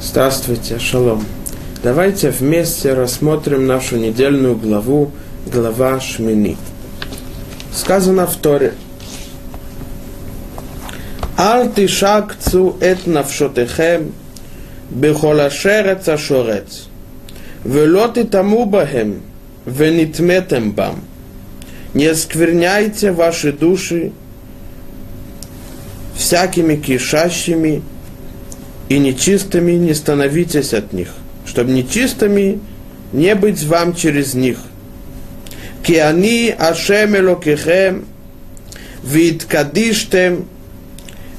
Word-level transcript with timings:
Здравствуйте, 0.00 0.78
шалом. 0.78 1.24
Давайте 1.82 2.30
вместе 2.30 2.94
рассмотрим 2.94 3.66
нашу 3.66 3.96
недельную 3.96 4.54
главу, 4.54 5.10
глава 5.52 5.98
Шмини. 5.98 6.56
Сказано 7.74 8.28
в 8.28 8.36
Торе. 8.36 8.74
Ал 11.36 11.68
шакцу 11.88 12.76
эт 12.80 13.08
навшотехем, 13.08 14.12
бехолашерец 14.90 16.08
ашорец, 16.08 16.86
Велоти 17.64 18.22
ты 18.22 18.40
бахем, 18.42 19.20
венитметем 19.66 20.70
бам. 20.70 21.00
Не 21.92 22.06
оскверняйте 22.06 23.10
ваши 23.10 23.52
души 23.52 24.12
всякими 26.14 26.76
кишащими 26.76 27.82
и 28.89 28.99
нечистыми 28.99 29.73
не 29.73 29.93
становитесь 29.93 30.73
от 30.73 30.93
них, 30.93 31.09
чтобы 31.45 31.71
нечистыми 31.71 32.59
не 33.11 33.35
быть 33.35 33.63
вам 33.63 33.95
через 33.95 34.33
них. 34.33 34.57
Киани 35.83 36.55
Ашем 36.57 37.15
Элокихем, 37.15 38.05
והתקדישתם 39.03 40.33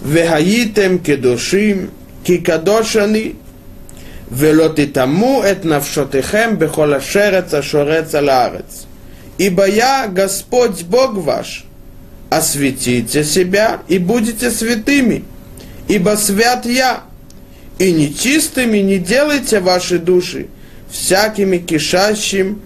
והייתם 0.05 0.96
קדושים 1.02 1.87
כי 2.24 2.38
קדוש 2.38 2.96
אני 2.96 3.33
ולא 4.33 4.69
תטמאו 4.77 5.51
את 5.51 5.64
נפשותיכם 5.64 6.55
בכל 6.59 6.95
השרץ 6.95 7.55
השורץ 7.55 8.14
על 8.14 8.28
הארץ. 8.28 8.87
Ибо 9.36 9.67
я 9.67 10.06
Господь 10.06 10.84
Бог 10.84 11.17
ваш, 11.17 11.64
осветите 12.30 13.25
себя 13.25 13.80
и 13.89 13.98
будете 13.98 14.48
святыми, 14.48 15.25
ибо 15.89 16.14
свят 16.17 16.64
я, 16.67 17.03
и 17.80 17.94
нечистыми 17.94 18.77
не 18.80 18.99
делайте 18.99 19.61
ваши 19.61 19.97
души 19.97 20.47
всякими 20.91 21.58
кишащим, 21.58 22.61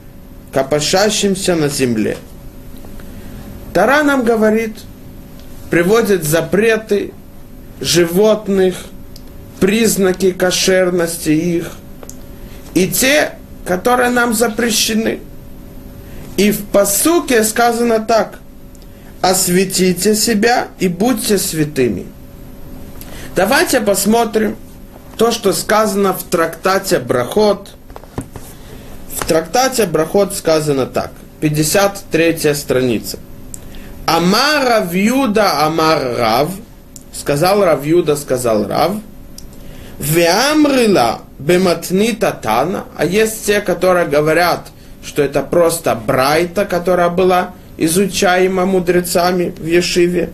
копошащимся 0.52 1.56
на 1.56 1.70
земле. 1.70 2.18
Тара 3.74 4.04
нам 4.04 4.24
говорит, 4.24 4.76
приводит 5.70 6.24
запреты 6.24 7.12
животных, 7.80 8.76
признаки 9.60 10.32
кошерности 10.32 11.30
их, 11.30 11.72
и 12.74 12.88
те, 12.88 13.34
которые 13.66 14.10
нам 14.10 14.34
запрещены. 14.34 15.20
И 16.38 16.52
в 16.52 16.66
посуке 16.66 17.44
сказано 17.44 18.00
так, 18.00 18.40
осветите 19.22 20.16
себя 20.16 20.70
и 20.80 20.88
будьте 20.88 21.38
святыми. 21.38 22.08
Давайте 23.36 23.82
посмотрим, 23.82 24.56
то, 25.18 25.32
что 25.32 25.54
сказано 25.54 26.14
в 26.14 26.24
трактате 26.24 27.00
Брахот. 27.00 27.70
В 29.18 29.26
трактате 29.26 29.86
Брахот 29.86 30.36
сказано 30.36 30.86
так, 30.86 31.12
53 31.42 32.54
страница. 32.54 33.20
Амар 34.06 34.66
Равьюда 34.66 35.66
Амар 35.66 36.18
Рав, 36.18 36.50
сказал 37.14 37.64
Равьюда, 37.64 38.16
сказал 38.16 38.68
Рав, 38.68 38.94
Веамрила 40.00 41.22
Бематнита 41.40 42.32
Тана, 42.32 42.86
а 42.98 43.06
есть 43.06 43.46
те, 43.46 43.62
которые 43.62 44.08
говорят, 44.08 44.68
что 45.04 45.22
это 45.22 45.42
просто 45.42 45.96
Брайта, 45.96 46.66
которая 46.66 47.10
была 47.10 47.52
изучаема 47.78 48.66
мудрецами 48.66 49.54
в 49.58 49.66
Ешиве. 49.66 50.32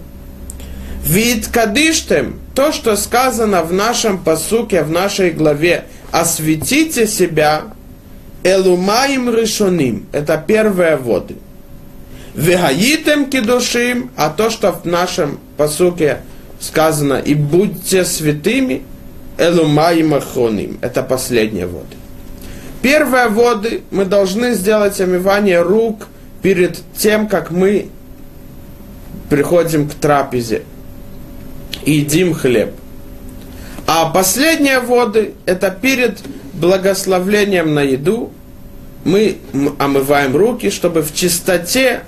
Вид 1.03 1.47
Кадиштем, 1.47 2.39
то, 2.59 2.73
что 2.73 2.97
сказано 2.97 3.63
в 3.63 3.71
нашем 3.71 4.17
посуке, 4.17 4.83
в 4.83 4.91
нашей 4.91 5.31
главе, 5.31 5.85
осветите 6.11 7.07
себя, 7.07 7.67
Элумаим 8.43 9.33
решоним, 9.33 10.07
это 10.11 10.43
первые 10.45 10.97
воды. 10.97 11.37
Вегаитем 12.35 13.29
кедушим, 13.29 14.11
а 14.17 14.29
то, 14.29 14.49
что 14.49 14.73
в 14.73 14.83
нашем 14.83 15.39
посуке 15.55 16.17
сказано, 16.59 17.13
и 17.13 17.33
будьте 17.33 18.03
святыми, 18.03 18.81
Элумаим 19.37 20.13
ахроним, 20.13 20.79
это 20.81 21.01
последние 21.01 21.65
воды. 21.65 21.95
Первые 22.81 23.29
воды 23.29 23.83
мы 23.89 24.03
должны 24.03 24.53
сделать 24.53 24.99
омывание 24.99 25.61
рук 25.61 26.07
перед 26.41 26.77
тем, 26.97 27.29
как 27.29 27.51
мы 27.51 27.87
приходим 29.29 29.87
к 29.87 29.93
трапезе 29.93 30.63
и 31.83 31.91
едим 31.93 32.33
хлеб. 32.33 32.73
А 33.87 34.09
последние 34.09 34.79
воды– 34.79 35.33
это 35.45 35.71
перед 35.71 36.19
благословлением 36.53 37.73
на 37.73 37.81
еду. 37.81 38.31
Мы 39.03 39.37
омываем 39.79 40.35
руки, 40.35 40.69
чтобы 40.69 41.01
в 41.01 41.13
чистоте 41.13 42.01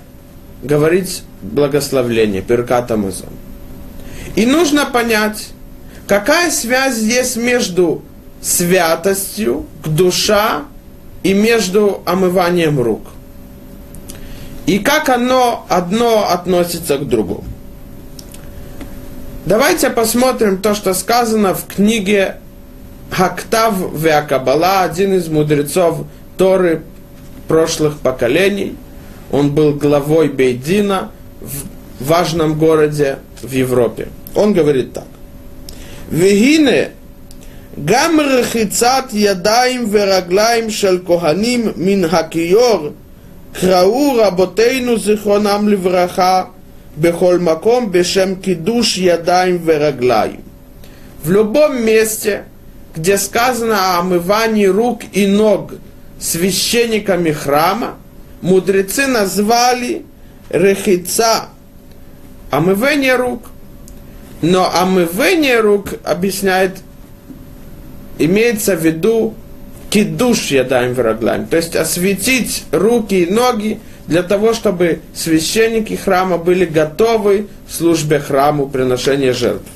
говорить 0.62 1.24
благословление, 1.42 2.42
перкат 2.42 2.92
Амазон. 2.92 3.30
И 4.36 4.46
нужно 4.46 4.86
понять, 4.86 5.50
какая 6.08 6.52
связь 6.52 7.00
есть 7.00 7.38
между 7.38 8.04
святостью 8.42 9.66
к 9.84 9.88
душа 9.88 10.64
и 11.24 11.34
между 11.34 12.02
омыванием 12.06 12.80
рук. 12.80 13.08
И 14.66 14.80
как 14.80 15.10
оно 15.10 15.66
одно 15.70 16.30
относится 16.30 16.98
к 16.98 17.08
другому. 17.08 17.44
Давайте 19.46 19.90
посмотрим 19.90 20.62
то, 20.62 20.76
что 20.76 20.94
сказано 20.94 21.56
в 21.56 21.66
книге 21.66 22.36
Хактав 23.10 23.74
Веакабала, 23.92 24.84
один 24.84 25.16
из 25.16 25.30
мудрецов 25.30 26.06
Торы 26.38 26.84
прошлых 27.48 27.98
поколений. 28.00 28.78
Он 29.32 29.50
был 29.50 29.74
главой 29.74 30.30
Бейдина 30.30 31.10
в 31.42 32.06
важном 32.08 32.60
городе 32.60 33.18
в 33.42 33.52
Европе. 33.52 34.10
Он 34.36 34.54
говорит 34.54 34.94
так. 34.94 35.08
Вегине 36.12 36.92
гам 37.76 38.22
рехицат 38.22 39.12
ядаим 39.12 39.90
вераглаим 39.90 40.70
шел 40.70 41.00
коханим 41.00 41.74
мин 41.78 42.08
хакиор 42.08 42.94
крау 43.60 44.18
работейну 44.20 44.98
зихронам 44.98 45.68
левраха– 45.68 46.50
бехоль 46.96 47.40
бешем 47.88 48.36
кидуш 48.36 48.98
ядаем 48.98 49.58
вераглаем. 49.58 50.44
В 51.24 51.32
любом 51.32 51.84
месте, 51.84 52.44
где 52.96 53.18
сказано 53.18 53.96
о 53.96 54.00
омывании 54.00 54.66
рук 54.66 55.02
и 55.14 55.28
ног 55.28 55.74
священниками 56.20 57.32
храма, 57.32 57.96
мудрецы 58.42 59.08
назвали 59.08 60.04
рехица 60.50 61.50
омывание 62.50 63.16
рук. 63.16 63.44
Но 64.42 64.74
омывание 64.74 65.60
рук 65.60 65.90
объясняет, 66.04 66.78
имеется 68.18 68.76
в 68.76 68.84
виду 68.84 69.36
кидуш 69.92 70.48
ядайм 70.48 70.96
враглами, 70.96 71.46
то 71.46 71.58
есть 71.58 71.76
осветить 71.76 72.64
руки 72.72 73.24
и 73.24 73.32
ноги– 73.32 73.80
для 74.11 74.23
того, 74.23 74.55
чтобы 74.55 75.01
священники 75.15 75.95
храма 75.95 76.39
были 76.39 76.65
готовы 76.65 77.49
в 77.67 77.75
службе 77.75 78.19
храму 78.21 78.69
приношения 78.69 79.33
жертв. 79.33 79.69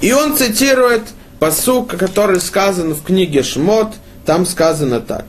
И 0.00 0.12
он 0.12 0.36
цитирует 0.36 1.02
посук, 1.40 1.96
который 1.96 2.40
сказан 2.40 2.94
в 2.94 3.02
книге 3.02 3.42
Шмот, 3.42 3.94
там 4.24 4.46
сказано 4.46 5.00
так. 5.00 5.24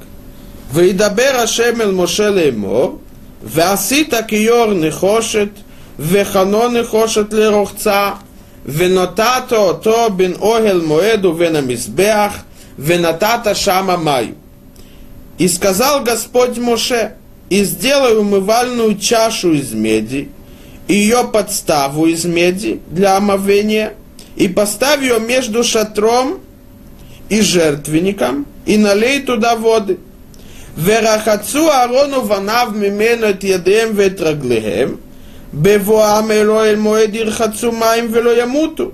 וידבר 0.73 1.31
השם 1.43 1.81
אל 1.81 1.91
משה 1.91 2.29
לאמור, 2.29 2.99
ועשית 3.43 4.13
כיור 4.27 4.73
נחושת, 4.73 5.49
וחנו 5.99 6.67
נחושת 6.67 7.33
לרוחצה, 7.33 8.11
ונתת 8.65 9.51
אותו 9.51 10.09
בין 10.15 10.33
אוהל 10.41 10.81
מועד 10.81 11.25
ובין 11.25 11.55
המזבח, 11.55 12.37
ונתת 12.79 13.47
שמה 13.53 13.97
מים. 13.97 14.33
И 15.39 15.47
сказал 15.47 16.03
Господь 16.03 16.57
Моше, 16.57 17.13
и 17.49 17.63
сделай 17.63 18.17
умывальную 18.17 18.97
чашу 18.97 19.53
из 19.53 19.73
меди, 19.73 20.29
и 20.87 20.93
ее 20.93 21.29
подставу 21.31 22.07
из 22.07 22.25
меди 22.25 22.79
для 22.89 23.17
омовения, 23.17 23.93
и 24.35 24.47
поставь 24.47 25.01
ее 25.01 25.19
между 25.19 25.63
шатром 25.63 26.39
и 27.29 27.41
жертвенником, 27.41 28.45
и 28.65 28.77
налей 28.77 29.21
туда 29.21 29.55
воды. 29.55 29.97
ורחצו 30.83 31.71
אהרון 31.71 32.13
ובניו 32.13 32.71
ממנו 32.75 33.29
את 33.29 33.43
ידיהם 33.43 33.89
ואת 33.95 34.21
רגליהם, 34.21 34.95
בבואם 35.53 36.31
אלו 36.31 36.63
אל 36.63 36.75
מועד 36.75 37.15
ירחצו 37.15 37.71
מים 37.71 38.07
ולא 38.11 38.41
ימותו, 38.41 38.91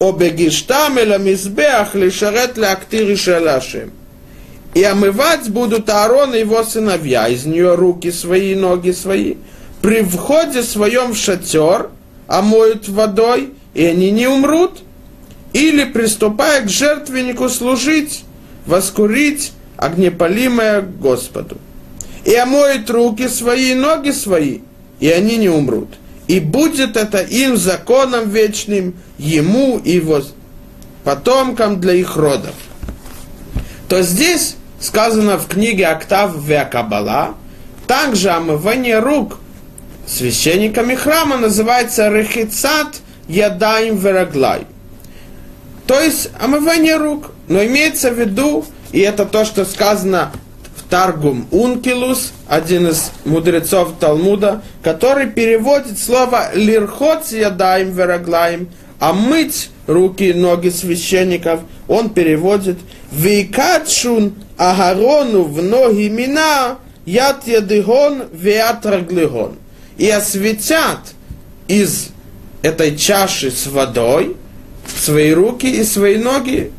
או 0.00 0.12
בגישתם 0.12 0.94
אל 0.98 1.12
המזבח 1.12 1.88
לשרת 1.94 2.58
להקטיר 2.58 3.10
אישה 3.10 3.38
להשם. 3.38 3.88
И 4.73 4.83
омывать 4.83 5.49
будут 5.49 5.89
Аарон 5.89 6.33
и 6.33 6.39
его 6.39 6.63
сыновья 6.63 7.27
из 7.27 7.45
нее 7.45 7.75
руки 7.75 8.11
свои 8.11 8.55
ноги 8.55 8.91
свои. 8.91 9.35
При 9.81 10.01
входе 10.03 10.63
своем 10.63 11.13
в 11.13 11.17
шатер 11.17 11.89
омоют 12.27 12.87
водой, 12.87 13.49
и 13.73 13.85
они 13.85 14.11
не 14.11 14.27
умрут. 14.27 14.83
или 15.53 15.83
приступая 15.83 16.61
к 16.61 16.69
жертвеннику 16.69 17.49
служить, 17.49 18.23
воскурить 18.65 19.51
огнепалимое 19.77 20.81
Господу. 20.81 21.57
И 22.23 22.33
омоет 22.35 22.89
руки 22.89 23.27
свои 23.27 23.71
и 23.71 23.75
ноги 23.75 24.11
свои, 24.11 24.59
и 24.99 25.09
они 25.09 25.37
не 25.37 25.49
умрут. 25.49 25.89
И 26.27 26.39
будет 26.39 26.95
это 26.95 27.19
им 27.19 27.57
законом 27.57 28.29
вечным, 28.29 28.93
ему 29.17 29.79
и 29.79 29.95
его 29.95 30.21
потомкам 31.03 31.81
для 31.81 31.93
их 31.95 32.15
родов. 32.15 32.53
То 33.89 34.03
здесь 34.03 34.55
сказано 34.81 35.37
в 35.37 35.47
книге 35.47 35.87
Октав 35.87 36.35
Веакабала, 36.35 37.35
также 37.87 38.29
омывание 38.29 38.99
рук 38.99 39.39
священниками 40.07 40.95
храма 40.95 41.37
называется 41.37 42.09
Рехицат 42.09 43.01
Ядаим 43.27 43.97
Вераглай. 43.97 44.65
То 45.87 45.99
есть 45.99 46.29
омывание 46.39 46.97
рук. 46.97 47.31
Но 47.47 47.63
имеется 47.65 48.11
в 48.11 48.19
виду, 48.19 48.65
и 48.93 48.99
это 48.99 49.25
то, 49.25 49.43
что 49.43 49.65
сказано 49.65 50.31
в 50.77 50.89
Таргум 50.89 51.47
Ункилус, 51.51 52.31
один 52.47 52.87
из 52.87 53.11
мудрецов 53.25 53.95
Талмуда, 53.99 54.61
который 54.81 55.27
переводит 55.27 55.99
слово 55.99 56.51
лирхот 56.53 57.27
ядаем 57.31 57.91
вераглаем, 57.91 58.69
а 58.99 59.11
мыть 59.11 59.69
руки 59.85 60.29
и 60.29 60.33
ноги 60.33 60.69
священников, 60.69 61.59
он 61.89 62.09
переводит 62.09 62.77
«Вейкатшун 63.11 64.33
агарону 64.69 65.43
в 65.43 65.61
ноги 65.61 66.09
мина 66.09 66.77
яд 67.05 67.47
ядыгон 67.47 68.23
веат 68.31 68.85
раглыгон». 68.85 69.55
И 69.97 70.09
осветят 70.09 70.99
из 71.67 72.09
этой 72.61 72.95
чаши 72.95 73.51
с 73.51 73.67
водой 73.67 74.35
свои 74.97 75.31
руки 75.31 75.67
и 75.67 75.83
свои 75.83 76.17
ноги 76.17 76.71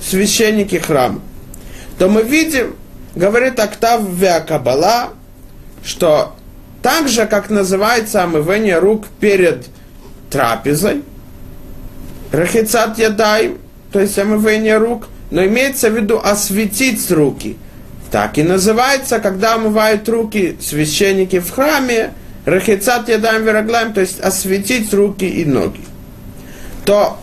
священники 0.00 0.76
храма. 0.76 1.20
То 1.98 2.08
мы 2.08 2.22
видим, 2.22 2.76
говорит 3.14 3.58
Октав 3.58 4.02
Веакабала, 4.08 5.10
что 5.84 6.36
так 6.82 7.08
же, 7.08 7.26
как 7.26 7.50
называется 7.50 8.22
омывание 8.22 8.78
рук 8.78 9.06
перед 9.20 9.66
трапезой, 10.30 11.02
рахицат 12.30 12.98
ядай, 12.98 13.56
то 13.92 14.00
есть 14.00 14.18
омывание 14.18 14.78
рук, 14.78 15.08
но 15.30 15.44
имеется 15.44 15.90
в 15.90 15.96
виду 15.96 16.18
осветить 16.18 17.10
руки. 17.10 17.56
Так 18.10 18.38
и 18.38 18.42
называется, 18.42 19.20
когда 19.20 19.54
омывают 19.54 20.08
руки 20.08 20.56
священники 20.60 21.40
в 21.40 21.50
храме, 21.50 22.14
рахицат 22.46 23.08
ядаем 23.08 23.44
вераглаем, 23.44 23.92
то 23.92 24.00
есть 24.00 24.20
осветить 24.20 24.92
руки 24.94 25.26
и 25.26 25.44
ноги. 25.44 25.80
То 26.86 27.18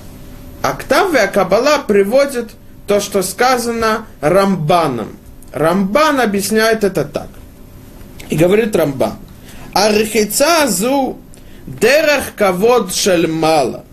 Октавия 0.61 1.27
Кабала 1.27 1.79
приводит 1.79 2.51
то, 2.87 2.99
что 2.99 3.23
сказано 3.23 4.05
Рамбаном. 4.21 5.17
Рамбан 5.51 6.19
объясняет 6.19 6.83
это 6.83 7.03
так. 7.03 7.29
И 8.29 8.35
говорит 8.35 8.75
Рамбан. 8.75 9.15
Архица 9.73 10.67
зу 10.67 11.17
дерах 11.65 12.35
кавод 12.35 12.93
шальмала. 12.93 13.85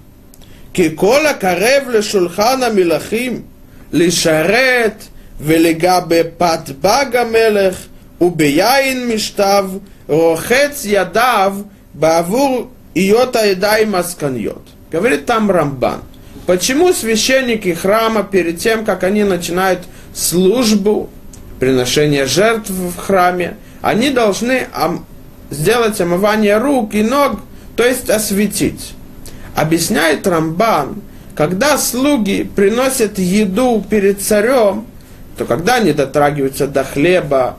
Кикола 0.74 1.32
карев 1.38 1.88
лешулхана 1.88 2.70
милахим– 2.70 3.46
לשרת 3.93 5.03
ולגע 5.41 5.99
בפת 6.07 6.69
בג 6.81 7.15
המלך 7.15 7.75
וביין 8.21 9.07
משתיו, 9.07 9.69
רוחץ 10.07 10.85
ידיו 10.85 11.55
בעבור 11.93 12.67
היות 12.95 13.35
הידיים 13.35 13.95
עסקניות. 13.95 14.69
говорит 14.91 15.25
там 15.25 15.51
Рамбан. 15.51 16.01
Почему 16.45 16.93
священники 16.93 17.73
храма 17.73 18.23
перед 18.23 18.59
тем, 18.59 18.85
как 18.85 19.03
они 19.03 19.25
начинают 19.25 19.81
службу, 20.13 21.09
приношение 21.59 22.25
жертв 22.25 22.69
в 22.69 22.95
храме, 22.95 23.57
они 23.81 24.11
должны 24.11 24.67
сделать 25.49 25.99
омывание 25.99 26.57
рук 26.57 26.93
и 26.93 27.03
ног, 27.03 27.41
то 27.75 27.83
есть 27.83 28.09
осветить. 28.09 28.93
Объясняет 29.55 30.25
Рамбан, 30.25 31.01
когда 31.34 31.78
слуги 31.78 32.48
приносят 32.54 33.18
еду 33.18 33.84
перед 33.88 34.20
царем, 34.20 34.86
то 35.36 35.44
когда 35.44 35.76
они 35.76 35.92
дотрагиваются 35.92 36.66
до 36.66 36.84
хлеба, 36.84 37.56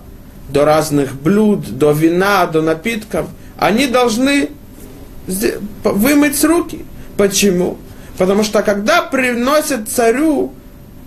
до 0.49 0.65
разных 0.65 1.15
блюд, 1.15 1.77
до 1.77 1.91
вина, 1.91 2.45
до 2.45 2.61
напитков, 2.61 3.27
они 3.57 3.87
должны 3.87 4.49
вымыть 5.83 6.43
руки. 6.43 6.85
Почему? 7.17 7.77
Потому 8.17 8.43
что 8.43 8.61
когда 8.61 9.01
приносят 9.01 9.89
царю, 9.89 10.53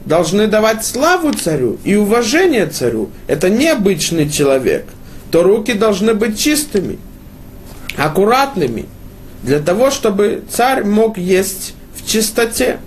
должны 0.04 0.46
давать 0.46 0.84
славу 0.84 1.32
царю 1.32 1.78
и 1.84 1.96
уважение 1.96 2.66
царю. 2.66 3.10
Это 3.26 3.50
необычный 3.50 4.30
человек. 4.30 4.86
То 5.30 5.42
руки 5.42 5.72
должны 5.72 6.14
быть 6.14 6.38
чистыми, 6.38 6.98
аккуратными, 7.96 8.86
для 9.42 9.58
того, 9.60 9.90
чтобы 9.90 10.42
царь 10.48 10.84
мог 10.84 11.19
есть 11.19 11.74
чистоте. 12.06 12.79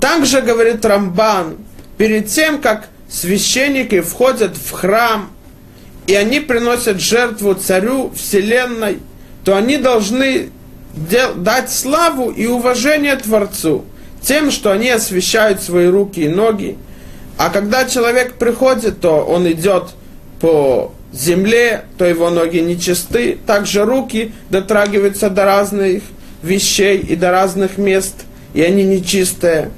Также 0.00 0.40
говорит 0.40 0.84
Рамбан, 0.84 1.58
перед 1.98 2.28
тем, 2.28 2.60
как 2.60 2.88
священники 3.08 4.00
входят 4.00 4.56
в 4.56 4.70
храм, 4.70 5.30
и 6.06 6.14
они 6.14 6.40
приносят 6.40 7.00
жертву 7.00 7.54
царю 7.54 8.10
вселенной, 8.14 8.98
то 9.44 9.56
они 9.56 9.76
должны 9.76 10.50
дать 11.36 11.70
славу 11.70 12.30
и 12.30 12.46
уважение 12.46 13.16
Творцу 13.16 13.84
тем, 14.22 14.50
что 14.50 14.72
они 14.72 14.88
освещают 14.88 15.62
свои 15.62 15.86
руки 15.86 16.20
и 16.20 16.28
ноги. 16.28 16.78
А 17.38 17.50
когда 17.50 17.86
человек 17.86 18.34
приходит, 18.34 19.00
то 19.00 19.24
он 19.24 19.50
идет 19.50 19.90
по 20.40 20.92
земле, 21.12 21.84
то 21.98 22.04
его 22.04 22.30
ноги 22.30 22.58
нечисты, 22.58 23.38
также 23.46 23.84
руки 23.84 24.32
дотрагиваются 24.50 25.28
до 25.28 25.44
разных 25.44 26.02
вещей 26.42 26.98
и 26.98 27.16
до 27.16 27.30
разных 27.30 27.78
мест, 27.78 28.24
и 28.54 28.62
они 28.62 28.84
нечистые. 28.84 29.70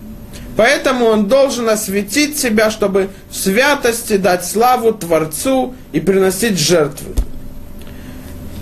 Поэтому 0.56 1.06
он 1.06 1.26
должен 1.26 1.69
осветить 1.69 2.38
себя, 2.38 2.70
чтобы 2.70 3.11
в 3.28 3.37
святости 3.37 4.16
дать 4.16 4.46
славу 4.46 4.93
Творцу 4.93 5.74
и 5.93 6.00
приносить 6.00 6.58
жертвы. 6.58 7.12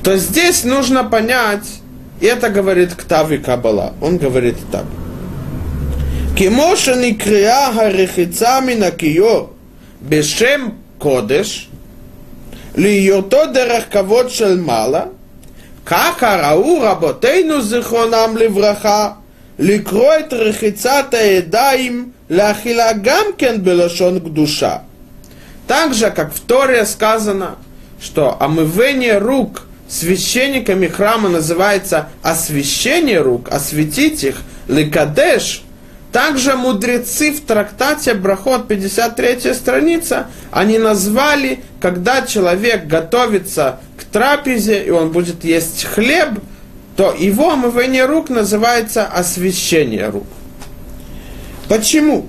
То 0.03 0.17
здесь 0.17 0.65
нужно 0.65 1.05
понять, 1.05 1.67
и 2.21 2.27
это 2.27 2.49
говорит 2.49 2.95
Ктави 2.95 3.39
Кабала, 3.39 3.93
он 4.01 4.19
говорит 4.19 4.57
так. 4.71 4.85
Кимошани 6.37 7.13
крия 7.13 7.73
харихицами 7.73 8.75
на 8.75 8.91
кио, 8.91 9.51
бешем 10.01 10.79
кодеш, 10.99 11.69
лиото 12.75 13.47
дерахкавод 13.49 14.33
шельмала– 14.33 15.11
как 15.85 16.23
рау 16.23 16.81
работейну 16.81 17.61
зихонам 17.61 18.37
левраха, 18.37 19.17
ликроет 19.59 20.33
рехицата 20.33 21.17
едаим 21.17 22.15
ляхила 22.29 22.93
гамкен 22.95 23.61
белашон 23.61 24.21
к 24.21 24.33
душа. 24.33 24.83
Так 25.67 25.95
же, 25.95 26.11
как 26.11 26.33
в 26.33 26.41
Торе 26.41 26.87
сказано, 26.87 27.57
что 28.01 28.37
омывение 28.41 29.19
рук 29.19 29.63
священниками 29.89 30.87
храма 30.87 31.29
называется 31.29 32.09
освящение 32.23 33.21
рук, 33.21 33.49
осветить 33.51 34.25
их, 34.25 34.43
ликадеш– 34.69 35.63
также 36.13 36.57
мудрецы 36.57 37.33
в 37.33 37.41
трактате 37.41 38.13
Брахот, 38.13 38.69
53 38.69 39.55
страница, 39.55 40.27
они 40.51 40.77
назвали, 40.77 41.65
когда 41.81 42.27
человек 42.27 42.87
готовится 42.87 43.81
к 43.97 44.05
трапезе, 44.05 44.85
и 44.85 44.91
он 44.91 45.11
будет 45.11 45.43
есть 45.43 45.85
хлеб, 45.85 46.39
то 46.97 47.15
его 47.19 47.53
омывание 47.53 48.05
рук 48.05 48.29
называется 48.29 49.07
освящение 49.07 50.11
рук. 50.11 50.27
Почему? 51.71 52.27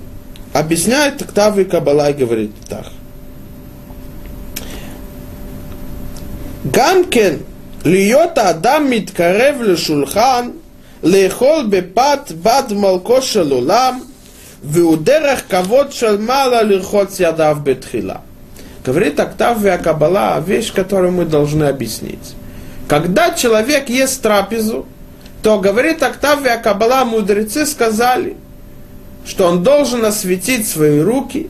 Объясняет 0.54 1.20
Октавы 1.20 1.66
Кабалай, 1.66 2.14
говорит 2.14 2.52
так. 2.66 2.86
Гамкен 6.64 7.42
льет 7.84 8.38
адам 8.38 8.88
миткарев 8.88 9.78
шулхан– 9.78 10.54
לאכול 11.03 11.65
בפת 11.69 12.31
בת 12.41 12.71
מלכו 12.71 13.21
של 13.21 13.51
עולם, 13.51 13.99
והוא 14.63 14.97
דרך 14.97 15.41
כבוד 15.49 15.91
של 15.91 16.17
מעלה 16.17 16.61
לרחוץ 16.61 17.19
ידיו 17.19 17.57
בתחילה. 17.63 18.15
Говорит 18.85 19.19
Октавия 19.19 19.77
Кабала 19.77 20.39
вещь, 20.39 20.71
которую 20.73 21.11
мы 21.11 21.25
должны 21.25 21.65
объяснить. 21.65 22.33
Когда 22.87 23.31
человек 23.31 23.89
ест 23.89 24.21
трапезу, 24.21 24.85
то, 25.43 25.59
говорит 25.59 26.01
Октавия 26.01 26.57
Кабала, 26.57 27.03
мудрецы 27.03 27.65
сказали, 27.65 28.37
что 29.25 29.47
он 29.47 29.63
должен 29.63 30.03
осветить 30.05 30.67
свои 30.67 31.01
руки, 31.01 31.49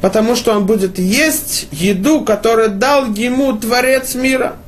потому 0.00 0.34
что 0.34 0.56
он 0.56 0.64
будет 0.64 0.98
есть 0.98 1.68
еду, 1.70 2.22
которую 2.22 2.70
дал 2.70 3.06
ему 3.12 3.52
Творец 3.52 4.14
мира – 4.14 4.62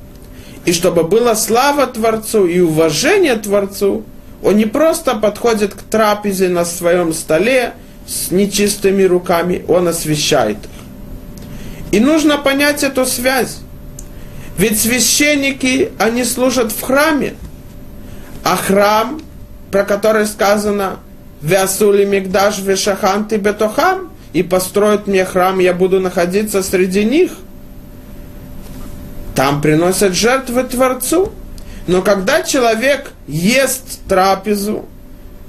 и 0.64 0.72
чтобы 0.72 1.04
была 1.04 1.34
слава 1.34 1.86
Творцу 1.86 2.46
и 2.46 2.60
уважение 2.60 3.36
Творцу, 3.36 4.04
он 4.41 4.57
не 4.57 4.65
просто 4.65 5.15
подходит 5.15 5.73
к 5.73 5.81
трапезе 5.83 6.49
на 6.49 6.65
своем 6.65 7.13
столе 7.13 7.73
с 8.07 8.31
нечистыми 8.31 9.03
руками, 9.03 9.63
он 9.67 9.87
освещает 9.87 10.57
их. 10.57 11.91
И 11.91 11.99
нужно 11.99 12.37
понять 12.37 12.83
эту 12.83 13.05
связь. 13.05 13.59
Ведь 14.57 14.79
священники, 14.79 15.91
они 15.97 16.23
служат 16.23 16.71
в 16.71 16.81
храме, 16.81 17.35
а 18.43 18.55
храм, 18.55 19.21
про 19.71 19.83
который 19.83 20.25
сказано 20.25 20.99
«Вясули 21.41 22.05
мигдаш 22.05 22.59
вешахан 22.59 23.25
ты 23.25 23.37
бетохам», 23.37 24.09
и 24.33 24.43
построят 24.43 25.07
мне 25.07 25.25
храм, 25.25 25.59
я 25.59 25.73
буду 25.73 25.99
находиться 25.99 26.61
среди 26.61 27.03
них. 27.03 27.31
Там 29.35 29.61
приносят 29.61 30.13
жертвы 30.13 30.63
Творцу. 30.63 31.31
Но 31.89 32.03
когда 32.03 32.43
человек 32.43 33.13
ест 33.27 34.01
трапезу, 34.07 34.85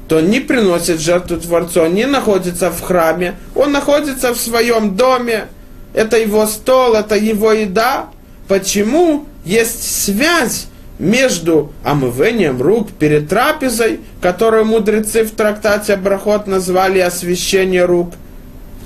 то 0.08 0.22
не 0.22 0.40
приносит 0.40 0.98
жертву 0.98 1.36
Творцу, 1.36 1.82
он 1.82 1.94
не 1.94 2.06
находится 2.06 2.70
в 2.70 2.80
храме, 2.80 3.34
он 3.54 3.72
находится 3.72 4.32
в 4.32 4.38
своем 4.38 4.96
доме, 4.96 5.48
это 5.92 6.16
его 6.16 6.46
стол, 6.46 6.94
это 6.94 7.14
его 7.14 7.52
еда. 7.52 8.06
Почему 8.48 9.26
есть 9.44 9.82
связь 10.02 10.68
между 10.98 11.74
омывением 11.84 12.62
рук 12.62 12.88
перед 12.90 13.28
трапезой, 13.28 14.00
которую 14.22 14.64
мудрецы 14.64 15.24
в 15.24 15.32
трактате 15.32 15.96
Брахот 15.96 16.46
назвали 16.46 17.00
освящение 17.00 17.84
рук, 17.84 18.14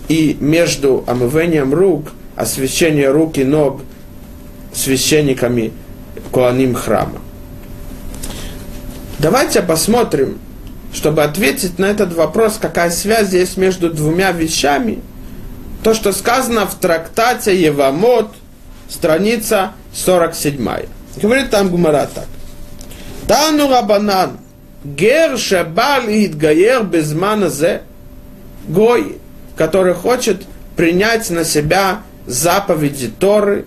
и 0.09 0.37
между 0.41 1.05
омывением 1.07 1.73
рук, 1.73 2.09
освящение 2.35 3.13
рук 3.13 3.39
и 3.39 3.45
ног 3.45 3.81
священниками 4.73 5.73
Куаним 6.33 6.75
храма. 6.75 7.24
Давайте 9.25 9.62
посмотрим, 9.62 10.38
чтобы 10.93 11.25
ответить 11.25 11.78
на 11.78 11.87
этот 11.87 12.12
вопрос, 12.12 12.59
какая 12.61 12.90
связь 12.90 13.33
есть 13.33 13.57
между 13.57 13.88
двумя 13.88 14.33
вещами– 14.33 15.00
то, 15.83 15.95
что 15.95 16.12
сказано 16.12 16.66
в 16.66 16.75
трактате 16.75 17.59
Евамот, 17.59 18.28
страница 18.90 19.73
47. 19.95 20.69
Говорит 21.23 21.49
там 21.49 21.71
Гумара 21.71 22.07
так. 22.14 22.26
Тану 23.26 23.71
Рабанан, 23.71 24.38
гер 24.85 25.38
шабал 25.38 26.02
идгаер 26.07 26.85
безмана 26.85 27.49
зе, 27.49 27.81
гой, 28.69 29.16
который 29.57 29.95
хочет 29.95 30.43
принять 30.76 31.31
на 31.31 31.47
себя 31.47 32.02
заповеди 32.26 33.09
Торы, 33.09 33.64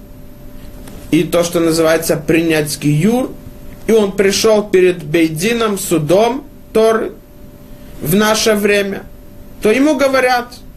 и 1.09 1.23
то, 1.23 1.43
что 1.43 1.59
называется 1.59 2.15
принять 2.15 2.77
гиюр, 2.79 3.31
и 3.87 3.91
он 3.91 4.11
пришел 4.11 4.63
перед 4.63 5.03
Бейдином, 5.03 5.77
судом 5.77 6.45
Торы 6.73 7.13
в 8.01 8.15
наше 8.15 8.53
время, 8.53 9.03
то 9.61 9.71
ему 9.71 9.97
говорят– 9.97 10.53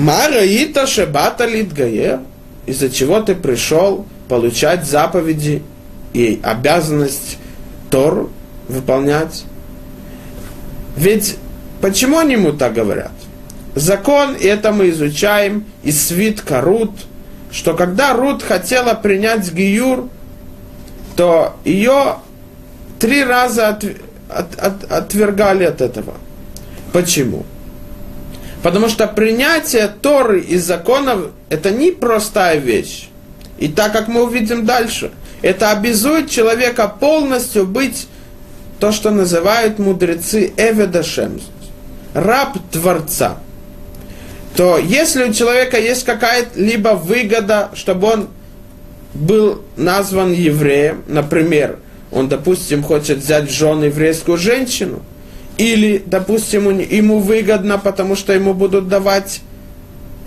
Мараита 0.00 0.86
Шебата 0.86 1.44
Литгаер, 1.44 2.20
из-за 2.66 2.88
чего 2.90 3.20
ты 3.20 3.34
пришел 3.34 4.06
получать 4.28 4.86
заповеди 4.86 5.62
и 6.12 6.40
обязанность 6.42 7.38
Тор 7.90 8.30
выполнять. 8.68 9.44
Ведь 10.96 11.36
почему 11.80 12.18
они 12.18 12.34
ему 12.34 12.52
так 12.52 12.72
говорят? 12.72 13.12
Закон, 13.74 14.34
и 14.34 14.46
это 14.46 14.72
мы 14.72 14.88
изучаем 14.90 15.66
из 15.82 16.06
свитка 16.06 16.60
Рут, 16.60 16.92
что 17.52 17.74
когда 17.74 18.14
Рут 18.14 18.42
хотела 18.42 18.94
принять 18.94 19.52
Гиюр, 19.52 20.08
то 21.16 21.56
ее 21.64 22.16
три 22.98 23.24
раза 23.24 23.68
от, 23.68 23.84
от, 24.28 24.58
от, 24.58 24.92
отвергали 24.92 25.64
от 25.64 25.80
этого. 25.80 26.14
Почему? 26.92 27.44
Потому 28.62 28.88
что 28.88 29.06
принятие 29.06 29.88
Торы 29.88 30.40
и 30.40 30.58
законов– 30.58 31.30
это 31.48 31.70
не 31.70 31.92
простая 31.92 32.58
вещь. 32.58 33.08
И 33.58 33.68
так 33.68 33.92
как 33.92 34.08
мы 34.08 34.24
увидим 34.24 34.66
дальше, 34.66 35.10
это 35.42 35.70
обязует 35.70 36.30
человека 36.30 36.88
полностью 36.88 37.66
быть 37.66 38.08
то, 38.78 38.92
что 38.92 39.10
называют 39.10 39.78
мудрецы 39.78 40.52
Эведашем, 40.56 41.40
раб 42.14 42.56
Творца. 42.70 43.38
То 44.56 44.78
если 44.78 45.24
у 45.24 45.32
человека 45.32 45.78
есть 45.78 46.04
какая-либо 46.04 46.90
выгода, 46.90 47.70
чтобы 47.74 48.08
он 48.08 48.28
был 49.14 49.62
назван 49.76 50.32
евреем, 50.32 51.02
например, 51.06 51.78
он, 52.10 52.28
допустим, 52.28 52.82
хочет 52.82 53.18
взять 53.18 53.48
в 53.48 53.52
жены 53.52 53.86
еврейскую 53.86 54.38
женщину– 54.38 55.02
или, 55.60 56.02
допустим, 56.06 56.78
ему 56.78 57.18
выгодно, 57.18 57.76
потому 57.76 58.16
что 58.16 58.32
ему 58.32 58.54
будут 58.54 58.88
давать 58.88 59.42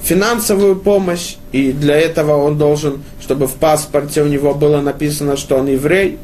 финансовую 0.04 0.75
помощь, 0.75 1.38
и 1.52 1.72
для 1.72 1.96
этого 1.96 2.36
он 2.36 2.60
должен, 2.60 3.04
чтобы 3.20 3.48
в 3.48 3.54
паспорте 3.54 4.22
у 4.22 4.28
него 4.28 4.54
было 4.54 4.80
написано, 4.80 5.36
что 5.36 5.58
он 5.58 5.66
еврей, 5.66 6.20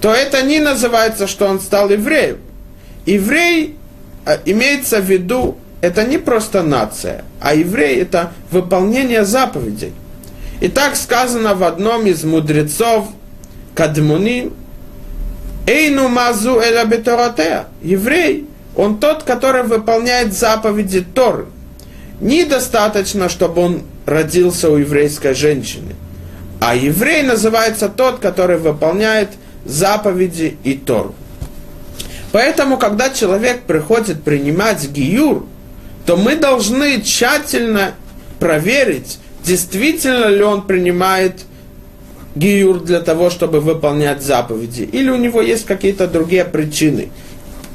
то 0.00 0.12
это 0.12 0.42
не 0.42 0.58
называется, 0.58 1.28
что 1.28 1.46
он 1.46 1.60
стал 1.60 1.90
евреем. 1.90 2.38
Еврей 3.06 3.76
а, 4.24 4.38
имеется 4.44 5.00
в 5.00 5.04
виду, 5.04 5.56
это 5.80 6.02
не 6.02 6.18
просто 6.18 6.64
нация, 6.64 7.24
а 7.40 7.54
еврей 7.54 8.00
это 8.00 8.32
выполнение 8.50 9.24
заповедей. 9.24 9.92
И 10.60 10.68
так 10.68 10.96
сказано 10.96 11.54
в 11.54 11.62
одном 11.62 12.06
из 12.06 12.24
мудрецов 12.24 13.08
Кадмуним, 13.74 14.54
Эйну 15.66 16.08
мазу 16.08 16.60
эля 16.60 16.84
беторатея. 16.86 17.66
Еврей, 17.82 18.46
он 18.74 18.98
тот, 18.98 19.24
который 19.24 19.64
выполняет 19.64 20.32
заповеди 20.32 21.02
Торы. 21.02 21.46
Недостаточно, 22.20 23.28
чтобы 23.28 23.62
он 23.62 23.82
родился 24.06 24.70
у 24.70 24.76
еврейской 24.76 25.34
женщины. 25.34 25.94
А 26.60 26.74
еврей 26.74 27.22
называется 27.22 27.88
тот, 27.88 28.18
который 28.18 28.56
выполняет 28.56 29.28
заповеди 29.64 30.56
и 30.64 30.74
Тору. 30.74 31.14
Поэтому, 32.32 32.78
когда 32.78 33.10
человек 33.10 33.62
приходит 33.62 34.22
принимать 34.22 34.88
гиюр, 34.88 35.46
то 36.06 36.16
мы 36.16 36.36
должны 36.36 37.02
тщательно 37.02 37.92
проверить, 38.38 39.18
действительно 39.44 40.26
ли 40.26 40.42
он 40.42 40.62
принимает 40.62 41.44
гиюр 42.34 42.80
для 42.80 43.00
того, 43.00 43.30
чтобы 43.30 43.60
выполнять 43.60 44.22
заповеди, 44.22 44.82
или 44.82 45.10
у 45.10 45.16
него 45.16 45.40
есть 45.40 45.66
какие-то 45.66 46.06
другие 46.06 46.44
причины, 46.44 47.10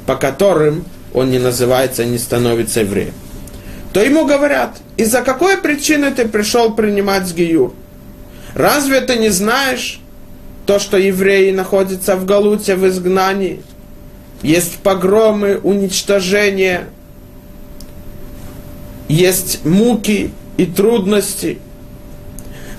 по 0.05 0.15
которым 0.15 0.85
он 1.13 1.29
не 1.29 1.39
называется, 1.39 2.05
не 2.05 2.17
становится 2.17 2.81
евреем, 2.81 3.13
то 3.91 4.01
ему 4.01 4.25
говорят, 4.25 4.77
из-за 4.97 5.21
какой 5.21 5.57
причины 5.57 6.11
ты 6.11 6.27
пришел 6.27 6.73
принимать 6.73 7.31
гиюр? 7.33 7.73
Разве 8.55 9.01
ты 9.01 9.17
не 9.17 9.29
знаешь 9.29 9.99
то, 10.65 10.79
что 10.79 10.97
евреи 10.97 11.51
находятся 11.51 12.15
в 12.15 12.25
Галуте, 12.25 12.75
в 12.75 12.87
изгнании? 12.87 13.61
Есть 14.41 14.77
погромы, 14.79 15.59
уничтожение, 15.63 16.87
есть 19.07 19.63
муки 19.63 20.31
и 20.57 20.65
трудности. 20.65 21.59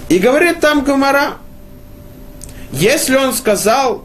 И 0.09 0.19
говорит 0.19 0.61
там 0.61 0.85
Гомора, 0.85 1.39
если 2.73 3.17
он 3.17 3.33
сказал, 3.33 4.05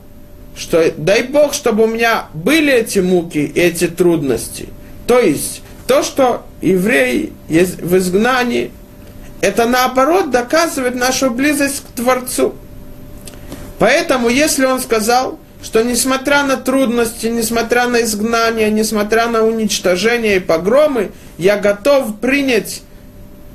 что 0.56 0.92
дай 0.98 1.24
Бог, 1.24 1.54
чтобы 1.54 1.84
у 1.84 1.88
меня 1.88 2.28
были 2.34 2.74
эти 2.74 3.00
муки, 3.00 3.52
эти 3.56 3.88
трудности, 3.88 4.70
то 5.08 5.20
есть 5.20 5.62
то, 5.88 6.04
что 6.04 6.46
евреи 6.62 7.34
в 7.48 7.98
изгнании, 7.98 8.72
это 9.42 9.66
наоборот 9.68 10.32
доказывает 10.32 10.96
нашу 10.96 11.32
близость 11.32 11.82
к 11.82 11.96
Творцу. 11.96 12.54
Поэтому, 13.80 14.28
если 14.30 14.66
он 14.66 14.82
сказал, 14.82 15.40
что 15.64 15.82
несмотря 15.82 16.44
на 16.44 16.58
трудности, 16.58 17.28
несмотря 17.28 17.88
на 17.88 18.02
изгнание, 18.02 18.70
несмотря 18.70 19.28
на 19.28 19.44
уничтожение 19.44 20.38
и 20.38 20.40
погромы, 20.40 21.12
я 21.38 21.58
готов 21.58 22.18
принять 22.20 22.82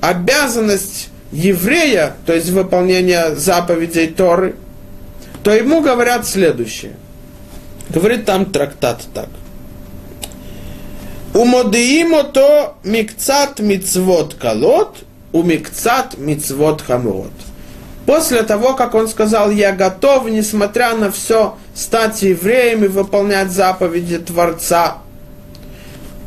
обязанность 0.08 1.11
еврея, 1.32 2.14
то 2.26 2.32
есть 2.32 2.50
выполнение 2.50 3.34
заповедей 3.37 4.08
Торы– 4.08 4.56
то 5.44 5.52
ему 5.52 5.82
говорят 5.82 6.26
следующее. 6.26 6.96
Говорит 7.90 8.25
там 8.25 8.46
трактат 8.46 9.02
так. 9.12 9.28
Умодиимо 11.34 12.25
то 12.25 12.78
микцат 12.82 13.61
мицвод 13.61 14.34
колот, 14.34 14.96
у 15.32 15.42
микцат 15.42 16.16
мицвод 16.16 16.80
хамрот. 16.80 17.32
После 18.06 18.42
того, 18.42 18.75
как 18.75 18.94
он 18.94 19.06
сказал, 19.06 19.50
я 19.50 19.73
готов, 19.73 20.30
несмотря 20.30 20.96
на 20.96 21.12
все, 21.12 21.56
стать 21.75 22.23
евреем 22.23 22.84
и 22.84 22.88
выполнять 22.88 23.50
заповеди 23.50 24.18
Творца, 24.18 24.99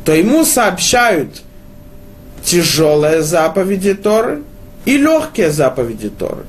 то 0.04 0.12
ему 0.14 0.44
сообщают 0.44 1.42
тяжелые 2.48 3.22
заповеди 3.22 3.94
Торы 3.94 4.42
и 4.86 4.96
легкие 4.96 5.50
заповеди 5.50 6.08
Торы. 6.08 6.44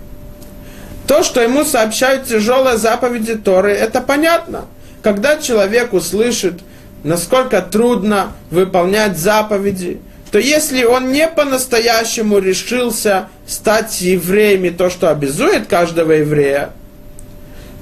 То, 1.08 1.24
что 1.24 1.42
ему 1.42 1.66
сообщают 1.66 2.26
тяжелые 2.26 2.78
заповеди 2.78 3.36
Торы, 3.36 3.72
это 3.72 4.00
понятно. 4.00 4.66
когда 5.02 5.38
человек 5.38 5.94
услышит, 5.94 6.56
насколько 7.04 7.62
трудно 7.62 8.34
выполнять 8.52 9.18
заповеди, 9.18 10.00
то 10.32 10.38
если 10.40 10.84
он 10.84 11.12
не 11.12 11.28
по-настоящему 11.28 12.38
решился 12.38 13.28
стать 13.48 14.02
евреем 14.02 14.66
и 14.66 14.70
то, 14.70 14.90
что 14.90 15.10
обязует 15.10 15.68
каждого 15.68 16.12
еврея, 16.12 16.72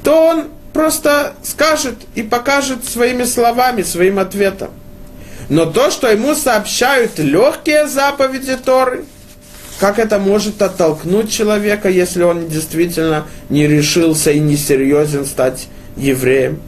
то 0.03 0.27
он 0.27 0.45
просто 0.73 1.33
скажет 1.43 1.95
и 2.15 2.23
покажет 2.23 2.85
своими 2.85 3.23
словами, 3.23 3.81
своим 3.81 4.19
ответом 4.19 4.69
Но 5.48 5.66
то, 5.66 5.90
что 5.90 6.08
ему 6.08 6.34
сообщают 6.34 7.18
легкие 7.18 7.86
заповеди 7.86 8.56
Торы, 8.56 9.04
как 9.78 9.98
это 9.98 10.18
может 10.18 10.62
оттолкнуть 10.62 11.32
человека, 11.32 11.88
если 11.88 12.22
он 12.22 12.48
действительно 12.48 13.26
не 13.48 13.66
решился 13.66 14.30
и 14.30 14.38
не 14.38 14.56
серьезен 14.56 15.26
стать 15.26 15.68
евреем? 15.96 16.60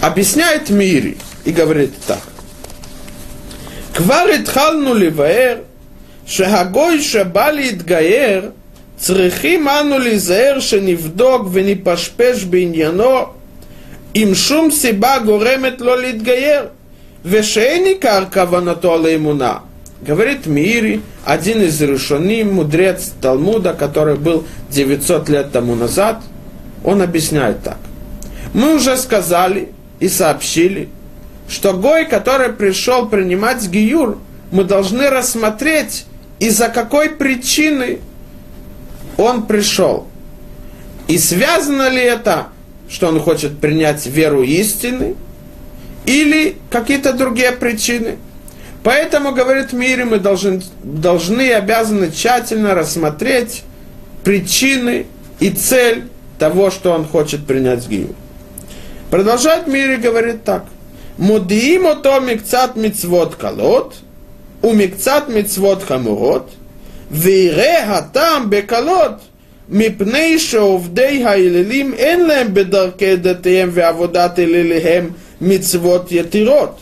Объясняет 0.00 0.70
Мири 0.70 1.16
и 1.44 1.50
говорит 1.52 1.92
так. 2.06 2.20
כבר 3.94 4.24
התחלנו 4.34 4.94
לבאר 4.94 5.56
שהגוי 6.26 7.02
שבא 7.02 7.50
להתגייר, 7.50 8.50
צריכים 8.96 9.68
אנו 9.68 9.98
להיזהר 9.98 10.60
שנבדוק 10.60 11.48
ונפשפש 11.52 12.44
בעניינו 12.44 13.20
אם 14.16 14.30
שום 14.34 14.70
סיבה 14.70 15.18
גורמת 15.18 15.80
לו 15.80 15.96
להתגייר, 15.96 16.62
Вешейни 17.23 17.95
карка 17.95 18.45
ванатола 18.45 19.13
имуна. 19.13 19.63
Говорит 20.01 20.45
Мири, 20.45 21.01
один 21.25 21.61
из 21.61 21.81
решений, 21.81 22.45
мудрец 22.45 23.11
Талмуда, 23.21 23.73
который 23.73 24.15
был 24.15 24.45
900 24.69 25.27
лет 25.27 25.51
тому 25.51 25.75
назад, 25.75 26.21
он 26.85 27.01
объясняет 27.01 27.61
так. 27.61 27.77
Мы 28.53 28.75
уже 28.75 28.95
сказали 28.95 29.73
и 29.99 30.07
сообщили, 30.07 30.87
что 31.49 31.73
Гой, 31.73 32.05
который 32.05 32.53
пришел 32.53 33.09
принимать 33.09 33.67
Гиюр, 33.67 34.17
мы 34.51 34.63
должны 34.63 35.09
рассмотреть, 35.09 36.05
из-за 36.39 36.69
какой 36.69 37.09
причины 37.09 37.99
он 39.17 39.45
пришел. 39.45 40.07
И 41.09 41.17
связано 41.17 41.89
ли 41.89 42.01
это, 42.01 42.47
что 42.89 43.09
он 43.09 43.19
хочет 43.19 43.59
принять 43.59 44.05
веру 44.05 44.41
истины– 44.41 45.15
или 46.08 46.56
какие-то 46.70 47.12
другие 47.12 47.52
причины. 47.52 48.16
Поэтому, 48.82 49.32
говорит 49.32 49.72
Мире, 49.72 50.04
мы 50.04 50.18
должны, 50.18 50.60
должны 50.82 51.48
и 51.48 51.52
обязаны 51.52 52.10
тщательно 52.10 52.74
рассмотреть 52.74 53.62
причины 54.22 55.06
и 55.40 55.50
цель 55.50 56.04
того, 56.38 56.70
что 56.70 56.92
он 56.92 57.06
хочет 57.06 57.46
принять 57.46 57.88
Гию. 57.88 58.14
Продолжает 59.10 59.66
Мире 59.66 59.96
говорит 59.96 60.44
так – 60.44 60.74
מודיעים 61.18 61.84
אותו 61.84 62.20
מקצת 62.20 62.70
מצוות 62.76 63.34
קלות 63.34 64.00
ומקצת 64.64 65.22
מצוות 65.28 65.82
חמורות, 65.82 66.50
ויראה 67.10 67.96
הטעם 67.96 68.50
בקלות, 68.50 69.12
מפני 69.68 70.38
שעובדי 70.38 71.24
האלילים 71.24 71.94
אין 71.94 72.26
להם 72.26 72.54
בדרכי 72.54 73.16
דתיהם 73.16 73.70
ועבודת 73.72 74.38
אליליהם 74.38 75.10
מצוות 75.40 76.12
יתירות. 76.12 76.80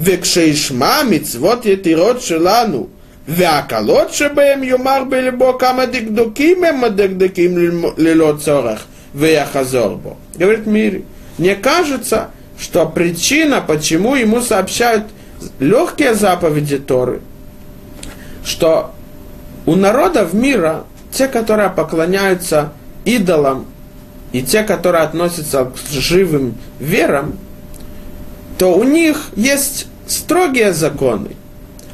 וכשישמע 0.00 1.02
מצוות 1.10 1.66
יתירות 1.66 2.20
שלנו, 2.20 2.86
והקלות 3.28 4.12
שבהם 4.12 4.62
יאמר 4.62 5.04
בלבו 5.08 5.58
כמה 5.58 5.86
דקדוקים 5.86 6.64
הם 6.64 6.80
מדקדקים 6.80 7.58
ללא 7.96 8.34
צורך, 8.38 8.84
ויחזור 9.14 9.94
בו. 10.02 10.16
говорит 10.38 10.66
Мири, 10.66 11.04
мне 11.38 11.54
кажется, 11.54 12.30
что 12.58 12.86
причина, 12.86 13.60
почему 13.60 14.14
ему 14.14 14.40
сообщают 14.40 15.04
легкие 15.58 16.14
заповеди 16.14 16.78
Торы, 16.78 17.20
что 18.44 18.92
у 19.66 19.74
народов 19.76 20.32
мира, 20.32 20.84
те, 21.12 21.28
которые 21.28 21.70
поклоняются 21.70 22.72
идолам, 23.04 23.66
и 24.32 24.42
те, 24.42 24.62
которые 24.62 25.02
относятся 25.02 25.64
к 25.64 25.76
живым 25.90 26.54
верам, 26.78 27.38
то 28.57 28.73
у 28.73 28.83
них 28.83 29.29
есть 29.35 29.87
строгие 30.07 30.73
законы, 30.73 31.35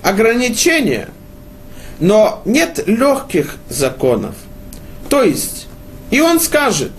ограничения, 0.03 1.09
но 1.99 2.41
нет 2.45 2.83
легких 2.87 3.57
законов. 3.69 4.35
То 5.09 5.23
есть, 5.23 5.67
и 6.09 6.21
он 6.21 6.39
скажет, 6.39 6.91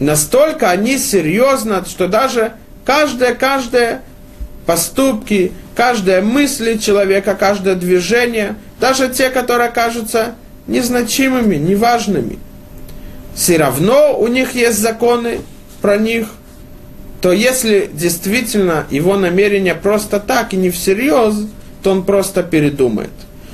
настолько 0.00 0.70
они 0.70 0.98
серьезно, 0.98 1.84
что 1.84 2.08
даже 2.08 2.54
Каждое, 2.84 3.34
каждое 3.34 4.02
поступки, 4.66 5.52
каждая 5.76 6.20
мысль 6.20 6.78
человека, 6.78 7.34
каждое 7.34 7.74
движение, 7.74 8.56
даже 8.80 9.08
те, 9.08 9.30
которые 9.30 9.70
кажутся 9.70 10.34
незначимыми, 10.66 11.56
неважными, 11.56 12.38
все 13.34 13.56
равно 13.56 14.18
у 14.18 14.26
них 14.26 14.54
есть 14.54 14.78
законы 14.78 15.40
про 15.80 15.96
них, 15.96 16.28
то 17.22 17.30
если 17.30 17.88
действительно 17.92 18.84
его 18.90 19.16
намерение 19.16 19.76
просто 19.76 20.18
так 20.18 20.52
и 20.52 20.56
не 20.56 20.70
всерьез, 20.70 21.46
то 21.82 21.92
он 21.92 22.04
просто 22.04 22.42
передумает. 22.42 23.12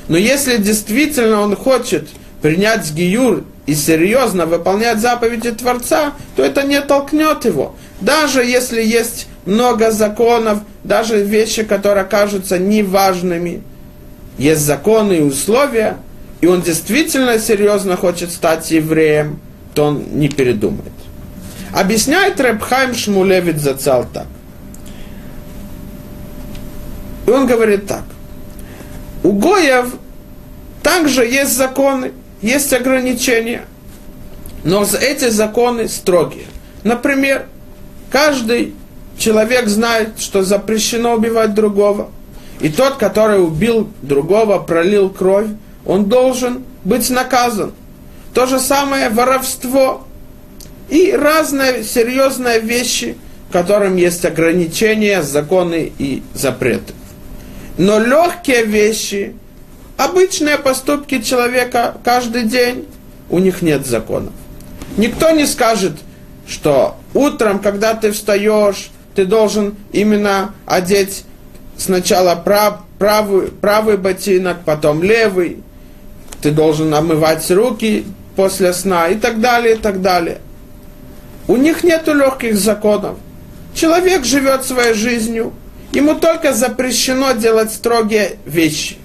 Но 0.08 0.16
если 0.16 0.56
действительно 0.56 1.42
он 1.42 1.54
хочет 1.54 2.08
принять 2.40 2.90
гиюр 2.92 3.44
и 3.66 3.74
серьезно 3.74 4.46
выполнять 4.46 5.00
заповеди 5.00 5.52
Творца, 5.52 6.14
то 6.34 6.42
это 6.42 6.62
не 6.62 6.80
толкнет 6.80 7.44
его. 7.44 7.76
Даже 8.00 8.42
если 8.42 8.82
есть 8.82 9.28
много 9.44 9.90
законов, 9.90 10.60
даже 10.82 11.22
вещи, 11.22 11.62
которые 11.62 12.04
кажутся 12.04 12.58
неважными, 12.58 13.62
есть 14.38 14.62
законы 14.62 15.18
и 15.18 15.22
условия, 15.22 15.98
и 16.40 16.46
он 16.46 16.62
действительно 16.62 17.38
серьезно 17.38 17.98
хочет 17.98 18.30
стать 18.30 18.70
евреем, 18.70 19.40
то 19.74 19.84
он 19.88 20.04
не 20.12 20.30
передумает. 20.30 20.92
Объясняет 21.72 22.40
Ребхайм 22.40 22.94
Шмулевит 22.94 23.60
Зацал 23.60 24.06
так. 24.12 24.26
И 27.26 27.30
он 27.30 27.46
говорит 27.46 27.86
так. 27.86 28.04
У 29.22 29.32
Гоев 29.32 29.94
также 30.82 31.24
есть 31.26 31.56
законы, 31.56 32.12
есть 32.40 32.72
ограничения, 32.72 33.66
но 34.64 34.86
эти 35.00 35.28
законы 35.28 35.88
строгие. 35.88 36.46
Например, 36.84 37.46
Каждый 38.10 38.74
человек 39.18 39.68
знает, 39.68 40.18
что 40.18 40.42
запрещено 40.42 41.14
убивать 41.14 41.54
другого. 41.54 42.10
И 42.60 42.68
тот, 42.70 42.96
который 42.96 43.42
убил 43.42 43.88
другого, 44.02 44.58
пролил 44.58 45.10
кровь, 45.10 45.48
он 45.84 46.06
должен 46.06 46.64
быть 46.84 47.08
наказан. 47.10 47.72
То 48.34 48.46
же 48.46 48.58
самое 48.58 49.10
воровство 49.10 50.06
и 50.88 51.12
разные 51.12 51.84
серьезные 51.84 52.60
вещи, 52.60 53.16
которым 53.52 53.96
есть 53.96 54.24
ограничения, 54.24 55.22
законы 55.22 55.92
и 55.98 56.22
запреты. 56.34 56.94
Но 57.76 57.98
легкие 57.98 58.64
вещи, 58.64 59.34
обычные 59.96 60.58
поступки 60.58 61.20
человека 61.20 61.96
каждый 62.04 62.44
день, 62.44 62.86
у 63.30 63.38
них 63.38 63.62
нет 63.62 63.86
законов. 63.86 64.32
Никто 64.96 65.30
не 65.30 65.46
скажет, 65.46 65.92
что 66.46 66.96
утром, 67.14 67.58
когда 67.58 67.94
ты 67.94 68.10
встаешь, 68.10 68.90
ты 69.14 69.24
должен 69.26 69.76
именно 69.92 70.54
одеть 70.66 71.24
сначала 71.76 72.34
прав, 72.34 72.80
правый, 72.98 73.48
правый 73.48 73.96
ботинок, 73.96 74.58
потом 74.64 75.02
левый, 75.02 75.58
ты 76.40 76.50
должен 76.50 76.92
омывать 76.94 77.48
руки 77.50 78.04
после 78.36 78.72
сна 78.72 79.08
и 79.08 79.16
так 79.16 79.40
далее, 79.40 79.74
и 79.74 79.78
так 79.78 80.00
далее. 80.02 80.38
У 81.48 81.56
них 81.56 81.82
нет 81.82 82.06
легких 82.06 82.56
законов. 82.56 83.16
Человек 83.74 84.24
живет 84.24 84.64
своей 84.64 84.94
жизнью, 84.94 85.52
ему 85.92 86.14
только 86.14 86.52
запрещено 86.52 87.32
делать 87.32 87.72
строгие 87.72 88.36
вещи. 88.44 88.96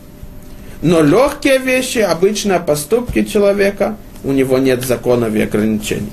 Но 0.81 1.01
легкие 1.01 1.59
вещи, 1.59 1.99
обычные 1.99 2.59
поступки 2.59 3.23
человека, 3.23 3.95
у 4.23 4.33
него 4.33 4.57
нет 4.57 4.83
законов 4.83 5.33
и 5.33 5.41
ограничений. 5.41 6.11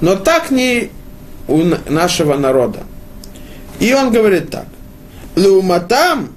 Но 0.00 0.14
так 0.14 0.50
не 0.50 0.90
у 1.48 1.62
нашего 1.88 2.36
народа. 2.36 2.80
И 3.80 3.92
он 3.92 4.12
говорит 4.12 4.50
так. 4.50 4.66
Луматам, 5.34 6.34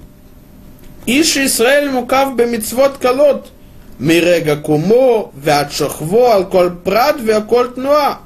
Иш 1.06 1.36
Исраэль 1.36 1.90
мукав 1.90 2.34
бемицвот 2.34 2.96
колод, 2.98 3.48
мирега 4.00 4.56
кумо, 4.56 5.30
веат 5.36 5.72
шохво, 5.72 6.34
алколь 6.34 6.70
прад, 6.70 7.20
веаколь 7.20 7.68
тнуа. 7.74 8.18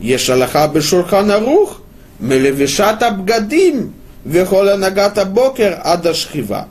Ешалаха 0.00 0.68
бешурхан 0.68 1.30
арух, 1.30 1.80
мелевишат 2.20 3.02
абгадим, 3.02 3.94
вехола 4.24 4.76
нагата 4.76 5.24
бокер 5.24 5.80
адашхива. 5.84 6.68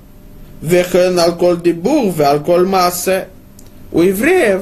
Вехен 0.62 1.20
алколь 1.20 1.62
дебур, 1.62 2.14
алколь 2.22 2.66
массе. 2.66 3.28
У 3.92 4.02
евреев 4.02 4.62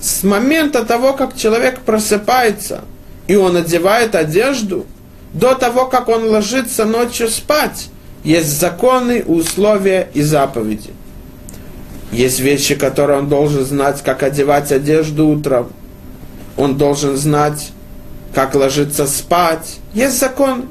с 0.00 0.22
момента 0.24 0.84
того, 0.84 1.12
как 1.12 1.36
человек 1.36 1.80
просыпается, 1.80 2.80
и 3.28 3.36
он 3.36 3.56
одевает 3.56 4.14
одежду, 4.14 4.86
до 5.32 5.54
того, 5.54 5.86
как 5.86 6.08
он 6.08 6.28
ложится 6.28 6.84
ночью 6.84 7.28
спать, 7.28 7.88
есть 8.24 8.58
законы, 8.58 9.22
условия 9.26 10.08
и 10.14 10.22
заповеди. 10.22 10.90
Есть 12.10 12.40
вещи, 12.40 12.74
которые 12.74 13.18
он 13.18 13.28
должен 13.28 13.64
знать, 13.64 14.02
как 14.02 14.22
одевать 14.22 14.72
одежду 14.72 15.28
утром– 15.28 15.68
он 16.56 16.76
должен 16.76 17.16
знать, 17.16 17.70
как 18.34 18.54
ложиться 18.54 19.06
спать. 19.06 19.78
Есть 19.94 20.18
закон. 20.18 20.66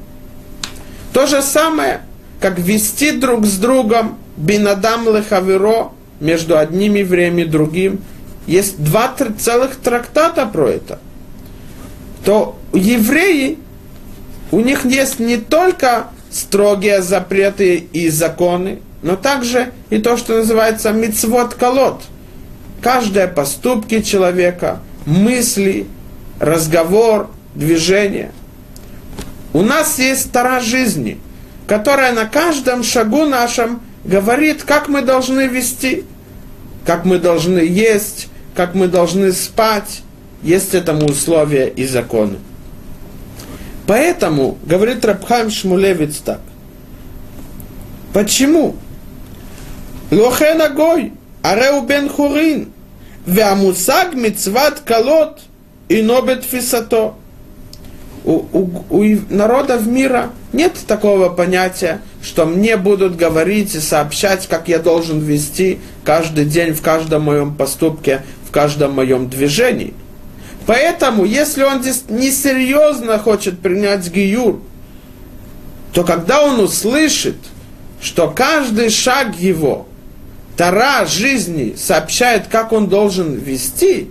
То 1.14 1.28
же 1.28 1.42
самое, 1.42 2.02
как 2.40 2.60
вести 2.60 3.12
друг 3.12 3.46
с 3.46 3.58
другом 3.58 4.18
бинадам 4.38 5.06
лехаверо 5.16 5.92
между 6.20 6.58
одним 6.58 6.96
евреем 6.96 7.38
и 7.40 7.46
другим. 7.46 8.02
Есть 8.48 8.84
два 8.84 9.14
целых 9.40 9.78
трактата 9.78 10.46
про 10.46 10.70
это. 10.70 11.00
То 12.24 12.58
евреи, 12.74 13.60
у 14.52 14.60
них 14.60 14.86
есть 14.86 15.20
не 15.20 15.38
только 15.38 16.08
строгие 16.32 17.02
запреты 17.02 17.76
и 17.78 18.10
законы, 18.10 18.80
но 19.02 19.16
также 19.16 19.72
и 19.90 20.00
то, 20.00 20.18
что 20.18 20.38
называется 20.38 20.92
мицвод 20.92 21.54
колод. 21.54 22.02
Каждое 22.82 23.28
поступки 23.28 24.02
человека, 24.02 24.80
мысли, 25.06 25.88
разговор, 26.40 27.30
движение. 27.54 28.32
У 29.54 29.62
нас 29.62 30.00
есть 30.00 30.32
тара 30.32 30.60
жизни, 30.60 31.20
которая 31.68 32.12
на 32.14 32.26
каждом 32.26 32.84
шагу 32.84 33.26
нашем 33.26 33.82
говорит, 34.04 34.64
как 34.64 34.90
мы 34.90 35.02
должны 35.02 35.48
вести, 35.48 36.04
как 36.86 37.06
мы 37.06 37.18
должны 37.20 37.60
есть, 37.60 38.28
как 38.56 38.76
мы 38.76 38.88
должны 38.88 39.32
спать. 39.32 40.02
Есть 40.44 40.76
этому 40.76 41.06
условия 41.06 41.68
и 41.68 41.88
законы. 41.88 42.38
Поэтому, 43.88 44.58
говорит 44.64 45.04
Рабхам 45.06 45.50
Шмулевец 45.50 46.18
так, 46.18 46.42
почему? 48.14 48.76
Лохе 50.12 50.54
ногой, 50.54 51.14
ареу 51.42 51.82
бен 51.82 52.10
хурин, 52.10 52.72
Веамусаг 53.26 54.14
мецват 54.14 54.82
колот 54.82 55.40
и 55.90 56.02
нобет 56.02 56.44
фисато. 56.44 57.16
У, 58.24 58.46
у, 58.54 58.86
у 58.90 59.04
народов 59.30 59.86
мира 59.86 60.32
нет 60.52 60.74
такого 60.88 61.30
понятия, 61.30 62.02
что 62.24 62.46
мне 62.46 62.76
будут 62.78 63.16
говорить 63.16 63.76
и 63.76 63.80
сообщать, 63.80 64.48
как 64.48 64.68
я 64.68 64.80
должен 64.80 65.20
вести 65.20 65.80
каждый 66.04 66.46
день 66.46 66.74
в 66.74 66.82
каждом 66.82 67.24
моем 67.24 67.56
поступке, 67.56 68.24
в 68.48 68.52
каждом 68.52 68.94
моем 68.94 69.30
движении. 69.30 69.94
Поэтому, 70.66 71.26
если 71.26 71.64
он 71.64 71.82
несерьезно 72.10 73.20
хочет 73.20 73.60
принять 73.60 74.10
гиюр, 74.12 74.60
то 75.94 76.04
когда 76.04 76.42
он 76.42 76.60
услышит, 76.60 77.38
что 78.02 78.30
каждый 78.30 78.90
шаг 78.90 79.36
его– 79.36 79.88
Тара 80.58 81.06
жизни 81.06 81.76
сообщает, 81.78 82.48
как 82.48 82.72
он 82.72 82.88
должен 82.88 83.36
вести, 83.36 84.10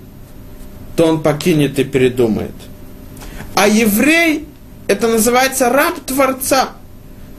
то 0.96 1.06
он 1.06 1.22
покинет 1.22 1.78
и 1.78 1.84
передумает. 1.84 2.54
А 3.54 3.66
еврей, 3.66 4.46
это 4.86 5.08
называется 5.08 5.70
раб 5.70 5.98
Творца. 6.00 6.70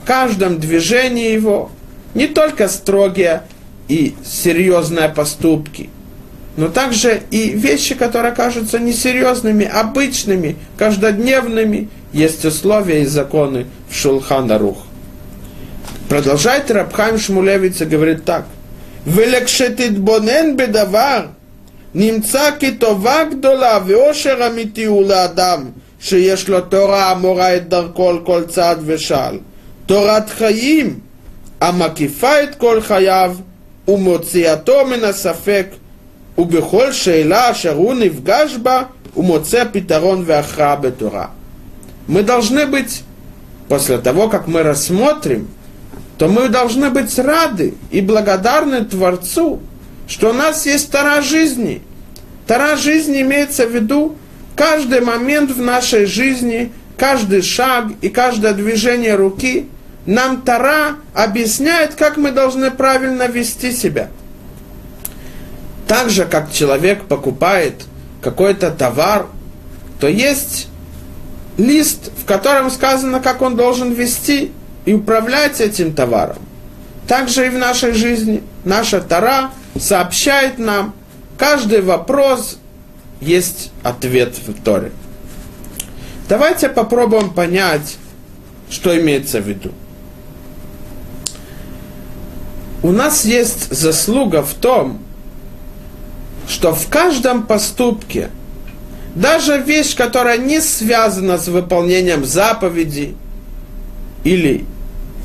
В 0.03 0.07
каждом 0.07 0.59
движении 0.59 1.31
его 1.31 1.71
не 2.13 2.27
только 2.27 2.67
строгие 2.67 3.43
и 3.87 4.15
серьезные 4.23 5.09
поступки, 5.09 5.89
но 6.57 6.69
также 6.69 7.23
и 7.31 7.49
вещи, 7.49 7.95
которые 7.95 8.33
кажутся 8.33 8.79
несерьезными, 8.79 9.65
обычными, 9.65 10.55
каждодневными, 10.77 11.89
есть 12.13 12.45
условия 12.45 13.03
и 13.03 13.05
законы 13.05 13.65
в 13.89 13.95
Шулхан 13.95 14.51
Арух. 14.51 14.77
Продолжает 16.07 16.71
Рабхайм 16.71 17.17
Шмулевица, 17.17 17.85
говорит 17.85 18.23
так. 18.23 18.45
ולכשתתבונן 19.06 20.56
בדבר, 20.56 21.26
נמצא 21.94 22.50
כי 22.58 22.70
טובה 22.74 23.24
גדולה 23.24 23.78
ואושר 23.86 24.46
אמיתי 24.46 24.84
הוא 24.84 25.08
לאדם 25.08 25.64
שיש 26.00 26.48
לו 26.48 26.60
תורה 26.60 27.10
המורה 27.10 27.56
את 27.56 27.68
דרכו 27.68 28.08
על 28.08 28.18
כל 28.24 28.42
צעד 28.48 28.78
ושעל. 28.84 29.38
תורת 29.86 30.30
חיים 30.30 30.98
המקיפה 31.60 32.42
את 32.42 32.54
כל 32.54 32.80
חייו 32.80 33.36
ומוציאתו 33.88 34.86
מן 34.86 35.04
הספק 35.04 35.66
ובכל 36.38 36.92
שאלה 36.92 37.50
אשר 37.50 37.74
הוא 37.74 37.94
נפגש 37.94 38.56
בה 38.56 38.82
הוא 39.14 39.24
מוצא 39.24 39.64
פתרון 39.72 40.22
והכרעה 40.26 40.76
בתורה. 40.76 41.26
Мы 42.08 42.22
должны 42.22 42.66
быть, 42.66 43.04
после 43.68 43.98
того, 43.98 44.28
как 44.28 44.48
мы 44.48 44.62
рассмотрим 44.62 45.48
то 46.17 46.27
мы 46.27 46.49
должны 46.49 46.89
быть 46.89 47.17
рады 47.19 47.73
и 47.91 48.01
благодарны 48.01 48.85
Творцу, 48.85 49.59
что 50.07 50.29
у 50.29 50.33
нас 50.33 50.65
есть 50.65 50.91
Тара 50.91 51.21
жизни. 51.21 51.81
Тара 52.47 52.75
жизни 52.75 53.21
имеется 53.21 53.67
в 53.67 53.71
виду 53.71 54.15
каждый 54.55 55.01
момент 55.01 55.51
в 55.51 55.61
нашей 55.61 56.05
жизни, 56.05 56.71
каждый 56.97 57.41
шаг 57.41 57.87
и 58.01 58.09
каждое 58.09 58.53
движение 58.53 59.15
руки. 59.15 59.67
Нам 60.05 60.43
Тара 60.43 60.97
объясняет, 61.13 61.95
как 61.95 62.17
мы 62.17 62.31
должны 62.31 62.71
правильно 62.71 63.27
вести 63.27 63.71
себя. 63.71 64.09
Так 65.87 66.09
же, 66.09 66.25
как 66.25 66.51
человек 66.51 67.05
покупает 67.05 67.83
какой-то 68.21 68.71
товар, 68.71 69.27
то 69.99 70.07
есть 70.07 70.67
лист, 71.57 72.11
в 72.21 72.25
котором 72.25 72.69
сказано, 72.69 73.19
как 73.19 73.41
он 73.41 73.55
должен 73.55 73.91
вести 73.91 74.51
и 74.85 74.93
управлять 74.93 75.61
этим 75.61 75.93
товаром. 75.93 76.37
Также 77.07 77.47
и 77.47 77.49
в 77.49 77.57
нашей 77.57 77.93
жизни. 77.93 78.43
Наша 78.63 79.01
Тара 79.01 79.51
сообщает 79.79 80.57
нам, 80.57 80.93
каждый 81.37 81.81
вопрос 81.81 82.57
есть 83.21 83.71
ответ 83.83 84.35
в 84.37 84.61
Торе. 84.63 84.91
Давайте 86.27 86.69
попробуем 86.69 87.29
понять, 87.29 87.97
что 88.69 88.99
имеется 88.99 89.39
в 89.39 89.47
виду. 89.47 89.71
У 92.81 92.91
нас 92.91 93.25
есть 93.25 93.73
заслуга 93.73 94.41
в 94.43 94.53
том, 94.53 94.99
что 96.47 96.73
в 96.73 96.87
каждом 96.87 97.45
поступке, 97.45 98.29
даже 99.15 99.57
вещь, 99.57 99.95
которая 99.95 100.37
не 100.37 100.61
связана 100.61 101.37
с 101.37 101.47
выполнением 101.47 102.25
заповедей 102.25 103.15
или 104.23 104.65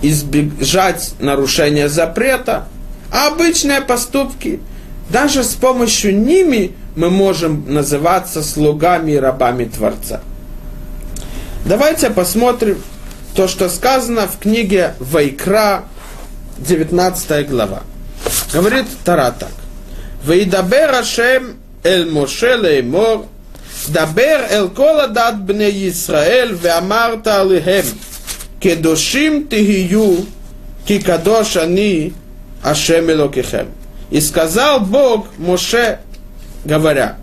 избежать 0.03 1.15
нарушения 1.19 1.89
запрета, 1.89 2.67
а 3.13 3.29
обычные 3.29 3.81
поступки, 3.81 4.61
даже 5.11 5.43
с 5.43 5.55
помощью 5.55 6.19
ними 6.19 6.73
мы 6.97 7.11
можем 7.11 7.73
называться 7.73 8.43
слугами 8.43 9.13
и 9.13 9.17
рабами 9.17 9.65
Творца. 9.65 10.21
Давайте 11.65 12.11
посмотрим 12.11 12.83
то, 13.35 13.49
что 13.49 13.69
сказано 13.69 14.27
в 14.27 14.39
книге 14.39 14.95
Вайкра, 14.99 15.85
19 16.59 17.49
глава. 17.49 17.83
Говорит 18.53 18.87
Тара 19.05 19.35
так. 19.39 19.51
«Вейдабер 20.25 20.95
Ашем 20.95 21.57
эль 21.83 22.11
Моше 22.11 22.57
леймор, 22.57 23.27
дабер 23.89 24.47
эль 24.51 24.69
кола 24.69 25.09
дат 25.09 25.41
бне 25.43 25.71
Исраэль, 25.89 26.53
веамарта 26.53 27.41
алихем» 27.41 27.87
кедошим 28.61 29.49
тихию, 29.49 30.27
ки 30.87 31.01
кадош 31.01 31.57
они, 31.57 32.13
Ашем 32.63 33.11
Элокихем. 33.11 33.69
И 34.11 34.21
сказал 34.21 34.81
Бог 34.81 35.29
Моше, 35.39 36.01
говоря, 36.65 37.17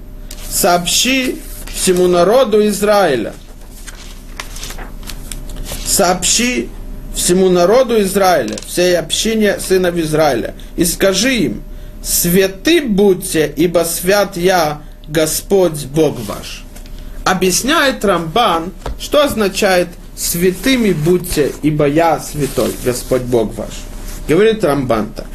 сообщи 0.50 1.39
всему 1.73 2.08
народу 2.08 2.65
Израиля, 2.67 3.34
сообщи 5.86 6.69
всему 7.13 7.50
народу 7.50 8.02
Израиля, 8.02 8.56
всей 8.67 8.97
общине 8.97 9.60
сынов 9.60 9.95
Израиля, 9.97 10.56
и 10.76 10.86
скажи 10.86 11.36
им, 11.36 11.63
святы 12.04 12.82
будьте, 12.82 13.52
ибо 13.56 13.80
свят 13.80 14.38
я, 14.38 14.82
Господь 15.08 15.86
Бог 15.86 16.17
ваш. 16.21 16.63
Объясняет 17.26 18.04
Рамбан, 18.04 18.71
что 19.00 19.23
означает– 19.23 19.89
святыми 20.17 20.91
будьте, 20.93 21.51
ибо 21.62 21.88
я 21.88 22.19
святой, 22.19 22.73
Господь 22.84 23.21
Бог 23.21 23.56
ваш. 23.56 23.69
Говорит 24.27 24.63
Рамбан 24.63 25.13
так. 25.15 25.27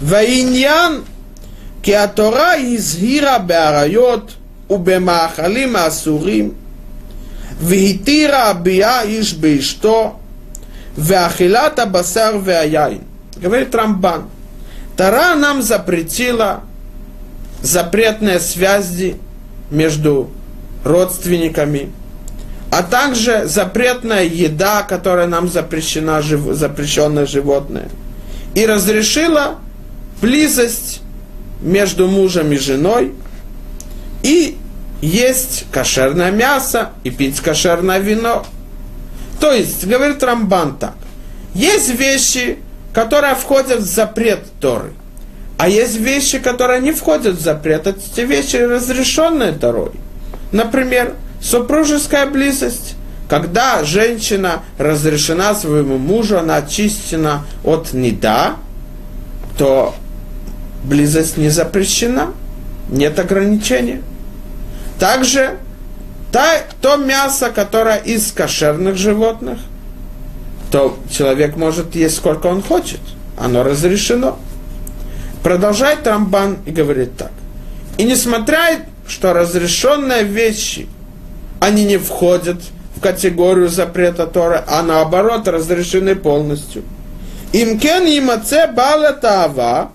Ваиньян 0.00 1.04
киатора 1.82 2.56
изгира 2.58 3.38
беарайот 3.38 4.32
убемахалим 4.68 5.76
асурим 5.76 6.54
вихитира 7.60 8.54
бия 8.54 9.02
иш 9.04 9.34
бишто 9.34 10.16
веахилата 10.96 11.86
басар 11.86 12.38
веаяйн. 12.38 13.02
Говорит 13.36 13.74
Рамбан. 13.74 14.28
Тара 14.96 15.34
нам 15.34 15.60
запретила 15.60 16.62
запретные 17.62 18.40
связи 18.40 19.16
между 19.70 20.30
родственниками, 20.84 21.90
а 22.76 22.82
также 22.82 23.46
запретная 23.46 24.24
еда, 24.24 24.82
которая 24.82 25.26
нам 25.26 25.48
запрещена, 25.48 26.20
запрещенное 26.20 27.24
животное. 27.24 27.88
И 28.54 28.66
разрешила 28.66 29.54
близость 30.20 31.00
между 31.62 32.06
мужем 32.06 32.52
и 32.52 32.58
женой, 32.58 33.14
и 34.22 34.58
есть 35.00 35.64
кошерное 35.72 36.30
мясо, 36.30 36.90
и 37.02 37.08
пить 37.08 37.40
кошерное 37.40 37.98
вино. 37.98 38.44
То 39.40 39.52
есть, 39.52 39.86
говорит 39.86 40.22
Рамбан 40.22 40.76
так, 40.76 40.96
есть 41.54 41.98
вещи, 41.98 42.58
которые 42.92 43.36
входят 43.36 43.80
в 43.80 43.86
запрет 43.86 44.40
Торы, 44.60 44.92
а 45.56 45.70
есть 45.70 45.96
вещи, 45.96 46.40
которые 46.40 46.82
не 46.82 46.92
входят 46.92 47.36
в 47.36 47.40
запрет, 47.40 47.86
эти 47.86 48.20
вещи 48.20 48.56
разрешенные 48.56 49.52
Торой. 49.52 49.92
Например, 50.52 51.14
супружеская 51.46 52.26
близость. 52.26 52.96
Когда 53.28 53.82
женщина 53.84 54.62
разрешена 54.78 55.54
своему 55.54 55.98
мужу, 55.98 56.38
она 56.38 56.56
очищена 56.56 57.44
от 57.64 57.92
неда, 57.92 58.56
то 59.58 59.94
близость 60.84 61.36
не 61.36 61.48
запрещена, 61.48 62.32
нет 62.88 63.18
ограничения. 63.18 64.02
Также 65.00 65.58
та, 66.30 66.62
то 66.80 66.96
мясо, 66.96 67.50
которое 67.50 67.96
из 67.96 68.30
кошерных 68.30 68.96
животных, 68.96 69.58
то 70.70 70.96
человек 71.10 71.56
может 71.56 71.94
есть 71.94 72.16
сколько 72.16 72.46
он 72.46 72.62
хочет. 72.62 73.00
Оно 73.38 73.62
разрешено. 73.62 74.38
Продолжает 75.42 76.06
Рамбан 76.06 76.58
и 76.64 76.70
говорит 76.70 77.16
так. 77.16 77.32
И 77.98 78.04
несмотря, 78.04 78.80
что 79.06 79.32
разрешенные 79.32 80.24
вещи, 80.24 80.88
они 81.59 81.85
не 81.85 81.97
входят 81.97 82.57
в 82.95 83.01
категорию 83.01 83.69
запрета 83.69 84.27
Тора, 84.27 84.63
а 84.67 84.81
наоборот 84.81 85.47
разрешены 85.47 86.15
полностью. 86.15 86.83
Имкен 87.53 88.07
имаце 88.07 88.67
бала 88.75 89.11
тава, 89.11 89.85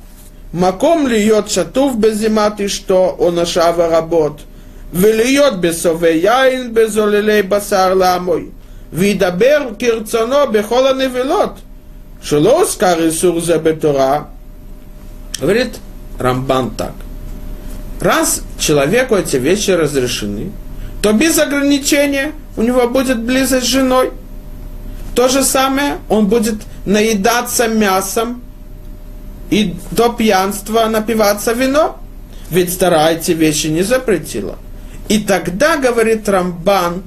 מקום 0.55 1.07
להיות 1.07 1.49
שטוף 1.49 1.94
בזימת 2.01 2.61
אשתו 2.61 3.16
או 3.18 3.31
נשיו 3.31 3.83
הרבות, 3.83 4.42
ולהיות 4.92 5.61
בסובי 5.61 6.20
יין 6.22 6.75
בזוללי 6.75 7.42
בשר 7.42 7.94
לעמוי, 7.94 8.44
וידבר 8.92 9.68
כרצונו 9.79 10.37
בכל 10.53 10.87
הנבלות, 10.87 11.51
שלא 12.22 12.61
הוזכר 12.61 13.05
איסור 13.05 13.40
זה 13.40 13.59
בתורה. 13.59 14.22
Говорит 15.40 15.77
Рамбан 16.18 16.70
так. 16.70 16.92
Раз 18.01 18.42
человеку 18.59 19.16
эти 19.16 19.37
вещи 19.37 19.70
разрешены, 19.70 20.51
то 21.02 21.14
без 21.14 21.38
ограничения 21.40 22.32
у 22.56 22.62
него 22.62 22.88
будет 22.88 23.20
близость 23.20 23.66
с 23.66 23.70
женой. 23.70 24.12
То 25.16 25.28
же 25.28 25.44
самое, 25.44 25.98
он 26.10 26.28
будет 26.28 26.62
наедаться 26.86 27.68
мясом 27.68 28.42
и 29.50 29.76
до 29.92 30.10
пьянства 30.10 30.86
напиваться 30.86 31.54
вино. 31.54 31.98
Ведь 32.50 32.78
Тара 32.78 33.10
эти 33.12 33.32
вещи 33.32 33.68
не 33.68 33.82
запретила. 33.82 34.58
И 35.10 35.20
тогда, 35.20 35.78
говорит 35.78 36.30
Рамбан, 36.30 37.04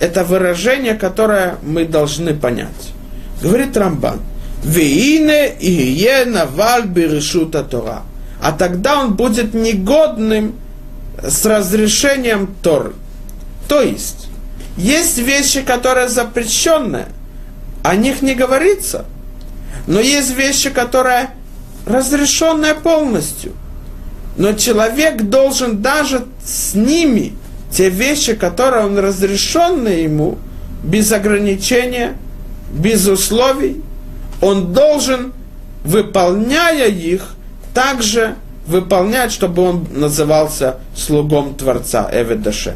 это 0.00 0.24
выражение, 0.24 0.94
которое 0.94 1.56
мы 1.62 1.84
должны 1.84 2.34
понять. 2.34 2.92
Говорит 3.42 3.76
Рамбан, 3.76 4.20
«Виине 4.64 5.54
ие 5.60 6.24
наваль 6.24 6.86
берешута 6.86 7.62
Тора». 7.62 8.02
А 8.42 8.52
тогда 8.52 9.00
он 9.00 9.14
будет 9.14 9.54
негодным 9.54 10.54
с 11.22 11.44
разрешением 11.46 12.54
Торы. 12.62 12.92
То 13.68 13.82
есть, 13.82 14.28
есть 14.76 15.18
вещи, 15.18 15.62
которые 15.62 16.08
запрещенные, 16.08 17.06
о 17.82 17.96
них 17.96 18.22
не 18.22 18.34
говорится, 18.34 19.06
но 19.86 20.00
есть 20.00 20.36
вещи, 20.36 20.70
которые 20.70 21.30
разрешенная 21.86 22.74
полностью. 22.74 23.52
Но 24.36 24.52
человек 24.52 25.22
должен 25.22 25.80
даже 25.80 26.26
с 26.44 26.74
ними, 26.74 27.34
те 27.70 27.88
вещи, 27.88 28.34
которые 28.34 28.86
он 28.86 28.98
разрешенные 28.98 30.04
ему, 30.04 30.38
без 30.82 31.10
ограничения, 31.12 32.16
без 32.72 33.06
условий, 33.06 33.82
он 34.40 34.72
должен, 34.72 35.32
выполняя 35.84 36.88
их, 36.88 37.34
также 37.72 38.36
выполнять, 38.66 39.32
чтобы 39.32 39.62
он 39.62 39.86
назывался 39.92 40.78
слугом 40.94 41.54
Творца 41.54 42.08
Эведаше. 42.12 42.74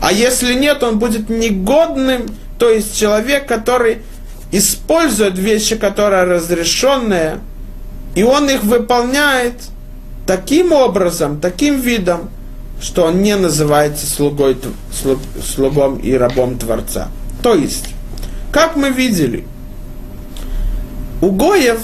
А 0.00 0.12
если 0.12 0.54
нет, 0.54 0.82
он 0.82 0.98
будет 0.98 1.28
негодным, 1.28 2.26
то 2.58 2.70
есть 2.70 2.98
человек, 2.98 3.46
который 3.46 3.98
использует 4.52 5.38
вещи, 5.38 5.76
которые 5.76 6.24
разрешенные, 6.24 7.40
и 8.14 8.22
он 8.22 8.48
их 8.48 8.64
выполняет 8.64 9.54
таким 10.26 10.72
образом, 10.72 11.40
таким 11.40 11.80
видом, 11.80 12.30
что 12.80 13.04
он 13.04 13.22
не 13.22 13.36
называется 13.36 14.06
слугой, 14.06 14.56
слуг, 14.92 15.18
слугом 15.44 15.98
и 15.98 16.12
рабом 16.14 16.58
Творца. 16.58 17.08
То 17.42 17.54
есть, 17.54 17.90
как 18.52 18.76
мы 18.76 18.90
видели, 18.90 19.44
у 21.20 21.30
Гоев 21.30 21.80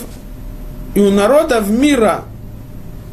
и 0.94 1.00
у 1.00 1.10
народов 1.10 1.68
мира 1.68 2.24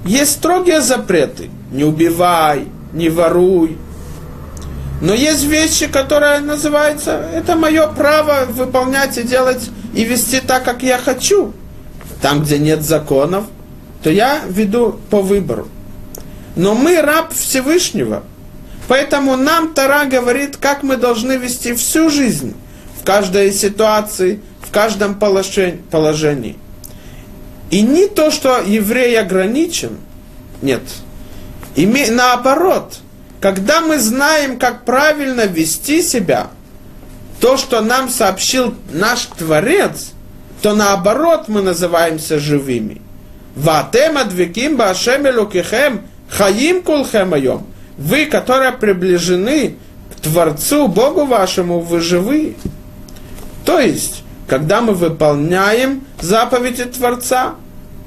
есть 0.05 0.31
строгие 0.31 0.81
запреты. 0.81 1.49
Не 1.71 1.83
убивай, 1.83 2.67
не 2.93 3.09
воруй. 3.09 3.77
Но 5.03 5.13
есть 5.13 5.43
вещи, 5.43 5.87
которые 5.87 6.39
называются, 6.39 7.29
это 7.33 7.57
мое 7.57 7.87
право 7.87 8.45
выполнять 8.45 9.17
и 9.17 9.23
делать 9.23 9.69
и 9.93 10.05
вести 10.05 10.39
так, 10.39 10.63
как 10.63 10.81
я 10.81 10.97
хочу. 10.97 11.51
Там, 12.21 12.41
где 12.41 12.57
нет 12.57 12.83
законов, 12.83 13.43
то 14.01 14.09
я 14.09 14.39
веду 14.47 14.97
по 15.09 15.19
выбору. 15.19 15.67
Но 16.55 16.73
мы 16.73 17.01
раб 17.01 17.33
Всевышнего. 17.33 18.23
Поэтому 18.87 19.35
нам 19.35 19.73
Тара 19.73 20.05
говорит, 20.05 20.55
как 20.55 20.83
мы 20.83 20.95
должны 20.95 21.33
вести 21.33 21.73
всю 21.73 22.09
жизнь, 22.09 22.55
в 22.97 23.05
каждой 23.05 23.51
ситуации, 23.51 24.39
в 24.61 24.71
каждом 24.71 25.19
положении. 25.19 26.57
И 27.71 27.81
не 27.81 28.07
то, 28.07 28.31
что 28.31 28.61
еврей 28.65 29.19
ограничен, 29.19 29.97
нет. 30.61 30.83
И 31.75 31.85
наоборот, 31.85 32.99
когда 33.43 33.81
мы 33.81 33.99
знаем, 33.99 34.57
как 34.57 34.85
правильно 34.85 35.45
вести 35.45 36.01
себя, 36.01 36.47
то, 37.41 37.57
что 37.57 37.81
нам 37.81 38.07
сообщил 38.07 38.73
наш 38.89 39.25
Творец, 39.37 40.13
то 40.61 40.73
наоборот 40.73 41.49
мы 41.49 41.61
называемся 41.61 42.39
живыми. 42.39 43.01
Ватем 43.57 44.17
адвиким 44.17 44.77
башем 44.77 45.27
элукихем 45.27 46.03
хаим 46.29 46.83
кулхем 46.83 47.33
айом. 47.33 47.67
Вы, 47.97 48.27
которые 48.27 48.71
приближены 48.71 49.75
к 50.15 50.21
Творцу, 50.21 50.87
Богу 50.87 51.25
вашему, 51.25 51.81
вы 51.81 51.99
живы. 51.99 52.55
То 53.65 53.77
есть, 53.77 54.23
когда 54.47 54.79
мы 54.79 54.93
выполняем 54.93 56.05
заповеди 56.21 56.85
Творца, 56.85 57.55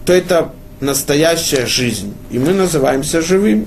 то 0.06 0.14
это 0.14 0.52
настоящая 0.80 1.66
жизнь, 1.66 2.14
и 2.30 2.38
мы 2.38 2.54
называемся 2.54 3.20
живыми. 3.20 3.66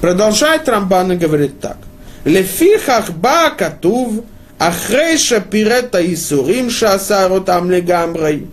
Продолжает 0.00 0.68
Рамбан 0.68 1.12
и 1.12 1.16
говорит 1.16 1.60
так. 1.60 1.78
Лефихах 2.24 3.10
ба 3.10 3.50
катув 3.56 4.24
ахрейша 4.58 5.40
пирета 5.40 6.00
исурим 6.12 6.70
шасару 6.70 7.40
там 7.40 7.70
легамрой. 7.70 8.46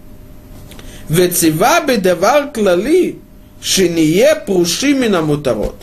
Вецива 1.09 1.81
бедавар 1.85 2.51
клали 2.51 3.19
шиние 3.61 4.35
прушимина 4.45 5.21
мутарот. 5.21 5.75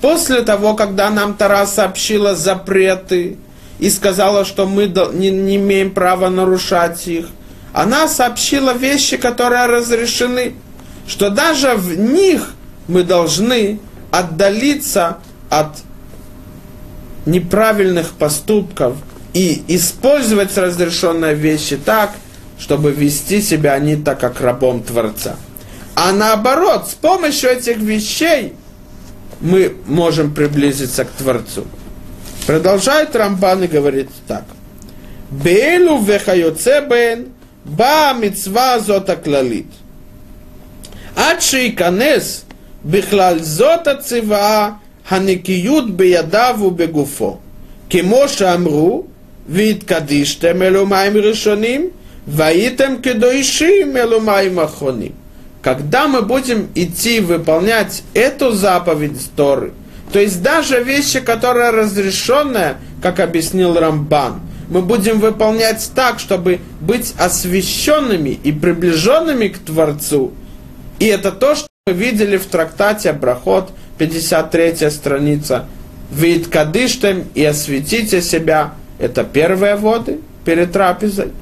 После 0.00 0.42
того, 0.42 0.74
когда 0.74 1.10
нам 1.10 1.34
Тара 1.34 1.66
сообщила 1.66 2.34
запреты 2.34 3.36
и 3.78 3.90
сказала, 3.90 4.44
что 4.44 4.66
мы 4.66 4.86
не, 5.12 5.30
не 5.30 5.56
имеем 5.56 5.92
права 5.92 6.28
нарушать 6.28 7.06
их, 7.06 7.28
она 7.72 8.08
сообщила 8.08 8.74
вещи, 8.74 9.16
которые 9.16 9.66
разрешены, 9.66 10.54
что 11.06 11.30
даже 11.30 11.74
в 11.74 11.98
них 11.98 12.54
мы 12.88 13.02
должны 13.02 13.78
отдалиться 14.12 15.18
от 15.50 15.78
неправильных 17.26 18.12
поступков 18.12 18.96
и 19.32 19.64
использовать 19.68 20.56
разрешенные 20.56 21.34
вещи 21.34 21.76
так, 21.76 22.12
чтобы 22.58 22.92
вести 22.92 23.40
себя 23.40 23.76
не 23.78 23.96
так, 23.96 24.20
как 24.20 24.40
рабом 24.40 24.82
Творца. 24.82 25.36
А 25.94 26.12
наоборот, 26.12 26.88
с 26.88 26.94
помощью 26.94 27.50
этих 27.50 27.78
вещей 27.78 28.54
мы 29.40 29.74
можем 29.86 30.32
приблизиться 30.32 31.04
к 31.04 31.10
Творцу. 31.10 31.66
Продолжает 32.46 33.16
Рамбан 33.16 33.64
и 33.64 33.66
говорит 33.66 34.10
так. 34.26 34.44
Бейлу 35.30 36.02
вехайоцебен 36.02 37.28
ба 37.64 38.12
митцва 38.12 38.78
зота 38.78 39.16
клалит. 39.16 39.66
Адши 41.16 41.68
и 41.68 41.72
канес 41.72 42.44
בכלל 42.85 43.39
זאת 43.39 43.87
הציווה 43.87 44.71
הנקיות 45.09 45.97
בידיו 45.97 46.55
ובגופו. 46.61 47.37
כמו 47.89 48.27
שאמרו, 48.27 49.03
והתקדישתם 49.49 50.61
אלו 50.61 50.85
מים 50.85 51.17
ראשונים, 51.17 51.89
והייתם 52.27 52.93
кедоишим 53.01 53.97
אלו 53.97 54.21
מים 54.21 54.59
אחרונים. 54.59 55.11
Когда 55.63 56.07
мы 56.07 56.21
будем 56.21 56.69
идти 56.75 57.19
выполнять 57.19 58.03
эту 58.13 58.51
заповедь 58.51 59.19
Торы, 59.35 59.73
то 60.13 60.19
есть 60.19 60.41
даже 60.41 60.81
вещи, 60.81 61.19
которые 61.19 61.71
разрешенные, 61.71 62.77
как 63.01 63.19
объяснил 63.19 63.77
Рамбан, 63.77 64.39
мы 64.69 64.81
будем 64.81 65.19
выполнять 65.19 65.91
так, 65.95 66.19
чтобы 66.19 66.59
быть 66.79 67.13
освященными 67.17 68.39
и 68.43 68.51
приближенными 68.51 69.47
к 69.47 69.57
Творцу. 69.59 70.31
И 70.99 71.05
это 71.05 71.31
то, 71.31 71.55
что 71.55 71.67
мы 71.88 71.94
видели 71.94 72.36
в 72.36 72.46
трактате 72.46 73.12
Брахот, 73.12 73.72
53 73.98 74.88
страница, 74.88 75.66
«Вид 76.12 76.46
кадыштем 76.46 77.24
и 77.34 77.44
осветите 77.44 78.22
себя»– 78.22 78.74
это 79.00 79.24
первые 79.24 79.74
воды 79.74 80.20
перед 80.44 80.70
трапезой. 80.70 81.32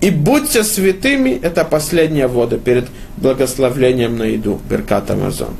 «И 0.00 0.10
будьте 0.10 0.64
святыми»– 0.64 1.38
это 1.42 1.64
последние 1.64 2.26
воды 2.26 2.58
перед 2.58 2.88
благословлением 3.16 4.16
на 4.16 4.24
еду, 4.24 4.60
Беркат 4.68 5.08
Амазон. 5.12 5.54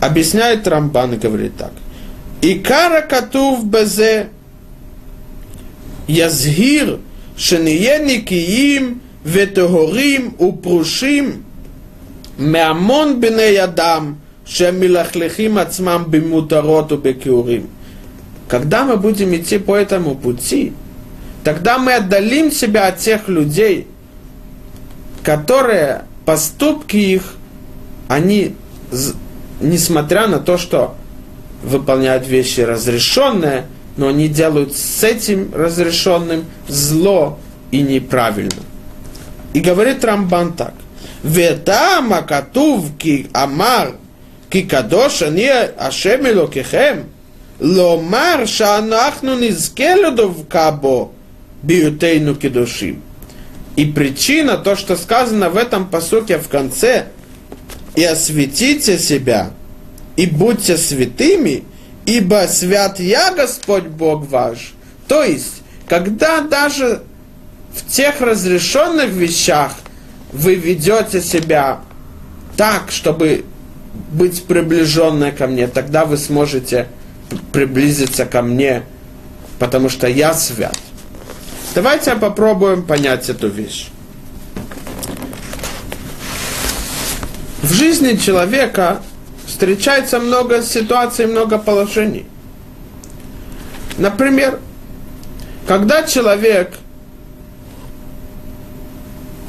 Объясняет 0.00 0.68
Рамбан, 0.68 1.14
и 1.14 1.16
говорит 1.16 1.56
так. 1.56 1.72
«И 2.42 2.54
кара 2.54 3.00
катув 3.00 3.66
безе 3.66 4.28
язгир 6.06 7.00
шениеникиим 7.36 9.00
ветогорим 9.24 10.36
упрушим» 10.38 11.46
מהמון 12.39 13.21
בני 13.21 13.63
אדם 13.63 14.13
שהם 14.45 14.79
מלכלכים 14.79 15.57
עצמם 15.57 16.03
במותרות 16.09 16.91
ובכיעורים. 16.91 17.67
Когда 18.47 18.83
мы 18.83 18.97
будем 18.97 19.33
идти 19.35 19.57
по 19.57 19.75
этому 19.75 20.13
пути, 20.15 20.73
тогда 21.43 21.79
мы 21.79 21.93
отдалим 21.93 22.51
себя 22.51 22.87
от 22.87 22.99
тех 22.99 23.27
людей, 23.27 23.87
которые 25.23 26.03
поступки 26.25 26.95
их, 26.95 27.23
они 28.07 28.55
несмотря 29.61 30.27
на 30.27 30.39
то, 30.39 30.57
что 30.57 30.95
выполняют 31.63 32.27
вещи 32.27 32.61
разрешенные, 32.61 33.65
но 33.97 34.09
они 34.09 34.27
делают 34.27 34.75
с 34.75 35.03
этим 35.03 35.51
разрешенным 35.53 36.45
зло 36.67 37.39
и 37.71 37.81
неправильно. 37.81 38.61
И 39.53 39.61
говорит 39.61 40.03
Рамбан 40.03 40.53
так. 40.53 40.73
ותעם 41.25 42.13
הכתוב 42.13 42.91
כי 42.99 43.23
אמר 43.35 43.91
כי 44.49 44.63
קדוש 44.63 45.23
אני 45.23 45.47
השם 45.77 46.25
אלוקיכם 46.25 46.97
לומר 47.61 48.45
שאנחנו 48.45 49.35
נזכה 49.35 49.95
לדבקה 49.95 50.71
בו 50.71 51.11
בהיותנו 51.63 52.35
קדושים. 52.39 52.99
И 53.77 53.85
причина, 53.85 54.55
то, 54.57 54.77
что 54.77 54.95
сказано 54.95 55.49
в 55.49 55.57
этом 55.57 55.89
посуке 55.89 56.37
в 56.37 56.47
конце, 56.47 57.07
и 57.95 58.03
осветите 58.03 58.97
себя, 58.97 59.51
и 60.15 60.25
будьте 60.25 60.77
святыми, 60.77 61.65
ибо 62.05 62.45
свят 62.47 62.99
я, 62.99 63.33
Господь 63.33 63.83
Бог 63.87 64.29
ваш. 64.29 64.73
То 65.07 65.23
есть, 65.23 65.61
когда 65.87 66.41
даже 66.41 67.03
в 67.73 67.91
тех 67.91 68.21
разрешенных 68.21 69.09
вещах 69.09 69.73
вы 70.32 70.54
ведете 70.54 71.20
себя 71.20 71.80
так, 72.56 72.90
чтобы 72.90 73.44
быть 74.12 74.44
приближенной 74.44 75.32
ко 75.32 75.46
мне, 75.46 75.66
тогда 75.66 76.04
вы 76.04 76.16
сможете 76.16 76.88
приблизиться 77.52 78.26
ко 78.26 78.42
мне, 78.42 78.82
потому 79.58 79.88
что 79.88 80.06
я 80.06 80.34
свят. 80.34 80.76
Давайте 81.74 82.16
попробуем 82.16 82.82
понять 82.82 83.28
эту 83.28 83.48
вещь. 83.48 83.88
В 87.62 87.72
жизни 87.72 88.16
человека 88.16 89.00
встречается 89.46 90.18
много 90.18 90.62
ситуаций, 90.62 91.26
много 91.26 91.58
положений. 91.58 92.26
Например, 93.98 94.58
когда 95.66 96.02
человек 96.02 96.74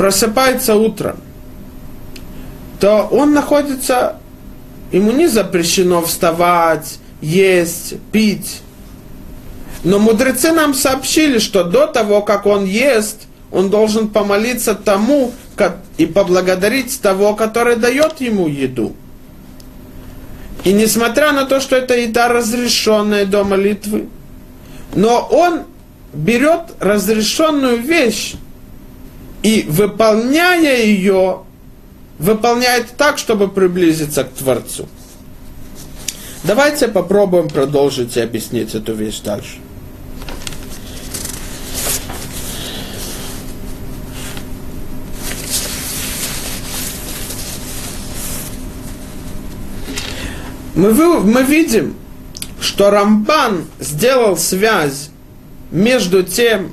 просыпается 0.01 0.73
утром, 0.73 1.17
то 2.79 3.07
он 3.11 3.35
находится, 3.35 4.15
ему 4.91 5.11
не 5.11 5.27
запрещено 5.27 6.01
вставать, 6.01 6.97
есть, 7.21 7.93
пить. 8.11 8.61
Но 9.83 9.99
мудрецы 9.99 10.53
нам 10.53 10.73
сообщили, 10.73 11.37
что 11.37 11.63
до 11.63 11.85
того, 11.85 12.23
как 12.23 12.47
он 12.47 12.65
ест, 12.65 13.27
он 13.51 13.69
должен 13.69 14.07
помолиться 14.07 14.73
тому 14.73 15.33
и 15.99 16.07
поблагодарить 16.07 16.99
того, 16.99 17.35
который 17.35 17.75
дает 17.75 18.21
ему 18.21 18.47
еду. 18.47 18.95
И 20.63 20.73
несмотря 20.73 21.31
на 21.31 21.45
то, 21.45 21.59
что 21.59 21.75
это 21.75 21.95
еда 21.95 22.27
разрешенная 22.27 23.27
до 23.27 23.43
молитвы, 23.43 24.07
но 24.95 25.27
он 25.29 25.61
берет 26.11 26.73
разрешенную 26.79 27.79
вещь 27.79 28.33
и, 29.43 29.65
выполняя 29.67 30.83
ее, 30.83 31.39
выполняет 32.19 32.91
так, 32.97 33.17
чтобы 33.17 33.47
приблизиться 33.47 34.23
к 34.23 34.29
Творцу. 34.29 34.87
Давайте 36.43 36.87
попробуем 36.87 37.49
продолжить 37.49 38.17
и 38.17 38.21
объяснить 38.21 38.75
эту 38.75 38.93
вещь 38.93 39.19
дальше. 39.21 39.57
мы, 50.81 51.19
мы 51.19 51.43
видим, 51.43 51.95
что 52.59 52.89
Рамбан 52.89 53.65
сделал 53.79 54.37
связь 54.37 55.09
между 55.71 56.23
тем 56.23 56.71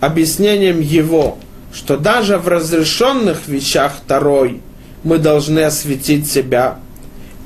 объяснением 0.00 0.80
его, 0.80 1.38
что 1.74 1.96
даже 1.96 2.38
в 2.38 2.46
разрешенных 2.48 3.48
вещах 3.48 3.94
второй 4.04 4.60
мы 5.02 5.18
должны 5.18 5.60
осветить 5.60 6.30
себя, 6.30 6.78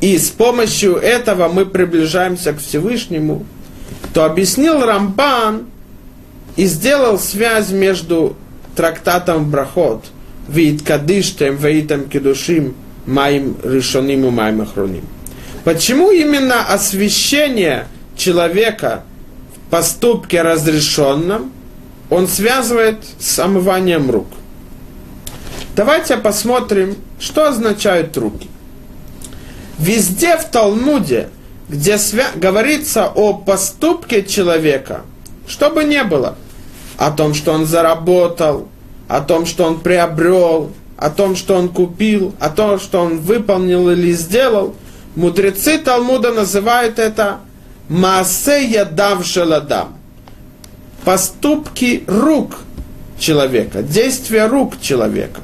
и 0.01 0.17
с 0.17 0.29
помощью 0.29 0.97
этого 0.97 1.49
мы 1.49 1.65
приближаемся 1.67 2.53
к 2.53 2.61
Всевышнему, 2.61 3.47
то 4.13 4.25
объяснил 4.25 4.85
Рамбан 4.85 5.67
и 6.57 6.67
сделал 6.67 7.19
связь 7.19 7.71
между 7.71 8.37
трактатом 8.77 9.51
Брахот, 9.51 10.05
Вид 10.47 10.83
Кадиштем, 10.83 11.57
Веитам 11.57 12.09
Кедушим, 12.09 12.75
Маим 13.07 13.57
Решоним 13.65 14.27
и 14.27 14.31
Маим 14.31 14.61
Ахроним. 14.61 15.05
Почему 15.65 16.11
именно 16.11 16.63
освящение 16.63 17.87
человека 18.17 19.03
в 19.57 19.71
поступке 19.71 20.43
разрешенном 20.43 21.53
он 22.11 22.29
связывает 22.29 22.99
с 23.19 23.39
омыванием 23.39 24.11
рук? 24.11 24.27
Давайте 25.77 26.17
посмотрим, 26.17 26.97
что 27.21 27.49
означают 27.49 28.17
руки. 28.17 28.49
Везде 29.79 30.37
в 30.37 30.45
Талмуде, 30.45 31.29
где 31.69 31.95
свя- 31.95 32.37
говорится 32.37 33.07
о 33.07 33.35
поступке 33.35 34.25
человека, 34.25 35.03
что 35.47 35.71
бы 35.71 35.85
ни 35.85 36.03
было, 36.03 36.37
о 36.97 37.11
том, 37.11 37.35
что 37.35 37.53
он 37.53 37.67
заработал, 37.67 38.69
о 39.07 39.21
том, 39.21 39.47
что 39.47 39.65
он 39.65 39.81
приобрел, 39.81 40.73
о 40.97 41.11
том, 41.11 41.37
что 41.37 41.55
он 41.55 41.69
купил, 41.69 42.35
о 42.41 42.51
том, 42.51 42.81
что 42.81 43.01
он 43.01 43.19
выполнил 43.21 43.91
или 43.91 44.13
сделал– 44.13 44.75
Мудрецы 45.19 45.79
Талмуда 45.79 46.31
называют 46.31 47.01
это 47.01 47.41
Маасе 47.89 48.65
ядав 48.65 49.27
шеладам. 49.27 49.98
Поступки 51.09 52.05
рук 52.07 52.57
человека, 53.19 53.83
действия 53.83 54.45
рук 54.45 54.79
человека. 54.79 55.41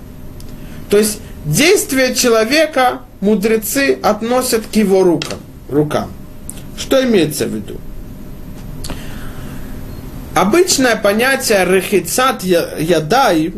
То 0.90 0.98
есть 0.98 1.20
действия 1.46 2.14
человека 2.14 3.00
мудрецы 3.22 3.98
относят 4.02 4.66
к 4.66 4.76
его 4.76 5.02
рукам. 5.02 5.38
рукам. 5.70 6.10
Что 6.76 7.02
имеется 7.02 7.46
в 7.46 7.54
виду? 7.54 7.80
Обычное 10.34 10.96
понятие 10.96 11.64
рехицат 11.64 12.44
ядай 12.44 13.54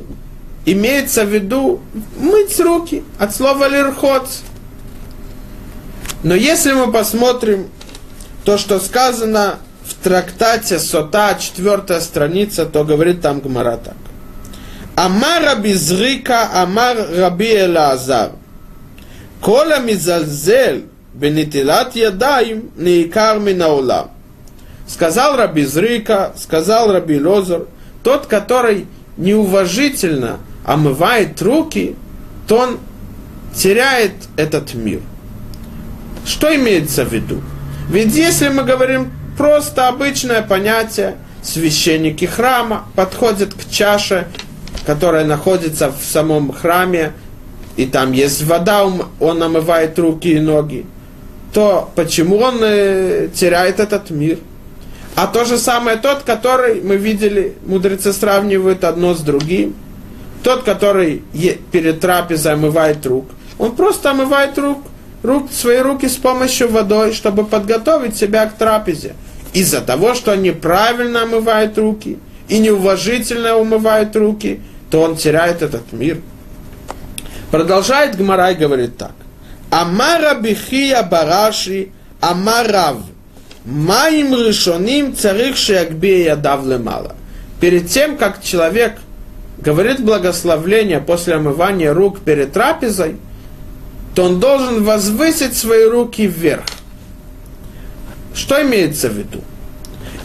имеется 0.65 1.25
в 1.25 1.35
виду 1.35 1.81
мыть 2.21 2.61
руки 2.61 3.03
от 3.19 3.35
слова 3.35 3.67
лирхот, 3.67 4.29
но 6.23 6.37
если 6.37 6.71
мы 6.71 6.93
посмотрим 6.93 7.67
то, 8.45 8.59
что 8.59 8.79
сказано 8.79 9.59
в 9.89 9.95
трактате 10.03 10.79
Сота, 10.79 11.37
четвертая 11.39 12.01
страница, 12.01 12.67
то 12.67 12.85
говорит 12.85 13.21
там 13.21 13.41
Гмара 13.41 13.77
так. 13.77 13.97
Амар 14.97 15.43
Раби 15.43 15.75
Зрика, 15.75 16.49
Амар 16.55 16.97
Раби 17.17 17.55
Элазар. 17.55 18.33
Кола 19.41 19.79
мизальзель 19.79 20.87
бенитилат 21.15 21.95
ядайм 21.95 22.49
ядаем 22.49 22.71
неикар 22.77 23.39
минаулам. 23.39 24.11
Сказал 24.89 25.37
Раби 25.37 25.65
Зрика, 25.65 26.33
сказал 26.37 26.93
Раби 26.93 27.21
Лозар, 27.21 27.63
тот, 28.03 28.27
который 28.27 28.87
неуважительно 29.17 30.39
омывает 30.65 31.41
руки, 31.43 31.97
то 32.47 32.59
он 32.59 32.79
теряет 33.55 34.13
этот 34.37 34.75
мир. 34.75 35.01
Что 36.25 36.55
имеется 36.55 37.05
в 37.05 37.13
виду? 37.13 37.41
Ведь 37.89 38.15
если 38.15 38.49
мы 38.49 38.65
говорим 38.65 39.13
просто 39.37 39.89
обычное 39.89 40.43
понятие, 40.43 41.17
священники 41.43 42.25
храма 42.25 42.87
подходят 42.95 43.55
к 43.55 43.71
чаше, 43.71 44.27
которая 44.85 45.25
находится 45.25 45.91
в 45.91 46.03
самом 46.05 46.53
храме, 46.53 47.13
и 47.77 47.87
там 47.87 48.13
есть 48.13 48.43
вода, 48.45 48.85
он 48.85 49.43
омывает 49.43 49.99
руки 49.99 50.29
и 50.29 50.41
ноги, 50.41 50.87
то 51.53 51.91
почему 51.95 52.39
он 52.39 52.59
э, 52.63 53.29
теряет 53.35 53.81
этот 53.81 54.11
мир? 54.11 54.39
А 55.15 55.27
то 55.27 55.45
же 55.45 55.57
самое 55.57 55.97
тот, 55.97 56.23
который 56.23 56.83
мы 56.83 56.97
видели, 56.97 57.55
мудрецы 57.65 58.13
сравнивают 58.13 58.85
одно 58.85 59.15
с 59.15 59.21
другим. 59.21 59.75
Тот, 60.43 60.63
который 60.63 61.23
перед 61.73 62.01
трапезой 62.01 62.53
омывает 62.53 63.05
рук, 63.07 63.27
он 63.59 63.75
просто 63.75 64.11
омывает 64.11 64.59
рук, 64.59 64.83
рук, 65.27 65.53
свои 65.53 65.79
руки 65.79 66.09
с 66.09 66.17
помощью 66.17 66.71
водой, 66.71 67.13
чтобы 67.13 67.45
подготовить 67.45 68.17
себя 68.17 68.47
к 68.47 68.57
трапезе. 68.57 69.15
Из-за 69.53 69.81
того, 69.81 70.15
что 70.15 70.33
он 70.33 70.43
неправильно 70.43 71.23
омывает 71.23 71.77
руки 71.79 72.19
и 72.49 72.59
неуважительно 72.59 73.57
умывает 73.57 74.15
руки, 74.17 74.61
то 74.91 75.03
он 75.03 75.17
теряет 75.17 75.63
этот 75.63 75.93
мир. 75.93 76.21
Продолжает 77.51 78.17
Гмарай 78.17 78.55
говорит 78.55 78.97
так. 78.97 79.13
Амара 79.71 80.35
бихия 80.35 81.03
бараши 81.03 81.89
амарав. 82.21 82.99
Маим 83.65 84.35
решоним 84.35 85.17
царих 85.17 85.57
шиагбия 85.57 86.33
ядав 86.35 86.65
лемала. 86.65 87.17
Перед 87.61 87.89
тем, 87.89 88.17
как 88.17 88.43
человек 88.43 88.99
говорит 89.59 90.05
благословление 90.05 91.01
после 91.01 91.35
омывания 91.35 91.93
рук 91.93 92.21
перед 92.21 92.53
трапезой, 92.53 93.17
то 94.17 94.25
он 94.25 94.41
должен 94.41 94.83
возвысить 94.83 95.55
свои 95.55 95.85
руки 95.85 96.27
вверх. 96.27 96.65
Что 98.35 98.63
имеется 98.63 99.11
в 99.11 99.13
виду? 99.13 99.43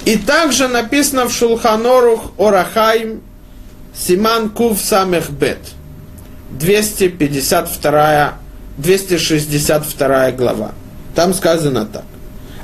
И 0.05 0.15
также 0.15 0.69
написано 0.69 1.25
в 1.25 1.33
Шулханорух 1.33 2.31
Орахайм 2.37 3.21
Симан 3.93 4.49
Кув 4.49 4.79
Самех 4.79 5.29
Бет. 5.29 5.59
252, 6.51 8.35
262 8.77 10.31
глава. 10.31 10.71
Там 11.13 11.33
сказано 11.33 11.85
так. 11.85 12.05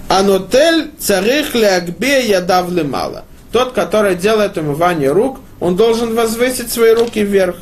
Анотель 0.07 0.91
царих 0.97 1.53
леагбе 1.55 2.25
ядав 2.25 2.69
мало. 2.85 3.25
Тот, 3.51 3.73
который 3.73 4.15
делает 4.15 4.57
умывание 4.57 5.11
рук, 5.11 5.39
он 5.59 5.75
должен 5.75 6.15
возвысить 6.15 6.71
свои 6.71 6.93
руки 6.93 7.21
вверх. 7.21 7.57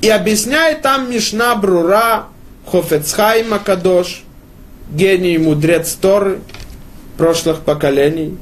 И 0.00 0.08
объясняет 0.08 0.80
там 0.80 1.10
Мишна 1.10 1.54
Брура, 1.56 2.28
Хофецхайма 2.66 3.58
Кадош, 3.58 4.22
гений 4.90 5.38
мудрец 5.38 5.92
Торы 5.92 6.40
прошлых 7.16 7.60
поколений, 7.60 8.36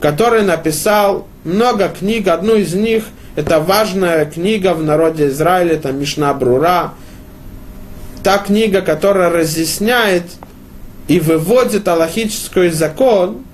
который 0.00 0.42
написал 0.42 1.26
много 1.44 1.88
книг, 1.88 2.28
одну 2.28 2.54
из 2.56 2.74
них 2.74 3.04
это 3.36 3.58
важная 3.60 4.26
книга 4.26 4.74
в 4.74 4.82
народе 4.82 5.28
Израиля, 5.28 5.74
это 5.74 5.92
Мишна 5.92 6.32
Брура, 6.34 6.94
та 8.22 8.38
книга, 8.38 8.80
которая 8.80 9.30
разъясняет 9.30 10.24
и 11.08 11.20
выводит 11.20 11.88
аллахический 11.88 12.70
закон 12.70 13.44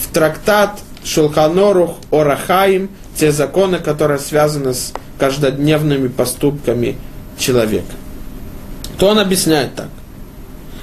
в 0.00 0.12
трактат 0.12 0.80
Шулханорух 1.04 1.96
Орахаим, 2.10 2.90
те 3.16 3.30
законы, 3.30 3.78
которые 3.78 4.18
связаны 4.18 4.74
с 4.74 4.92
каждодневными 5.18 6.08
поступками 6.08 6.96
человека. 7.38 7.92
То 9.00 9.08
он 9.08 9.18
объясняет 9.18 9.74
так. 9.74 9.88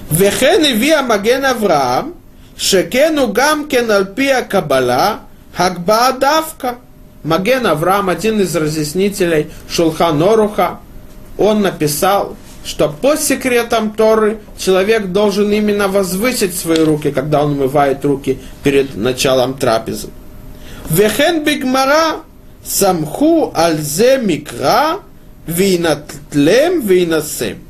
Вехен 0.09 0.63
виа 0.75 1.03
маген 1.03 1.45
Авраам, 1.45 2.15
шекену 2.57 3.27
гам 3.27 3.67
кен 3.67 3.91
альпия 3.91 4.41
кабала, 4.41 5.19
хагба 5.55 6.13
давка. 6.13 6.77
Маген 7.23 7.67
Авраам, 7.67 8.09
один 8.09 8.41
из 8.41 8.55
разъяснителей 8.55 9.51
Шулханоруха, 9.69 10.79
он 11.37 11.61
написал, 11.61 12.35
что 12.65 12.89
по 12.89 13.15
секретам 13.17 13.91
Торы 13.91 14.39
человек 14.57 15.07
должен 15.07 15.51
именно 15.51 15.87
возвысить 15.87 16.57
свои 16.57 16.79
руки, 16.79 17.11
когда 17.11 17.43
он 17.43 17.51
умывает 17.51 18.03
руки 18.03 18.39
перед 18.63 18.95
началом 18.95 19.53
трапезы. 19.59 20.07
Вехен 20.89 21.43
бигмара 21.43 22.21
самху 22.65 23.51
альзе 23.53 24.17
микра 24.17 25.01
винатлем 25.45 26.81
винасем. 26.81 27.66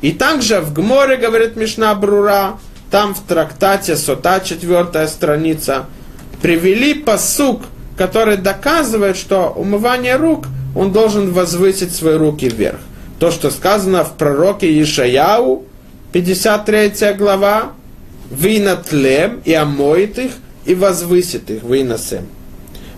И 0.00 0.12
также 0.12 0.60
в 0.60 0.72
Гморе, 0.72 1.16
говорит 1.16 1.56
Мишна 1.56 1.94
Брура, 1.94 2.58
там 2.90 3.14
в 3.14 3.20
трактате 3.20 3.96
Сота, 3.96 4.40
четвертая 4.40 5.06
страница, 5.08 5.86
привели 6.40 6.94
посук, 6.94 7.62
который 7.96 8.36
доказывает, 8.36 9.16
что 9.16 9.48
умывание 9.48 10.16
рук, 10.16 10.46
он 10.76 10.92
должен 10.92 11.32
возвысить 11.32 11.94
свои 11.94 12.14
руки 12.14 12.48
вверх 12.48 12.78
то, 13.18 13.30
что 13.30 13.50
сказано 13.50 14.04
в 14.04 14.12
пророке 14.16 14.80
Ишаяу, 14.80 15.64
53 16.12 17.14
глава, 17.14 17.72
«Винатлем» 18.30 19.40
и 19.44 19.52
омоет 19.52 20.18
их, 20.18 20.32
и 20.64 20.74
возвысит 20.74 21.50
их, 21.50 21.62
выносем. 21.62 22.26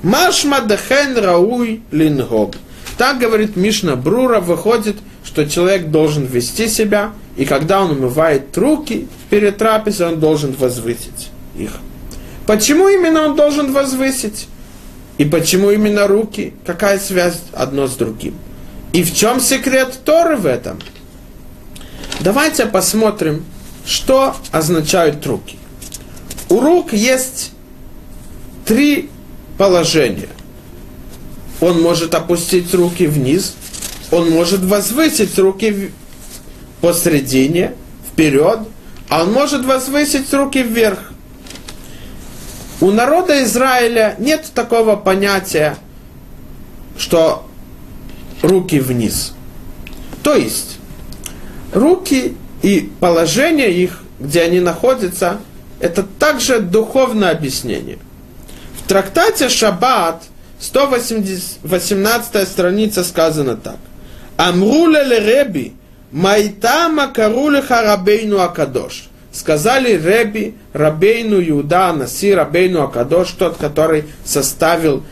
Машма 0.02 0.60
дехен 0.60 1.16
рауй 1.16 1.82
лингоб. 1.90 2.56
Так 2.98 3.18
говорит 3.18 3.56
Мишна 3.56 3.96
Брура, 3.96 4.40
выходит, 4.40 4.96
что 5.30 5.48
человек 5.48 5.90
должен 5.90 6.26
вести 6.26 6.66
себя, 6.66 7.12
и 7.36 7.44
когда 7.44 7.82
он 7.82 7.92
умывает 7.92 8.58
руки 8.58 9.06
перед 9.30 9.58
трапезой, 9.58 10.08
он 10.08 10.18
должен 10.18 10.52
возвысить 10.54 11.30
их. 11.56 11.70
Почему 12.46 12.88
именно 12.88 13.26
он 13.26 13.36
должен 13.36 13.72
возвысить? 13.72 14.48
И 15.18 15.24
почему 15.24 15.70
именно 15.70 16.08
руки? 16.08 16.52
Какая 16.66 16.98
связь 16.98 17.42
одно 17.52 17.86
с 17.86 17.94
другим? 17.94 18.34
И 18.92 19.04
в 19.04 19.14
чем 19.14 19.38
секрет 19.38 20.00
Торы 20.04 20.36
в 20.36 20.46
этом? 20.46 20.80
Давайте 22.18 22.66
посмотрим, 22.66 23.44
что 23.86 24.34
означают 24.50 25.24
руки. 25.26 25.58
У 26.48 26.58
рук 26.58 26.92
есть 26.92 27.52
три 28.64 29.10
положения. 29.58 30.28
Он 31.60 31.80
может 31.80 32.16
опустить 32.16 32.74
руки 32.74 33.06
вниз, 33.06 33.54
он 34.10 34.30
может 34.30 34.60
возвысить 34.60 35.38
руки 35.38 35.92
посредине, 36.80 37.74
вперед, 38.10 38.60
а 39.08 39.22
он 39.22 39.32
может 39.32 39.64
возвысить 39.64 40.32
руки 40.32 40.62
вверх. 40.62 41.12
У 42.80 42.90
народа 42.90 43.42
Израиля 43.44 44.16
нет 44.18 44.50
такого 44.54 44.96
понятия, 44.96 45.76
что 46.96 47.46
руки 48.42 48.80
вниз. 48.80 49.34
То 50.22 50.34
есть, 50.34 50.78
руки 51.72 52.36
и 52.62 52.90
положение 53.00 53.72
их, 53.72 54.02
где 54.18 54.42
они 54.42 54.60
находятся, 54.60 55.40
это 55.78 56.02
также 56.02 56.60
духовное 56.60 57.30
объяснение. 57.30 57.98
В 58.78 58.88
трактате 58.88 59.48
Шаббат, 59.48 60.24
118 60.58 62.48
страница 62.48 63.04
сказано 63.04 63.56
так. 63.56 63.76
Амруля 64.46 65.02
ле 65.02 65.20
Реби, 65.20 65.72
Майтама 66.12 67.08
каруле 67.08 67.60
харабейну 67.60 68.40
Акадош. 68.40 69.10
Сказали 69.32 69.92
Реби, 69.98 70.54
Рабейну 70.72 71.42
Иуда, 71.46 71.92
Наси, 71.92 72.32
Рабейну 72.32 72.82
Акадош, 72.82 73.32
тот, 73.32 73.58
который 73.58 74.04
составил 74.24 75.04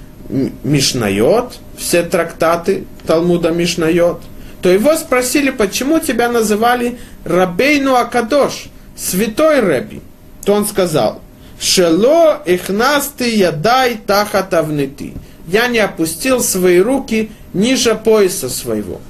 Мишнайот, 0.65 1.59
все 1.77 2.05
трактаты 2.05 2.87
Талмуда 3.07 3.51
Мишнайот, 3.51 4.23
то 4.63 4.71
его 4.71 4.97
спросили, 4.97 5.51
почему 5.51 5.99
тебя 5.99 6.31
называли 6.31 6.99
Рабейну 7.25 7.97
Акадош, 7.97 8.69
святой 8.97 9.61
Рэби. 9.61 10.01
То 10.47 10.55
он 10.55 10.65
сказал, 10.65 11.21
Шело 11.61 12.41
ихнасты 12.47 13.29
ядай 13.35 13.99
тахатавнети. 14.07 15.13
Я 15.47 15.69
не 15.69 15.81
опустил 15.81 16.41
свои 16.41 16.79
руки 16.79 17.31
ниже 17.53 17.95
пояса 17.95 18.49
своего. 18.49 19.01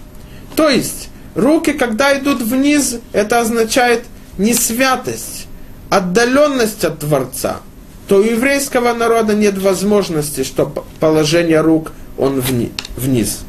То 0.59 0.69
есть, 0.69 1.09
руки, 1.35 1.73
когда 1.73 2.19
идут 2.19 2.43
вниз, 2.43 2.97
это 3.13 3.41
означает 3.41 4.05
не 4.37 4.53
святость, 4.53 5.47
отдаленность 5.89 6.85
от 6.85 6.99
Творца– 6.99 7.61
то 8.09 8.17
у 8.17 8.23
еврейского 8.23 8.95
народа 8.95 9.35
нет 9.35 9.59
возможности, 9.59 10.43
что 10.43 10.73
положение 10.99 11.61
рук 11.61 11.93
он 12.17 12.41
вни, 12.41 12.73
вниз. 12.97 13.41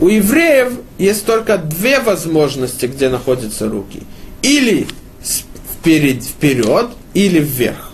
У 0.00 0.08
евреев 0.08 0.72
есть 0.98 1.24
только 1.24 1.56
две 1.56 2.00
возможности, 2.00 2.86
где 2.86 3.08
находятся 3.08 3.68
руки. 3.68 4.02
Или 4.42 4.88
вперед, 5.24 6.24
вперед 6.24 6.90
или 7.14 7.38
вверх. 7.38 7.92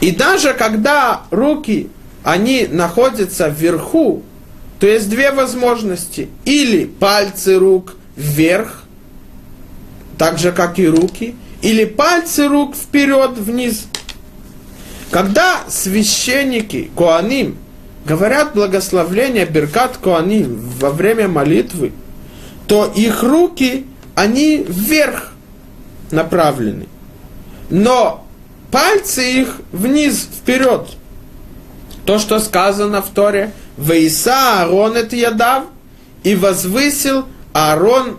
И 0.00 0.12
даже 0.12 0.54
когда 0.54 1.22
руки, 1.32 1.90
они 2.22 2.68
находятся 2.70 3.48
вверху, 3.48 4.22
то 4.78 4.86
есть 4.86 5.08
две 5.08 5.30
возможности. 5.30 6.28
Или 6.44 6.84
пальцы 6.84 7.58
рук 7.58 7.94
вверх, 8.16 8.84
так 10.18 10.38
же, 10.38 10.52
как 10.52 10.78
и 10.78 10.86
руки, 10.86 11.34
или 11.62 11.84
пальцы 11.84 12.48
рук 12.48 12.74
вперед, 12.74 13.32
вниз. 13.36 13.86
Когда 15.10 15.60
священники, 15.68 16.90
Коаним, 16.96 17.56
говорят 18.04 18.54
благословление 18.54 19.46
Беркат 19.46 19.96
Коаним 19.96 20.60
во 20.78 20.90
время 20.90 21.28
молитвы, 21.28 21.92
то 22.66 22.86
их 22.86 23.22
руки, 23.22 23.86
они 24.14 24.64
вверх 24.66 25.32
направлены. 26.10 26.86
Но 27.70 28.26
пальцы 28.70 29.40
их 29.40 29.60
вниз, 29.72 30.28
вперед. 30.40 30.88
То, 32.04 32.18
что 32.18 32.38
сказано 32.38 33.02
в 33.02 33.08
Торе, 33.10 33.52
«Вейса 33.76 34.62
Аарон 34.62 34.96
это 34.96 35.16
ядав», 35.16 35.64
и 36.26 36.34
возвысил 36.34 37.26
Аарон, 37.52 38.18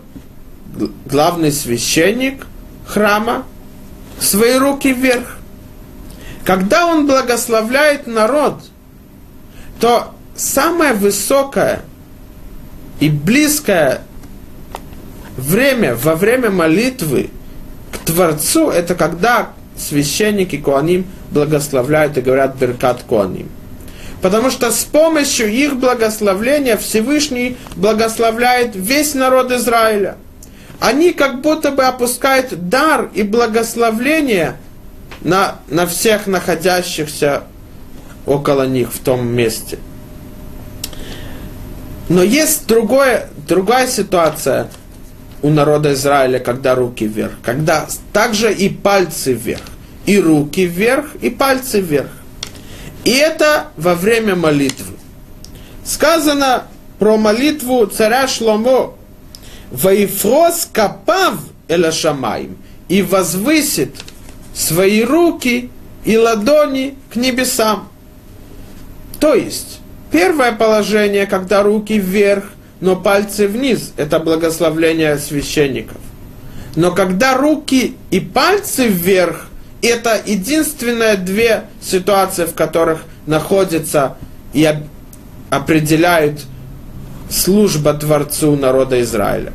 главный 1.04 1.52
священник 1.52 2.46
храма, 2.86 3.44
свои 4.18 4.56
руки 4.56 4.94
вверх. 4.94 5.36
Когда 6.42 6.86
он 6.86 7.06
благословляет 7.06 8.06
народ, 8.06 8.62
то 9.78 10.14
самое 10.34 10.94
высокое 10.94 11.82
и 12.98 13.10
близкое 13.10 14.00
время 15.36 15.94
во 15.94 16.14
время 16.14 16.48
молитвы 16.50 17.28
к 17.92 17.98
Творцу, 17.98 18.70
это 18.70 18.94
когда 18.94 19.50
священники 19.76 20.56
Куаним 20.56 21.04
благословляют 21.30 22.16
и 22.16 22.22
говорят 22.22 22.56
Беркат 22.56 23.02
Куаним. 23.02 23.50
Потому 24.22 24.50
что 24.50 24.72
с 24.72 24.84
помощью 24.84 25.48
их 25.48 25.76
благословления 25.76 26.76
Всевышний 26.76 27.56
благословляет 27.76 28.72
весь 28.74 29.14
народ 29.14 29.52
Израиля. 29.52 30.16
Они 30.80 31.12
как 31.12 31.40
будто 31.40 31.70
бы 31.70 31.84
опускают 31.84 32.68
дар 32.68 33.10
и 33.14 33.22
благословление 33.22 34.56
на, 35.22 35.58
на 35.68 35.86
всех 35.86 36.26
находящихся 36.26 37.44
около 38.26 38.66
них 38.66 38.92
в 38.92 38.98
том 39.00 39.26
месте. 39.26 39.78
Но 42.08 42.22
есть 42.22 42.66
другое, 42.66 43.28
другая 43.46 43.86
ситуация 43.86 44.68
у 45.42 45.50
народа 45.50 45.92
Израиля, 45.92 46.38
когда 46.38 46.74
руки 46.74 47.06
вверх, 47.06 47.32
когда 47.42 47.86
также 48.12 48.52
и 48.52 48.68
пальцы 48.68 49.32
вверх, 49.32 49.62
и 50.06 50.18
руки 50.18 50.64
вверх, 50.64 51.14
и 51.20 51.30
пальцы 51.30 51.80
вверх. 51.80 52.10
И 53.04 53.10
это 53.10 53.68
во 53.76 53.94
время 53.94 54.34
молитвы. 54.34 54.94
Сказано 55.84 56.64
про 56.98 57.16
молитву 57.16 57.86
царя 57.86 58.28
Шломо. 58.28 58.94
Ваифрос 59.70 60.68
капав 60.72 61.34
элашамаим 61.68 62.56
и 62.88 63.02
возвысит 63.02 63.94
свои 64.54 65.02
руки 65.02 65.70
и 66.04 66.16
ладони 66.16 66.94
к 67.12 67.16
небесам. 67.16 67.88
То 69.20 69.34
есть, 69.34 69.80
первое 70.10 70.52
положение, 70.52 71.26
когда 71.26 71.62
руки 71.62 71.98
вверх, 71.98 72.52
но 72.80 72.96
пальцы 72.96 73.48
вниз. 73.48 73.92
Это 73.96 74.18
благословление 74.20 75.18
священников. 75.18 75.98
Но 76.76 76.92
когда 76.92 77.36
руки 77.36 77.96
и 78.10 78.20
пальцы 78.20 78.86
вверх, 78.86 79.47
это 79.86 80.20
единственные 80.24 81.16
две 81.16 81.64
ситуации, 81.80 82.44
в 82.44 82.54
которых 82.54 83.04
находится 83.26 84.16
и 84.52 84.68
определяют 85.50 86.40
служба 87.30 87.94
Творцу 87.94 88.56
народа 88.56 89.00
Израиля. 89.02 89.52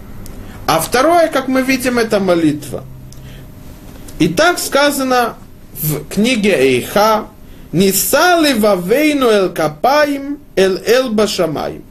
А 0.65 0.79
второе, 0.79 1.27
как 1.27 1.47
мы 1.47 1.61
видим, 1.61 1.99
это 1.99 2.19
молитва. 2.19 2.83
И 4.19 4.27
так 4.27 4.59
сказано 4.59 5.35
в 5.81 6.05
книге 6.05 6.55
Эйха, 6.55 7.25
«Нисали 7.71 8.53
вавейну 8.53 9.27
эл 9.29 9.49
капаим 9.49 10.37
эл 10.55 10.77
эл 10.85 11.09
башамаим» 11.09 11.83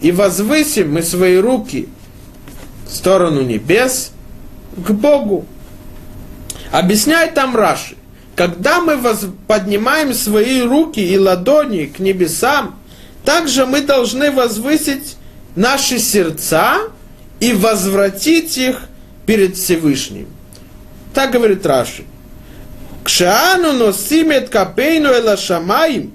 и 0.00 0.12
возвысим 0.12 0.92
мы 0.92 1.02
свои 1.02 1.36
руки 1.36 1.88
в 2.88 2.94
сторону 2.94 3.42
небес 3.42 4.12
к 4.76 4.90
Богу. 4.90 5.44
Объясняет 6.70 7.34
там 7.34 7.56
Раши, 7.56 7.96
когда 8.36 8.80
мы 8.80 8.98
поднимаем 9.46 10.14
свои 10.14 10.62
руки 10.62 11.00
и 11.00 11.18
ладони 11.18 11.86
к 11.86 11.98
небесам, 11.98 12.78
также 13.24 13.66
мы 13.66 13.80
должны 13.80 14.30
возвысить 14.30 15.16
наши 15.56 15.98
сердца 15.98 16.78
и 17.40 17.52
возвратить 17.52 18.56
их 18.58 18.82
перед 19.26 19.56
Всевышним. 19.56 20.28
Так 21.14 21.32
говорит 21.32 21.66
Раши. 21.66 22.04
Кшаану 23.04 23.72
носимет 23.72 24.50
капейну 24.50 25.08
эла 25.08 25.36
шамаим, 25.36 26.12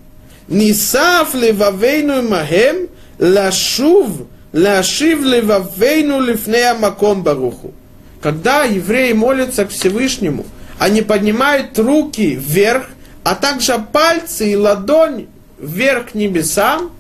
нисав 0.48 1.34
левавейну 1.34 2.22
махем, 2.22 2.88
лашув, 3.20 4.28
лашив 4.54 5.22
левавейну 5.24 6.22
лифнея 6.22 6.76
маком 6.76 7.24
баруху. 7.24 7.74
Когда 8.24 8.64
евреи 8.64 9.12
молятся 9.12 9.66
к 9.66 9.70
Всевышнему, 9.70 10.46
они 10.80 11.02
поднимают 11.02 11.78
руки 11.78 12.36
вверх, 12.36 12.88
а 13.26 13.36
также 13.36 13.78
пальцы 13.92 14.54
и 14.54 14.56
ладонь 14.56 15.28
вверх 15.60 16.12
к 16.12 16.16
небесам, 16.16 16.92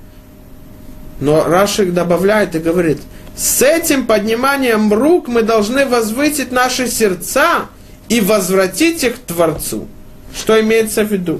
но 1.21 1.45
Рашик 1.45 1.93
добавляет 1.93 2.55
и 2.55 2.59
говорит, 2.59 2.99
с 3.37 3.61
этим 3.61 4.05
подниманием 4.05 4.93
рук 4.93 5.29
мы 5.29 5.43
должны 5.43 5.85
возвысить 5.85 6.51
наши 6.51 6.87
сердца 6.87 7.67
и 8.09 8.19
возвратить 8.19 9.05
их 9.05 9.15
к 9.15 9.19
Творцу. 9.19 9.87
Что 10.35 10.59
имеется 10.59 11.05
в 11.05 11.11
виду? 11.11 11.39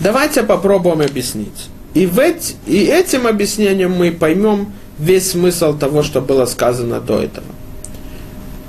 Давайте 0.00 0.44
попробуем 0.44 1.02
объяснить. 1.02 1.68
И, 1.92 2.06
в 2.06 2.18
эти, 2.18 2.54
и 2.66 2.84
этим 2.84 3.26
объяснением 3.26 3.92
мы 3.92 4.12
поймем 4.12 4.72
весь 4.98 5.32
смысл 5.32 5.76
того, 5.76 6.02
что 6.02 6.22
было 6.22 6.46
сказано 6.46 7.00
до 7.00 7.20
этого. 7.20 7.44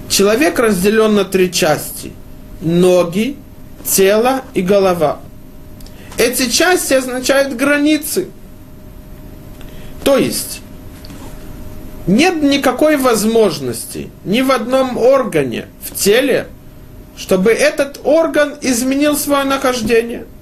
Человек 0.10 0.60
разделен 0.60 1.16
на 1.16 1.24
три 1.24 1.52
части. 1.52 2.12
Ноги, 2.62 3.38
тело 3.86 4.42
и 4.54 4.62
голова. 4.62 5.20
Эти 6.18 6.50
части 6.50 6.94
означают 6.94 7.56
границы. 7.56 8.28
То 10.04 10.18
есть, 10.18 10.62
нет 12.08 12.42
никакой 12.42 12.98
возможности 12.98 14.10
ни 14.26 14.42
в 14.42 14.52
одном 14.52 14.98
органе 14.98 15.68
в 15.82 15.96
теле, 15.96 16.48
чтобы 17.16 17.52
этот 17.52 18.02
орган 18.04 18.56
изменил 18.62 19.16
свое 19.16 19.44
нахождение– 19.44 20.26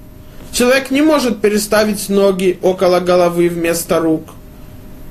Человек 0.52 0.90
не 0.90 1.02
может 1.02 1.40
переставить 1.40 2.08
ноги 2.08 2.58
около 2.62 3.00
головы 3.00 3.48
вместо 3.48 4.00
рук. 4.00 4.30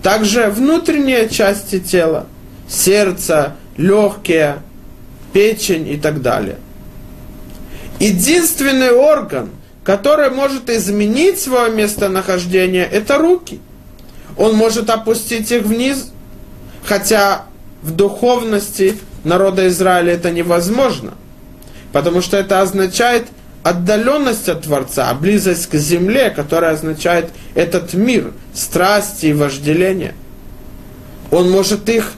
Также 0.04 0.50
внутренние 0.50 1.30
части 1.30 1.80
тела, 1.80 2.28
сердце, 2.68 3.56
легкие, 3.78 4.58
печень 5.34 5.88
и 5.88 5.98
так 5.98 6.22
далее. 6.22 6.58
Единственный 8.00 8.92
орган, 8.92 9.50
который 9.84 10.30
может 10.30 10.70
изменить 10.70 11.40
свое 11.40 11.72
местонахождение, 11.72 12.86
это 12.86 13.18
руки. 13.18 13.60
Он 14.38 14.56
может 14.56 14.90
опустить 14.90 15.52
их 15.52 15.64
вниз, 15.64 16.12
хотя 16.84 17.46
в 17.82 17.92
духовности 17.92 18.98
народа 19.24 19.68
Израиля 19.68 20.14
это 20.14 20.32
невозможно, 20.32 21.14
потому 21.92 22.22
что 22.22 22.38
это 22.38 22.62
означает 22.62 23.28
отдаленность 23.64 24.48
от 24.48 24.64
Творца, 24.64 25.14
близость 25.14 25.68
к 25.68 25.76
земле, 25.76 26.30
которая 26.30 26.74
означает 26.74 27.32
этот 27.56 27.94
мир, 27.94 28.32
страсти 28.54 29.28
и 29.28 29.34
вожделения. 29.34 30.14
Он 31.32 31.50
может 31.52 31.90
их 31.90 32.14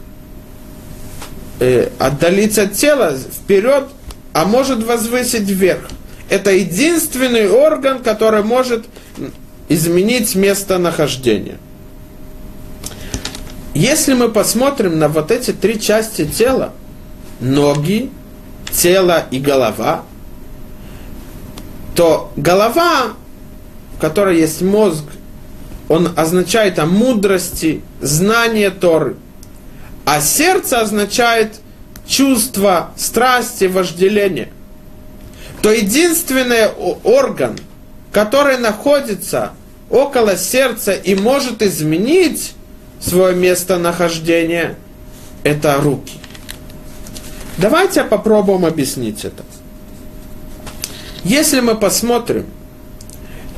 э, 1.59 1.89
отдалить 1.99 2.57
от 2.57 2.73
тела 2.73 3.15
вперед, 3.17 3.85
а 4.33 4.45
может 4.45 4.83
возвысить 4.83 5.49
вверх. 5.49 5.89
Это 6.29 6.51
единственный 6.51 7.49
орган, 7.49 7.99
который 7.99 8.43
может 8.43 8.85
изменить 9.67 10.35
местонахождение. 10.35 11.57
Если 13.73 14.13
мы 14.13 14.29
посмотрим 14.29 14.99
на 14.99 15.07
вот 15.07 15.31
эти 15.31 15.51
три 15.51 15.79
части 15.79 16.25
тела, 16.25 16.73
ноги, 17.39 18.11
тело 18.71 19.25
и 19.31 19.39
голова, 19.39 20.03
то 21.95 22.31
голова, 22.35 23.13
в 23.95 24.01
которой 24.01 24.39
есть 24.39 24.61
мозг, 24.61 25.03
он 25.87 26.11
означает 26.15 26.77
о 26.79 26.85
мудрости, 26.85 27.81
знание 28.01 28.69
Торы. 28.69 29.15
А 30.11 30.21
сердце 30.21 30.81
означает 30.81 31.61
чувство, 32.07 32.91
страсти, 32.97 33.65
вожделение. 33.65 34.49
то 35.61 35.71
единственный 35.71 36.65
орган, 37.03 37.55
который 38.11 38.57
находится 38.57 39.51
около 39.87 40.35
сердца 40.35 40.93
и 40.93 41.13
может 41.13 41.61
изменить 41.61 42.53
свое 42.99 43.35
местонахождение, 43.35 44.77
это 45.43 45.77
руки. 45.77 46.15
Давайте 47.59 48.03
попробуем 48.03 48.65
объяснить 48.65 49.23
это. 49.25 49.43
Если 51.23 51.59
мы 51.59 51.75
посмотрим, 51.75 52.47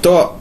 то 0.01 0.37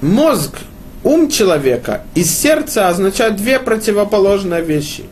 мозг, 0.00 0.60
ум 1.02 1.28
человека 1.30 2.02
и 2.14 2.24
сердце 2.24 2.88
означают 2.88 3.36
две 3.36 3.58
противоположные 3.58 4.62
вещи. 4.62 5.04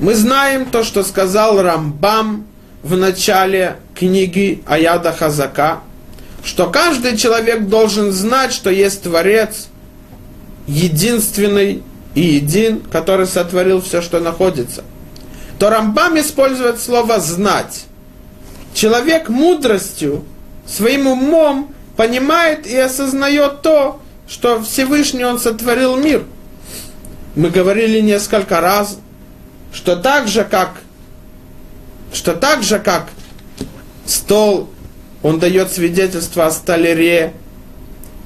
Мы 0.00 0.14
знаем 0.14 0.66
то, 0.66 0.82
что 0.82 1.02
сказал 1.02 1.62
Рамбам 1.62 2.46
в 2.82 2.96
начале 2.96 3.76
книги 3.94 4.62
Аяда 4.66 5.12
Хазака, 5.12 5.80
что 6.44 6.68
каждый 6.70 7.16
человек 7.16 7.66
должен 7.66 8.12
знать, 8.12 8.52
что 8.52 8.70
есть 8.70 9.02
Творец, 9.02 9.68
единственный 10.66 11.82
и 12.14 12.20
един, 12.20 12.80
который 12.80 13.26
сотворил 13.26 13.80
все, 13.80 14.02
что 14.02 14.20
находится. 14.20 14.84
То 15.58 15.70
Рамбам 15.70 16.18
использует 16.18 16.80
слово 16.80 17.20
«знать». 17.20 17.86
Человек 18.74 19.28
мудростью, 19.28 20.24
своим 20.66 21.06
умом 21.06 21.72
понимает 21.96 22.66
и 22.66 22.76
осознает 22.76 23.62
то, 23.62 24.00
что 24.28 24.62
Всевышний 24.62 25.24
Он 25.24 25.38
сотворил 25.38 25.96
мир. 25.96 26.24
Мы 27.36 27.50
говорили 27.50 28.00
несколько 28.00 28.60
раз, 28.60 28.98
что 29.72 29.96
так 29.96 30.28
же, 30.28 30.44
как, 30.44 30.80
что 32.12 32.34
так 32.34 32.62
же, 32.62 32.78
как 32.78 33.08
стол, 34.06 34.70
он 35.22 35.38
дает 35.38 35.72
свидетельство 35.72 36.46
о 36.46 36.50
столяре, 36.50 37.32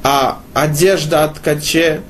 а 0.02 0.40
одежда 0.52 1.24
о 1.24 1.28
ткаче, 1.28 2.02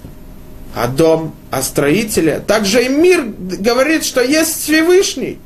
а 0.75 0.89
дом 0.89 1.35
о 1.51 1.63
строителе. 1.63 2.43
Также 2.47 2.85
и 2.85 2.89
мир 2.89 3.25
говорит, 3.25 4.05
что 4.05 4.23
есть 4.23 4.63
Всевышний. 4.63 5.39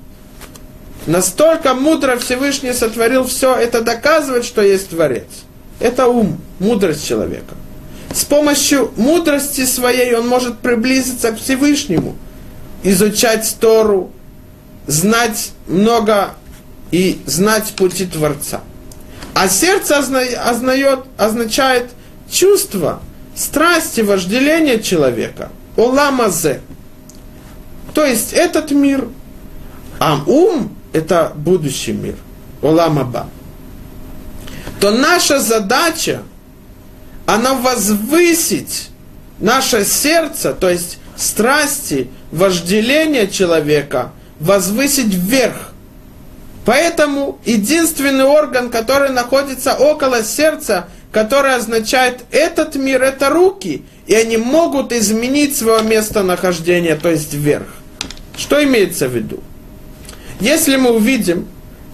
Настолько 1.06 1.74
мудро 1.74 2.16
Всевышний 2.16 2.72
сотворил 2.72 3.24
все, 3.24 3.54
это 3.56 3.82
доказывает, 3.82 4.44
что 4.44 4.62
есть 4.62 4.90
Творец. 4.90 5.26
Это 5.80 6.06
ум, 6.06 6.40
мудрость 6.60 7.06
человека. 7.06 7.54
С 8.14 8.24
помощью 8.24 8.92
мудрости 8.96 9.64
своей 9.64 10.14
он 10.14 10.28
может 10.28 10.58
приблизиться 10.58 11.32
к 11.32 11.38
Всевышнему, 11.38 12.16
изучать 12.82 13.56
Тору, 13.58 14.10
знать 14.86 15.52
много 15.66 16.34
и 16.90 17.20
знать 17.26 17.72
пути 17.76 18.06
Творца. 18.06 18.60
А 19.34 19.48
сердце 19.48 19.96
ознает, 19.96 21.00
означает 21.16 21.90
чувство, 22.30 23.00
страсти, 23.34 24.02
вожделение 24.02 24.82
человека. 24.82 25.50
Оламазе. 25.76 26.60
То 27.94 28.04
есть 28.04 28.34
этот 28.34 28.70
мир. 28.72 29.08
А 29.98 30.22
ум– 30.26 30.76
это 30.92 31.32
будущий 31.34 31.92
мир. 31.92 32.16
Оламаба 32.60 33.28
то 34.82 34.90
наша 34.90 35.38
задача, 35.38 36.22
она 37.26 37.54
возвысить 37.54 38.88
наше 39.38 39.84
сердце, 39.84 40.54
то 40.54 40.68
есть 40.68 40.98
страсти, 41.16 42.08
вожделение 42.30 43.28
человека, 43.28 44.12
возвысить 44.40 45.14
вверх. 45.14 45.72
Поэтому 46.64 47.40
единственный 47.44 48.24
орган, 48.24 48.70
который 48.70 49.10
находится 49.10 49.74
около 49.74 50.22
сердца, 50.22 50.88
который 51.10 51.54
означает 51.54 52.20
этот 52.30 52.76
мир, 52.76 53.02
это 53.02 53.28
руки, 53.28 53.84
и 54.06 54.14
они 54.14 54.36
могут 54.36 54.92
изменить 54.92 55.56
свое 55.56 55.82
местонахождение, 55.82 56.96
то 56.96 57.10
есть 57.10 57.34
вверх. 57.34 57.66
Что 58.36 58.62
имеется 58.62 59.08
в 59.08 59.14
виду? 59.14 59.42
Если 60.40 60.76
мы 60.76 60.92
увидим, 60.92 61.48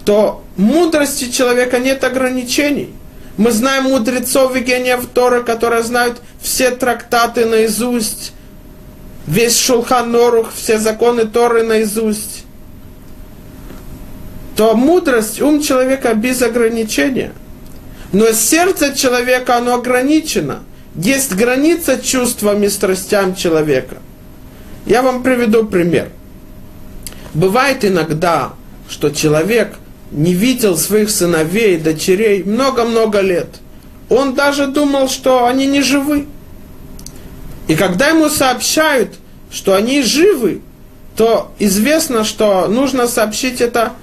то 0.05 0.43
мудрости 0.55 1.29
человека 1.29 1.79
нет 1.79 2.03
ограничений. 2.03 2.93
Мы 3.39 3.53
знаем 3.53 3.85
мудрецов 3.85 4.53
и 4.57 4.59
гениев 4.59 5.05
Торы, 5.13 5.43
которые 5.43 5.81
знают 5.83 6.21
все 6.41 6.71
трактаты 6.71 7.45
наизусть, 7.45 8.33
весь 9.25 9.57
Шулхан 9.57 10.11
Норух, 10.11 10.51
все 10.53 10.77
законы 10.77 11.23
Торы 11.23 11.63
наизусть. 11.63 12.43
То 14.57 14.75
мудрость, 14.75 15.41
ум 15.41 15.61
человека 15.61 16.13
без 16.15 16.41
ограничения. 16.41 17.31
Но 18.11 18.29
сердце 18.33 18.93
человека, 18.93 19.55
оно 19.55 19.75
ограничено. 19.75 20.59
Есть 20.95 21.33
граница 21.33 21.97
чувствам 21.97 22.61
и 22.63 22.67
страстям 22.67 23.35
человека. 23.35 23.99
Я 24.85 25.01
вам 25.01 25.23
приведу 25.23 25.65
пример. 25.65 26.09
Бывает 27.33 27.85
иногда, 27.85 28.51
что 28.89 29.11
человек– 29.11 29.75
не 30.11 30.33
видел 30.33 30.77
своих 30.77 31.09
сыновей 31.09 31.75
и 31.75 31.79
дочерей 31.79 32.43
много-много 32.43 33.21
лет. 33.21 33.47
Он 34.09 34.33
даже 34.33 34.67
думал, 34.67 35.07
что 35.07 35.45
они 35.45 35.67
не 35.67 35.81
живы. 35.81 36.27
И 37.67 37.75
когда 37.75 38.09
ему 38.09 38.29
сообщают, 38.29 39.15
что 39.51 39.75
они 39.75 40.01
живы, 40.01 40.61
то 41.15 41.51
известно, 41.59 42.23
что 42.23 42.67
нужно 42.67 43.07
сообщить 43.07 43.61
это 43.61 43.93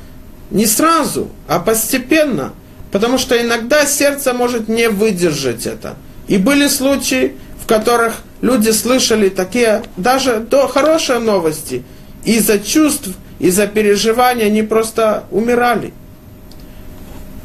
не 0.51 0.67
сразу, 0.67 1.29
а 1.49 1.59
постепенно, 1.59 2.53
потому 2.93 3.19
что 3.19 3.41
иногда 3.41 3.85
сердце 3.85 4.33
может 4.33 4.69
не 4.69 4.89
выдержать 4.89 5.67
это. 5.67 5.97
И 6.29 6.39
были 6.39 6.69
случаи, 6.69 7.35
в 7.61 7.67
которых 7.67 8.15
люди 8.43 8.71
слышали 8.71 9.29
такие 9.29 9.83
даже 9.97 10.39
до 10.39 10.69
хорошие 10.69 11.19
новости, 11.19 11.83
из-за 12.25 12.59
чувств 12.59 13.09
из-за 13.39 13.66
переживания 13.66 14.47
они 14.47 14.62
просто 14.62 15.24
умирали. 15.30 15.93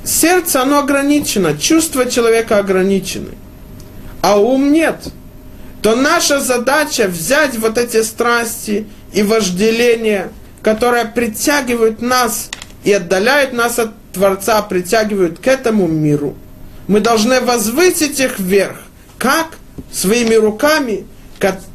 Сердце, 0.03 0.61
оно 0.61 0.79
ограничено, 0.79 1.57
чувства 1.57 2.09
человека 2.09 2.57
ограничены, 2.57 3.29
а 4.21 4.39
ум 4.39 4.71
нет. 4.71 4.95
То 5.81 5.95
наша 5.95 6.39
задача 6.39 7.07
взять 7.07 7.57
вот 7.57 7.77
эти 7.77 8.01
страсти 8.03 8.87
и 9.13 9.23
вожделения, 9.23 10.31
которые 10.61 11.05
притягивают 11.05 12.01
нас 12.01 12.49
и 12.83 12.93
отдаляют 12.93 13.53
нас 13.53 13.79
от 13.79 13.91
Творца, 14.13 14.61
притягивают 14.61 15.39
к 15.39 15.47
этому 15.47 15.87
миру. 15.87 16.35
Мы 16.87 16.99
должны 16.99 17.41
возвысить 17.41 18.19
их 18.19 18.39
вверх. 18.39 18.77
Как? 19.17 19.57
Своими 19.91 20.35
руками, 20.35 21.05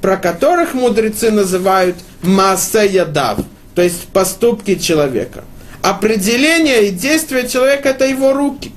про 0.01 0.17
которых 0.17 0.75
мудрецы 0.75 1.31
называют 1.31 1.97
масса 2.23 2.85
ядав– 2.85 3.39
то 3.77 3.83
есть 3.83 4.09
поступки 4.09 4.77
человека. 4.77 5.45
Определение 5.83 6.89
и 6.89 6.91
действие 6.91 7.47
человека– 7.47 7.89
это 7.91 8.07
его 8.07 8.33
руки. 8.33 8.73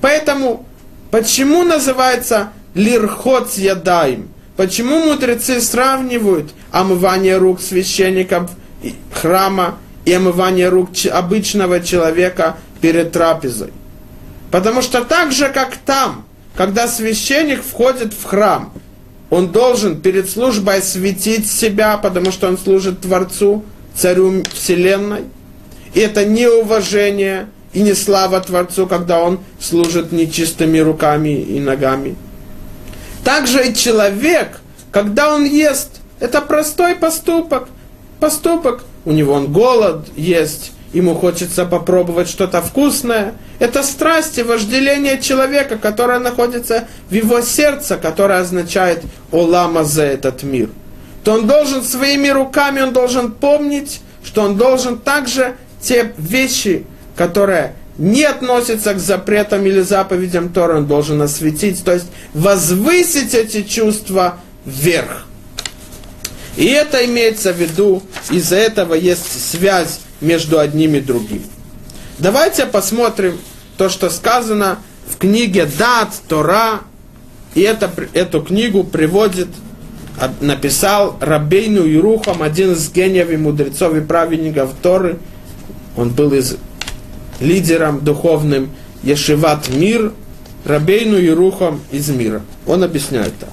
Поэтому, 0.00 0.66
почему 1.12 1.62
называется 1.62 2.50
лирхот 2.74 3.52
ядаем? 3.52 4.28
Почему 4.56 5.04
мудрецы 5.04 5.60
сравнивают 5.60 6.52
омывание 6.72 7.38
рук 7.38 7.60
священников 7.62 8.50
храма 9.12 9.78
и 10.04 10.12
омывание 10.12 10.68
рук 10.68 10.90
обычного 11.10 11.78
человека 11.78 12.56
перед 12.80 13.12
трапезой? 13.12 13.72
Потому 14.50 14.82
что 14.82 15.04
так 15.04 15.30
же, 15.30 15.48
как 15.48 15.76
там, 15.76 16.26
когда 16.56 16.88
священник 16.88 17.62
входит 17.62 18.12
в 18.12 18.24
храм, 18.24 18.72
он 19.30 19.52
должен 19.52 20.00
перед 20.00 20.28
службой 20.28 20.78
осветить 20.78 21.48
себя, 21.48 21.96
потому 21.98 22.32
что 22.32 22.48
он 22.48 22.58
служит 22.58 23.00
Творцу, 23.00 23.64
царю 23.96 24.42
вселенной. 24.52 25.24
И 25.94 26.00
это 26.00 26.24
не 26.24 26.48
уважение 26.48 27.48
и 27.72 27.82
не 27.82 27.94
слава 27.94 28.40
Творцу, 28.40 28.86
когда 28.86 29.20
он 29.20 29.40
служит 29.60 30.12
нечистыми 30.12 30.78
руками 30.78 31.40
и 31.40 31.60
ногами. 31.60 32.16
Также 33.24 33.68
и 33.68 33.74
человек, 33.74 34.60
когда 34.92 35.34
он 35.34 35.44
ест, 35.44 36.00
это 36.20 36.40
простой 36.40 36.94
поступок. 36.94 37.68
Поступок. 38.20 38.84
У 39.04 39.12
него 39.12 39.34
он 39.34 39.52
голод 39.52 40.06
есть, 40.16 40.72
ему 40.92 41.14
хочется 41.14 41.64
попробовать 41.64 42.28
что-то 42.28 42.62
вкусное. 42.62 43.34
Это 43.58 43.82
страсть 43.82 44.38
и 44.38 44.42
вожделение 44.42 45.20
человека, 45.20 45.76
которое 45.76 46.18
находится 46.18 46.86
в 47.10 47.14
его 47.14 47.40
сердце, 47.40 47.96
которое 47.96 48.40
означает 48.40 49.02
«Олама 49.32 49.84
за 49.84 50.04
этот 50.04 50.42
мир» 50.42 50.70
то 51.24 51.32
он 51.32 51.46
должен 51.46 51.82
своими 51.82 52.28
руками, 52.28 52.80
он 52.80 52.92
должен 52.92 53.32
помнить, 53.32 54.00
что 54.22 54.42
он 54.42 54.56
должен 54.56 54.98
также 54.98 55.56
те 55.80 56.12
вещи, 56.18 56.84
которые 57.16 57.74
не 57.96 58.24
относятся 58.24 58.92
к 58.94 58.98
запретам 58.98 59.64
или 59.64 59.80
заповедям 59.80 60.50
Тора, 60.50 60.78
он 60.78 60.86
должен 60.86 61.20
осветить, 61.22 61.82
то 61.84 61.94
есть 61.94 62.06
возвысить 62.34 63.34
эти 63.34 63.62
чувства 63.62 64.38
вверх. 64.66 65.26
И 66.56 66.66
это 66.66 67.04
имеется 67.06 67.52
в 67.52 67.56
виду, 67.56 68.02
из-за 68.30 68.56
этого 68.56 68.94
есть 68.94 69.50
связь 69.50 70.00
между 70.20 70.58
одним 70.58 70.94
и 70.94 71.00
другим. 71.00 71.42
Давайте 72.18 72.66
посмотрим 72.66 73.38
то, 73.76 73.88
что 73.88 74.10
сказано 74.10 74.78
в 75.08 75.16
книге 75.16 75.66
Дат, 75.66 76.10
Тора, 76.28 76.80
и 77.54 77.60
это, 77.62 77.90
эту 78.12 78.42
книгу 78.42 78.84
приводит, 78.84 79.48
написал 80.40 81.16
Рабейну 81.20 81.86
Ирухам, 81.86 82.42
один 82.42 82.72
из 82.72 82.90
гениев 82.90 83.30
и 83.30 83.36
мудрецов 83.36 83.94
и 83.96 84.00
праведников 84.00 84.70
Торы. 84.82 85.18
Он 85.96 86.10
был 86.10 86.32
из 86.32 86.56
лидером 87.40 88.04
духовным 88.04 88.70
Ешиват 89.02 89.68
Мир, 89.68 90.12
Рабейну 90.64 91.18
Ирухам 91.18 91.80
из 91.90 92.08
мира. 92.08 92.42
Он 92.66 92.82
объясняет 92.82 93.32
так. 93.38 93.50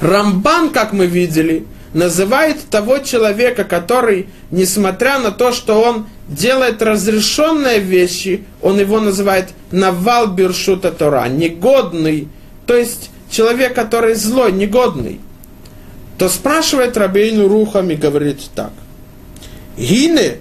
Рамбан, 0.00 0.70
как 0.70 0.92
мы 0.92 1.06
видели, 1.06 1.64
называет 1.94 2.58
того 2.68 2.98
человека, 2.98 3.64
который, 3.64 4.28
несмотря 4.50 5.18
на 5.18 5.30
то, 5.30 5.52
что 5.52 5.80
он 5.80 6.06
делает 6.28 6.82
разрешенные 6.82 7.78
вещи, 7.78 8.44
он 8.60 8.80
его 8.80 9.00
называет 9.00 9.50
Навал 9.70 10.28
Биршута 10.28 10.90
Тора, 10.90 11.28
негодный, 11.28 12.28
то 12.66 12.74
есть 12.74 13.10
человек, 13.32 13.74
который 13.74 14.14
злой, 14.14 14.52
негодный, 14.52 15.20
то 16.18 16.28
спрашивает 16.28 16.96
Рабейну 16.96 17.48
Рухам 17.48 17.90
и 17.90 17.96
говорит 17.96 18.38
так. 18.54 18.70
Гине, 19.76 20.36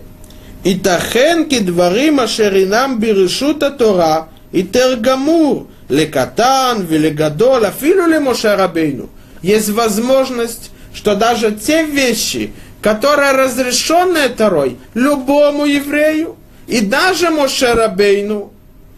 и 0.64 0.76
тахенки 0.76 1.60
дворим 1.60 2.20
ашеринам 2.20 3.00
бирешута 3.00 3.72
Тора, 3.72 4.28
и 4.52 4.64
тергамур, 4.64 5.68
лекатан, 5.90 6.86
велегадол, 6.86 7.64
афилю 7.64 8.06
ли 8.06 8.20
Моше 8.20 8.56
Рабейну. 8.56 9.10
Есть 9.42 9.70
возможность, 9.70 10.70
что 10.94 11.16
даже 11.16 11.52
те 11.52 11.86
вещи, 11.86 12.54
которые 12.82 13.32
разрешены 13.32 14.28
Торой 14.30 14.78
любому 14.94 15.66
еврею, 15.66 16.36
и 16.68 16.82
даже 16.82 17.30
Моше 17.30 17.74
Рабейну, 17.74 18.52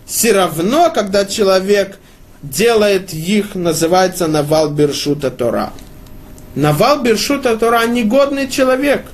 все 0.06 0.34
равно, 0.34 0.92
когда 0.94 1.26
человек 1.26 2.00
делает 2.44 3.14
их, 3.14 3.56
называется 3.56 4.28
Навал 4.28 4.70
Бершута 4.70 5.32
Тора. 5.32 5.72
Навал 6.56 7.02
Бершута 7.02 7.58
Тора– 7.58 7.86
негодный 7.88 8.50
человек. 8.50 9.06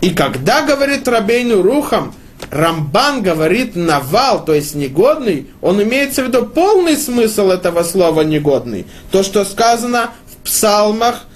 И 0.00 0.10
когда 0.10 0.62
говорит 0.62 1.08
Рабейну 1.08 1.62
Рухам, 1.62 2.14
Рамбан 2.50 3.22
говорит 3.22 3.76
навал, 3.76 4.44
то 4.44 4.54
есть 4.54 4.74
негодный, 4.74 5.50
он 5.60 5.82
имеется 5.82 6.22
в 6.22 6.28
виду 6.28 6.46
полный 6.46 6.96
смысл 6.96 7.50
этого 7.50 7.82
слова 7.82 8.22
негодный. 8.22 8.86
То, 9.10 9.22
что 9.22 9.44
сказано 9.44 10.10
в 10.26 10.44
псалмах 10.46 11.26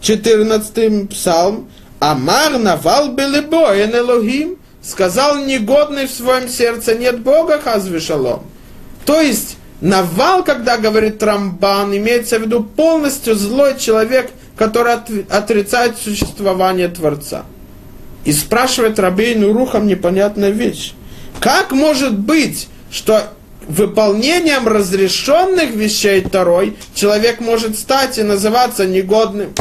14 0.00 1.08
псалм, 1.10 1.68
Амар 2.00 2.58
навал 2.58 3.12
белебо, 3.12 3.74
эн 3.74 3.94
Элохим, 3.94 4.56
сказал 4.82 5.38
негодный 5.44 6.06
в 6.06 6.10
своем 6.10 6.48
сердце, 6.48 6.94
нет 6.94 7.20
Бога, 7.20 7.60
хазве 7.60 8.00
шалом. 8.00 8.42
То 9.04 9.20
есть, 9.20 9.57
навал, 9.80 10.44
когда 10.44 10.76
говорит 10.76 11.18
Трамбан, 11.18 11.96
имеется 11.96 12.38
в 12.38 12.42
виду 12.42 12.62
полностью 12.64 13.34
злой 13.34 13.78
человек, 13.78 14.30
который 14.56 14.94
отрицает 15.28 15.98
существование 15.98 16.88
Творца. 16.88 17.44
И 18.24 18.32
спрашивает 18.32 18.98
Рабейну 18.98 19.52
Рухам 19.52 19.86
непонятная 19.86 20.50
вещь. 20.50 20.92
Как 21.40 21.72
может 21.72 22.18
быть, 22.18 22.68
что 22.90 23.22
выполнением 23.68 24.66
разрешенных 24.66 25.70
вещей 25.70 26.22
второй 26.22 26.76
человек 26.94 27.40
может 27.40 27.78
стать 27.78 28.18
и 28.18 28.22
называться 28.22 28.86
негодным? 28.86 29.54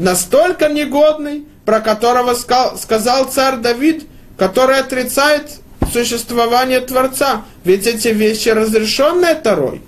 настолько 0.00 0.68
негодный, 0.68 1.44
про 1.64 1.80
которого 1.80 2.34
сказал 2.34 3.26
царь 3.26 3.56
Давид, 3.56 4.06
который 4.36 4.78
отрицает 4.78 5.59
существование 5.92 6.80
Творца. 6.80 7.42
Ведь 7.64 7.86
эти 7.86 8.08
вещи 8.08 8.48
разрешенные 8.48 9.34
Торой. 9.34 9.82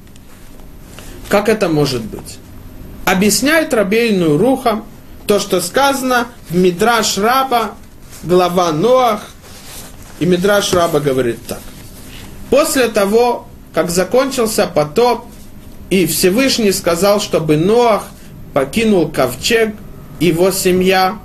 Как 1.28 1.48
это 1.48 1.68
может 1.68 2.03
быть? 2.03 2.38
Объясняет 3.05 3.72
Рабейну 3.74 4.36
Руха 4.36 4.82
то, 5.26 5.38
что 5.38 5.61
сказано 5.61 6.28
в 6.50 6.57
Мидраш 6.57 7.18
Раба, 7.18 7.72
глава 8.22 8.72
Ноах, 8.72 9.30
и 10.20 10.26
Мидраш 10.26 10.72
Раба 10.72 11.00
говорит 11.00 11.38
так. 11.46 11.61
После 12.50 12.88
того, 12.88 13.46
как 13.72 13.90
закончился 13.90 14.66
потоп, 14.66 15.24
и 15.90 16.07
Всевышний 16.07 16.72
сказал, 16.72 17.20
чтобы 17.20 17.57
Ноах 17.57 18.05
покинул 18.53 19.09
ковчег– 19.09 19.74
его 20.22 20.53
семья, 20.53 21.18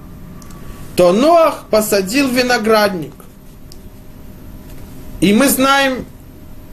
то 0.95 1.13
Ноах 1.13 1.65
посадил 1.69 2.29
виноградник. 2.29 3.13
И 5.19 5.33
мы 5.33 5.49
знаем 5.49 6.05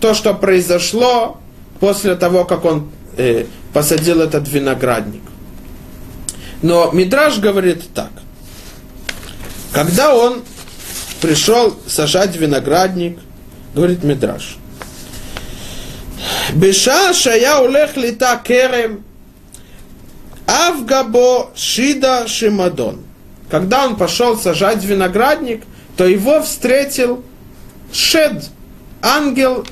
то, 0.00 0.14
что 0.14 0.34
произошло 0.34 1.38
после 1.80 2.14
того, 2.14 2.44
как 2.44 2.64
он 2.64 2.90
э, 3.16 3.46
посадил 3.72 4.20
этот 4.20 4.48
виноградник. 4.48 5.22
Но 6.62 6.90
Мидраж 6.92 7.38
говорит 7.38 7.92
так. 7.94 8.10
Когда 9.72 10.14
он 10.14 10.42
пришел 11.20 11.76
сажать 11.86 12.36
виноградник, 12.36 13.18
говорит 13.74 14.04
Мидраж, 14.04 14.56
Беша 16.54 17.12
шая 17.12 17.58
улех 17.58 17.96
лита 17.96 18.40
керем, 18.44 19.04
Авгабо 20.46 21.50
Шида 21.54 22.28
Шимадон. 22.28 23.00
Когда 23.50 23.86
он 23.86 23.96
пошел 23.96 24.36
сажать 24.36 24.84
виноградник, 24.84 25.64
то 25.96 26.06
его 26.06 26.42
встретил 26.42 27.24
Шед, 27.94 28.50
ангел, 29.02 29.64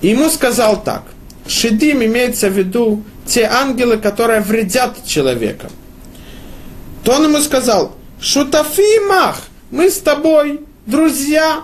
ему 0.00 0.30
сказал 0.30 0.84
так. 0.84 1.02
Шедим 1.48 2.04
имеется 2.04 2.48
в 2.48 2.52
виду 2.56 3.02
те 3.26 3.42
ангелы, 3.42 3.98
которые 3.98 4.40
вредят 4.40 5.04
человеком. 5.04 5.70
То 7.02 7.14
он 7.14 7.24
ему 7.24 7.40
сказал, 7.40 7.96
Шутафи 8.20 9.08
мах, 9.08 9.42
мы 9.72 9.90
с 9.90 9.98
тобой 9.98 10.60
друзья. 10.86 11.62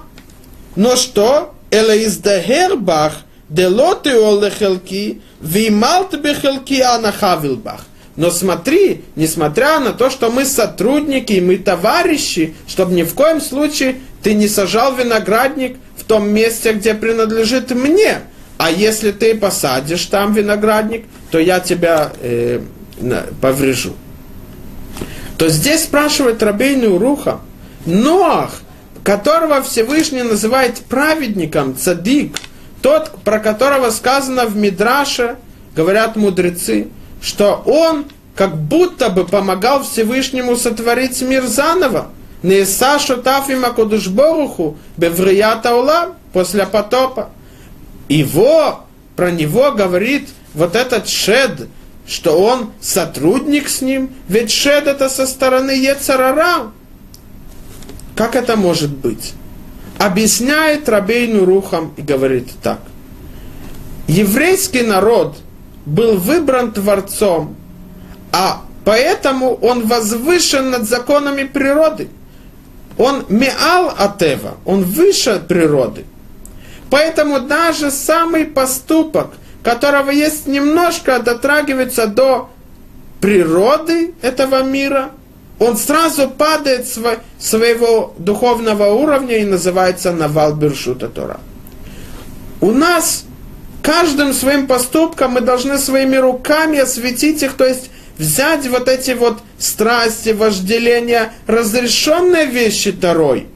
Но 0.74 0.96
что? 0.96 1.54
Эла 1.70 1.96
издагербах, 2.04 3.18
делоты 3.48 4.10
олехелки, 4.10 5.22
вималт 5.40 6.18
бехелки 6.18 6.80
анахавилбах. 6.80 7.86
Но 8.16 8.30
смотри, 8.30 9.04
несмотря 9.16 9.80
на 9.80 9.92
то, 9.92 10.10
что 10.10 10.30
мы 10.30 10.44
сотрудники 10.44 11.34
и 11.34 11.40
мы 11.40 11.58
товарищи, 11.58 12.54
чтобы 12.66 12.94
ни 12.94 13.02
в 13.02 13.14
коем 13.14 13.40
случае 13.40 14.00
ты 14.24 14.34
не 14.34 14.48
сажал 14.48 14.96
виноградник 14.96 15.76
в 15.96 16.02
том 16.02 16.28
месте, 16.28 16.72
где 16.72 16.94
принадлежит 16.94 17.70
мне. 17.70 18.22
А 18.56 18.72
если 18.72 19.12
ты 19.12 19.36
посадишь 19.36 20.06
там 20.06 20.32
виноградник, 20.32 21.04
то 21.30 21.38
я 21.38 21.60
тебя 21.60 22.12
э, 22.20 22.60
поврежу. 23.40 23.94
То 25.38 25.48
здесь 25.48 25.84
спрашивает 25.84 26.42
Рабейну 26.42 26.98
Руха, 26.98 27.40
Ноах, 27.86 28.62
которого 29.04 29.62
Всевышний 29.62 30.22
называет 30.22 30.78
праведником, 30.78 31.76
цадик, 31.76 32.36
тот, 32.82 33.12
про 33.22 33.38
которого 33.38 33.90
сказано 33.90 34.46
в 34.46 34.56
Мидраше, 34.56 35.36
говорят 35.76 36.16
мудрецы– 36.16 36.88
что 37.24 37.62
он 37.64 38.04
как 38.36 38.56
будто 38.56 39.08
бы 39.08 39.24
помогал 39.24 39.82
Всевышнему 39.82 40.56
сотворить 40.56 41.22
мир 41.22 41.46
заново. 41.46 42.08
Неса 42.44 42.98
шутафима 43.00 43.70
кудушборуху 43.70 44.76
беврията 44.96 45.74
улам 45.74 46.14
после 46.32 46.64
потопа. 46.66 47.30
Его, 48.08 48.84
про 49.16 49.32
него 49.32 49.72
говорит 49.72 50.28
вот 50.54 50.76
этот 50.76 51.08
шед, 51.08 51.68
что 52.06 52.38
он 52.40 52.70
сотрудник 52.80 53.68
с 53.68 53.80
ним, 53.80 54.10
ведь 54.28 54.52
шед 54.52 54.86
это 54.86 55.08
со 55.08 55.26
стороны 55.26 55.72
Ецарара. 55.72 56.70
Как 58.14 58.36
это 58.36 58.56
может 58.56 58.90
быть? 58.90 59.32
Объясняет 59.98 60.88
Рабейну 60.88 61.44
Рухам 61.44 61.92
и 61.96 62.02
говорит 62.02 62.50
так. 62.62 62.78
Еврейский 64.06 64.82
народ– 64.82 65.36
был 65.86 66.16
выбран 66.16 66.72
Творцом, 66.72 67.56
а 68.32 68.62
поэтому 68.84 69.54
он 69.54 69.86
возвышен 69.86 70.70
над 70.70 70.88
законами 70.88 71.44
природы. 71.44 72.08
Он 72.96 73.24
меал 73.28 73.92
атева, 73.96 74.56
он 74.64 74.84
выше 74.84 75.42
природы. 75.46 76.04
Поэтому 76.90 77.40
даже 77.40 77.90
самый 77.90 78.44
поступок, 78.44 79.32
которого 79.62 80.10
есть 80.10 80.46
немножко 80.46 81.18
дотрагивается 81.18 82.06
до 82.06 82.50
природы 83.20 84.14
этого 84.22 84.62
мира, 84.62 85.10
он 85.58 85.76
сразу 85.76 86.28
падает 86.28 86.86
с 86.86 86.98
своего 87.38 88.14
духовного 88.18 88.92
уровня 88.92 89.38
и 89.38 89.44
называется 89.44 90.12
Навал 90.12 90.54
Бершута 90.54 91.08
Тора. 91.08 91.40
У 92.60 92.70
нас 92.70 93.24
каждым 93.82 94.32
своим 94.32 94.66
поступком 94.66 95.32
мы 95.32 95.40
должны 95.40 95.78
своими 95.78 96.16
руками 96.16 96.78
осветить 96.78 97.42
их, 97.42 97.54
то 97.54 97.64
есть 97.64 97.90
взять 98.18 98.66
вот 98.68 98.88
эти 98.88 99.12
вот 99.12 99.40
страсти, 99.58 100.30
вожделения, 100.30 101.32
разрешенные 101.46 102.46
вещи 102.46 102.92
второй, 102.92 103.48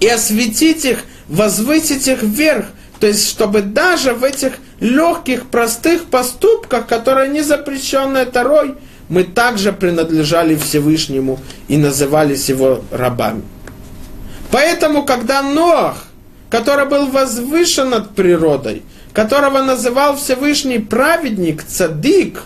и 0.00 0.08
осветить 0.08 0.84
их 0.84 1.04
возвысить 1.28 2.06
их 2.08 2.22
вверх, 2.22 2.66
то 3.00 3.06
есть, 3.06 3.28
чтобы 3.28 3.62
даже 3.62 4.14
в 4.14 4.24
этих 4.24 4.54
легких, 4.80 5.46
простых 5.46 6.06
поступках, 6.06 6.86
которые 6.86 7.28
не 7.28 7.42
запрещены 7.42 8.24
Тарой, 8.26 8.74
мы 9.08 9.24
также 9.24 9.72
принадлежали 9.72 10.56
Всевышнему 10.56 11.38
и 11.68 11.76
назывались 11.76 12.48
его 12.48 12.82
рабами. 12.90 13.42
Поэтому, 14.50 15.04
когда 15.04 15.42
Ноах, 15.42 16.06
который 16.50 16.86
был 16.86 17.06
возвышен 17.08 17.90
над 17.90 18.14
природой, 18.14 18.82
которого 19.12 19.62
называл 19.62 20.16
Всевышний 20.16 20.78
праведник, 20.78 21.64
цадик, 21.64 22.42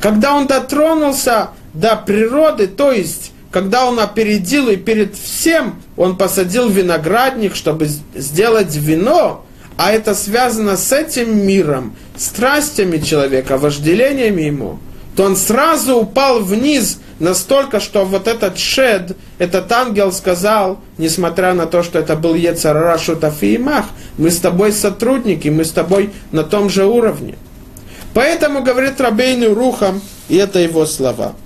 когда 0.00 0.34
он 0.34 0.46
дотронулся 0.46 1.50
до 1.74 1.94
природы, 1.96 2.66
то 2.66 2.90
есть 2.90 3.32
когда 3.50 3.86
он 3.86 3.98
опередил 3.98 4.68
и 4.68 4.76
перед 4.76 5.14
всем 5.16 5.82
он 5.96 6.16
посадил 6.16 6.68
виноградник, 6.68 7.54
чтобы 7.54 7.88
сделать 8.14 8.74
вино, 8.74 9.44
а 9.76 9.92
это 9.92 10.14
связано 10.14 10.76
с 10.76 10.92
этим 10.92 11.46
миром, 11.46 11.96
страстями 12.16 12.98
человека, 12.98 13.58
вожделениями 13.58 14.42
ему, 14.42 14.78
то 15.16 15.24
он 15.24 15.36
сразу 15.36 15.96
упал 15.96 16.40
вниз 16.40 17.00
настолько, 17.18 17.80
что 17.80 18.04
вот 18.04 18.28
этот 18.28 18.58
шед, 18.58 19.16
этот 19.38 19.70
ангел 19.72 20.12
сказал, 20.12 20.80
несмотря 20.96 21.54
на 21.54 21.66
то, 21.66 21.82
что 21.82 21.98
это 21.98 22.16
был 22.16 22.34
Ецарара 22.34 22.98
Шутафиимах, 22.98 23.86
мы 24.16 24.30
с 24.30 24.38
тобой 24.38 24.72
сотрудники, 24.72 25.48
мы 25.48 25.64
с 25.64 25.72
тобой 25.72 26.10
на 26.30 26.44
том 26.44 26.70
же 26.70 26.86
уровне. 26.86 27.36
Поэтому 28.13 28.63
говорит 28.63 28.99
Рабейну 28.99 29.53
Рухам, 29.53 30.01
и 30.29 30.37
это 30.37 30.59
его 30.59 30.85
слова – 30.85 31.45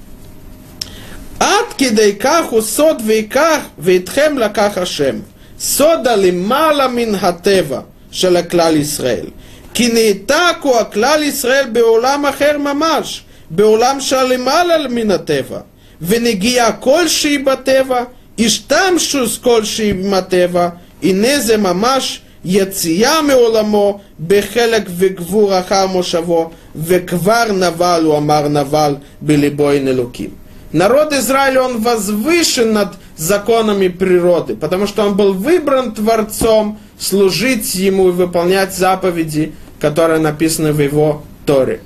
עד 1.40 1.74
כדי 1.78 2.16
כך 2.20 2.46
הוא 2.50 2.62
סוד 2.62 3.02
ויקח, 3.06 3.60
ואיתכם 3.78 4.38
לקח 4.38 4.72
השם. 4.76 5.16
סודה 5.60 6.16
למעלה 6.16 6.88
מן 6.88 7.16
הטבע 7.16 7.80
של 8.12 8.38
הכלל 8.38 8.76
ישראל. 8.78 9.26
כי 9.74 9.90
נעתקו 9.94 10.80
הכלל 10.80 11.24
ישראל 11.24 11.66
בעולם 11.72 12.26
אחר 12.26 12.58
ממש, 12.58 13.24
בעולם 13.50 14.02
שלמעלה 14.02 14.88
מן 14.88 15.12
הטבע. 15.12 15.60
ונגיעה 16.02 16.72
כלשהי 16.72 17.38
בטבע, 17.38 18.04
השתמשוס 18.40 19.38
כלשהי 19.38 19.90
עם 19.90 20.14
הטבע, 20.14 20.70
הנה 21.04 21.40
זה 21.40 21.58
ממש 21.58 22.22
יציאה 22.46 23.22
מעולמו 23.22 24.00
בחלק 24.28 24.84
וגבור 24.98 25.60
אחר 25.60 25.88
מושבו, 25.88 26.50
וכבר 26.76 27.44
נבל, 27.54 28.02
הוא 28.06 28.18
אמר 28.18 28.48
נבל, 28.48 28.96
בליבו 29.22 29.72
אין 29.72 29.88
אלוקים. 29.88 30.30
народ 30.72 31.14
Израиля, 31.14 31.64
он 31.64 31.82
возвышен 31.82 32.74
над 32.74 32.96
законами 33.18 33.88
природы, 33.88 34.56
потому 34.56 34.88
что 34.88 35.04
он 35.04 35.16
был 35.16 35.34
выбран 35.34 35.94
Творцом 35.94 36.80
служить 36.98 37.74
Ему 37.76 38.10
и 38.10 38.12
выполнять 38.12 38.76
заповеди, 38.76 39.54
которые 39.80 40.20
написаны 40.20 40.72
в 40.72 40.80
его 40.80 41.24
Торе. 41.46 41.82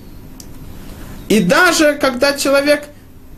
И 1.30 1.40
даже 1.40 1.98
когда 2.00 2.34
человек, 2.34 2.90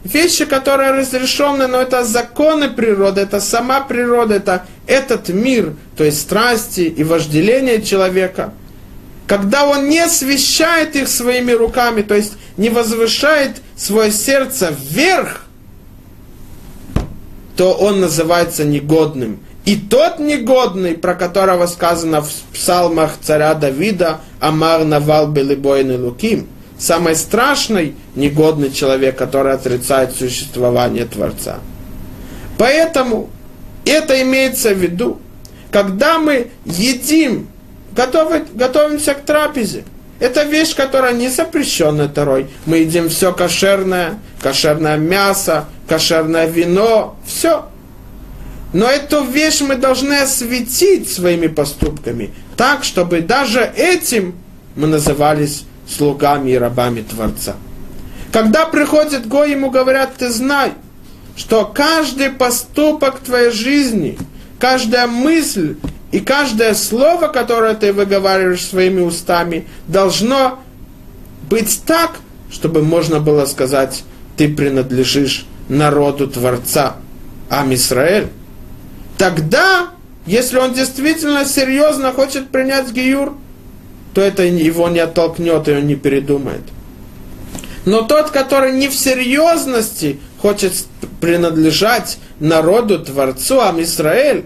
вещи, 0.05 0.45
которые 0.45 0.93
разрешены, 0.93 1.67
но 1.67 1.81
это 1.81 2.05
законы 2.05 2.69
природы, 2.69 3.21
это 3.21 3.41
сама 3.41 3.81
природа, 3.81 4.35
это 4.35 4.67
этот 4.87 5.29
мир, 5.29 5.75
то 5.97 6.05
есть 6.05 6.21
страсти 6.21 6.81
и 6.83 7.05
вожделение 7.05 7.83
человека, 7.83 8.53
когда 9.27 9.65
он 9.65 9.89
не 9.89 10.01
освещает 10.01 10.97
их 10.97 11.09
своими 11.09 11.53
руками, 11.53 12.03
то 12.03 12.15
есть 12.15 12.33
не 12.57 12.69
возвышает 12.69 13.63
свое 13.77 14.11
сердце 14.11 14.75
вверх, 14.77 15.47
то 17.57 17.73
он 17.73 18.01
называется 18.01 18.65
негодным. 18.65 19.41
И 19.67 19.77
тот 19.77 20.19
негодный, 20.19 20.95
про 20.95 21.15
которого 21.15 21.67
сказано 21.67 22.23
в 22.23 22.33
псалмах 22.53 23.13
царя 23.23 23.55
Давида, 23.55 24.21
Амар 24.41 24.85
Навал 24.85 25.29
Белибойн 25.31 25.93
и 25.93 25.97
Луким, 25.97 26.49
самый 26.81 27.15
страшный 27.15 27.95
негодный 28.17 28.73
человек, 28.73 29.17
который 29.17 29.53
отрицает 29.53 30.17
существование 30.17 31.05
Творца. 31.05 31.59
Поэтому 32.57 33.29
это 33.85 34.21
имеется 34.23 34.75
в 34.75 34.79
виду, 34.79 35.21
когда 35.71 36.19
мы 36.19 36.51
едим 36.65 37.49
готовы, 37.93 38.45
готовимся 38.55 39.15
к 39.15 39.21
трапезе. 39.25 39.85
Это 40.19 40.43
вещь, 40.43 40.75
которая 40.75 41.13
не 41.15 41.29
запрещена 41.29 42.09
Торой. 42.09 42.49
Мы 42.67 42.79
едим 42.79 43.09
все 43.09 43.33
кошерное, 43.33 44.19
кошерное 44.41 44.97
мясо, 44.97 45.67
кошерное 45.89 46.47
вино, 46.47 47.17
все. 47.27 47.67
Но 48.73 48.87
эту 48.87 49.25
вещь 49.25 49.61
мы 49.63 49.77
должны 49.77 50.15
осветить 50.15 51.11
своими 51.11 51.47
поступками, 51.47 52.31
так, 52.57 52.85
чтобы 52.85 53.21
даже 53.21 53.61
этим 53.77 54.35
мы 54.77 54.87
назывались 54.87 55.65
слугами 55.91 56.51
и 56.51 56.59
рабами 56.59 57.03
Творца. 57.03 57.57
Когда 58.33 58.67
приходит 58.67 59.27
Гой, 59.27 59.51
ему 59.51 59.71
говорят, 59.71 60.15
ты 60.17 60.31
знай, 60.31 60.73
что 61.37 61.65
каждый 61.65 62.31
поступок 62.31 63.21
твоей 63.21 63.51
жизни, 63.51 64.17
каждая 64.59 65.07
мысль 65.07 65.77
и 66.13 66.21
каждое 66.21 66.75
слово, 66.75 67.29
которое 67.29 67.75
ты 67.75 67.93
выговариваешь 67.93 68.65
своими 68.65 69.01
устами, 69.01 69.67
должно 69.89 70.61
быть 71.49 71.83
так, 71.85 72.13
чтобы 72.51 72.83
можно 72.83 73.21
было 73.21 73.47
сказать, 73.47 74.05
ты 74.37 74.49
принадлежишь 74.49 75.47
народу 75.69 76.29
Творца, 76.29 76.97
Ам 77.49 77.75
Исраэль. 77.75 78.29
Тогда, 79.19 79.91
если 80.27 80.59
он 80.59 80.73
действительно 80.73 81.45
серьезно 81.45 82.13
хочет 82.13 82.49
принять 82.49 82.91
Гиюр, 82.93 83.35
то 84.15 84.21
это 84.21 84.45
его 84.45 84.89
не 84.89 84.99
оттолкнет 84.99 85.69
и 85.69 85.73
он 85.73 85.87
не 85.87 85.95
передумает. 85.95 86.63
Но 87.85 88.03
тот, 88.03 88.31
который 88.31 88.73
не 88.73 88.89
в 88.89 88.95
серьезности 88.95 90.19
хочет 90.39 90.73
принадлежать 91.21 92.19
народу 92.39 92.99
Творцу, 92.99 93.61
Ам 93.61 93.83
Исраэль, 93.83 94.45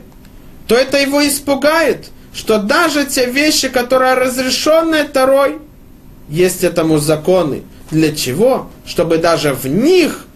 то 0.66 0.74
это 0.74 0.98
его 0.98 1.26
испугает, 1.26 2.10
что 2.32 2.58
даже 2.58 3.04
те 3.04 3.26
вещи, 3.26 3.68
которые 3.68 4.14
разрешены 4.14 5.04
Тарой, 5.04 5.58
есть 6.28 6.64
этому 6.64 6.98
законы. 6.98 7.62
Для 7.90 8.14
чего? 8.14 8.70
Чтобы 8.86 9.18
даже 9.18 9.52
в 9.52 9.66
них 9.66 10.26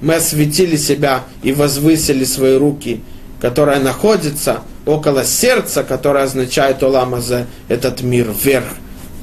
мы 0.00 0.16
осветили 0.16 0.76
себя 0.76 1.24
и 1.42 1.52
возвысили 1.52 2.24
свои 2.24 2.56
руки, 2.56 3.00
которая 3.40 3.80
находится 3.80 4.62
около 4.86 5.24
сердца, 5.24 5.84
которое 5.84 6.24
означает 6.24 6.82
Оламазе, 6.82 7.46
этот 7.68 8.02
мир 8.02 8.32
вверх 8.32 8.66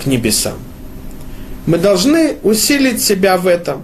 к 0.02 0.06
небесам. 0.06 0.54
Мы 1.66 1.78
должны 1.78 2.38
усилить 2.44 3.04
себя 3.04 3.38
в 3.38 3.48
этом 3.48 3.84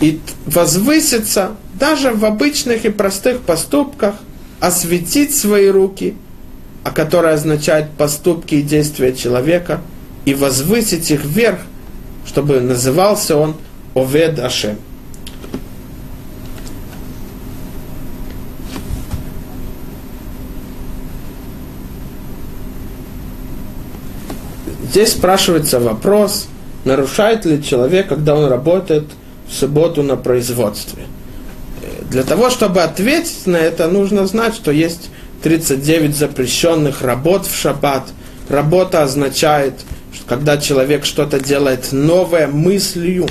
и 0.00 0.20
возвыситься 0.46 1.52
даже 1.74 2.12
в 2.12 2.24
обычных 2.24 2.84
и 2.84 2.90
простых 2.90 3.40
поступках– 3.40 4.16
осветить 4.62 5.34
свои 5.34 5.66
руки, 5.66 6.14
а 6.84 6.92
которое 6.92 7.34
означает 7.34 7.90
поступки 7.90 8.54
и 8.54 8.62
действия 8.62 9.12
человека, 9.12 9.80
и 10.24 10.34
возвысить 10.34 11.10
их 11.10 11.24
вверх, 11.24 11.58
чтобы 12.24 12.60
назывался 12.60 13.36
он 13.36 13.56
Овед 13.96 14.38
Ашем. 14.38 14.78
Здесь 24.92 25.12
спрашивается 25.12 25.80
вопрос, 25.80 26.46
нарушает 26.84 27.44
ли 27.44 27.64
человек, 27.64 28.08
когда 28.08 28.36
он 28.36 28.46
работает 28.46 29.04
в 29.48 29.52
субботу 29.52 30.04
на 30.04 30.16
производстве– 30.16 31.02
для 32.12 32.24
того, 32.24 32.50
чтобы 32.50 32.82
ответить 32.82 33.46
на 33.46 33.56
это, 33.56 33.88
нужно 33.88 34.26
знать, 34.26 34.54
что 34.54 34.70
есть 34.70 35.08
39 35.42 36.14
запрещенных 36.14 37.00
работ 37.00 37.46
в 37.46 37.58
шаббат. 37.58 38.04
Работа 38.50 39.02
означает, 39.02 39.72
что 40.12 40.26
когда 40.26 40.58
человек 40.58 41.06
что-то 41.06 41.40
делает 41.40 41.90
новое 41.90 42.48
мыслью, 42.48 43.28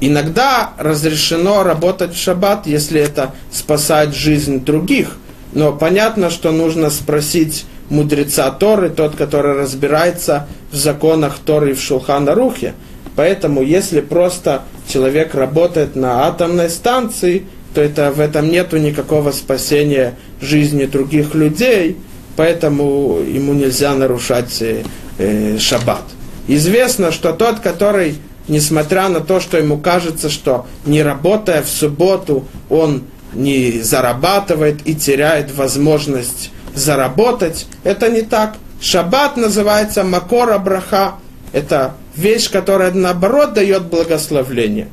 иногда 0.00 0.72
разрешено 0.78 1.64
работать 1.64 2.14
в 2.14 2.16
шаббат, 2.16 2.68
если 2.68 3.00
это 3.00 3.34
спасает 3.50 4.14
жизнь 4.14 4.64
других. 4.64 5.16
Но 5.52 5.72
понятно, 5.72 6.30
что 6.30 6.52
нужно 6.52 6.90
спросить 6.90 7.64
мудреца 7.90 8.50
Торы, 8.50 8.90
тот, 8.90 9.16
который 9.16 9.54
разбирается 9.54 10.46
в 10.70 10.76
законах 10.76 11.38
Торы 11.44 11.70
и 11.70 11.74
в 11.74 11.80
Шулхана 11.80 12.34
Рухе. 12.34 12.74
Поэтому, 13.16 13.62
если 13.62 14.00
просто 14.00 14.62
человек 14.88 15.34
работает 15.34 15.94
на 15.94 16.26
атомной 16.26 16.68
станции, 16.68 17.46
то 17.74 17.80
это, 17.80 18.10
в 18.12 18.20
этом 18.20 18.50
нету 18.50 18.76
никакого 18.78 19.32
спасения 19.32 20.16
жизни 20.40 20.84
других 20.84 21.34
людей, 21.34 21.96
поэтому 22.36 23.18
ему 23.18 23.52
нельзя 23.52 23.94
нарушать 23.94 24.62
э, 24.62 24.82
э, 25.18 25.58
шаббат. 25.58 26.02
Известно, 26.46 27.10
что 27.10 27.32
тот, 27.32 27.60
который, 27.60 28.16
несмотря 28.48 29.08
на 29.08 29.20
то, 29.20 29.40
что 29.40 29.58
ему 29.58 29.78
кажется, 29.78 30.30
что 30.30 30.66
не 30.86 31.02
работая 31.02 31.62
в 31.62 31.68
субботу, 31.68 32.44
он 32.68 33.04
не 33.32 33.80
зарабатывает 33.80 34.80
и 34.84 34.94
теряет 34.94 35.52
возможность 35.54 36.50
заработать. 36.74 37.66
Это 37.84 38.08
не 38.10 38.22
так. 38.22 38.56
Шаббат 38.80 39.36
называется 39.36 40.04
Макора 40.04 40.58
Браха. 40.58 41.14
Это 41.52 41.94
вещь, 42.16 42.50
которая 42.50 42.92
наоборот 42.92 43.54
дает 43.54 43.84
благословление. 43.84 44.88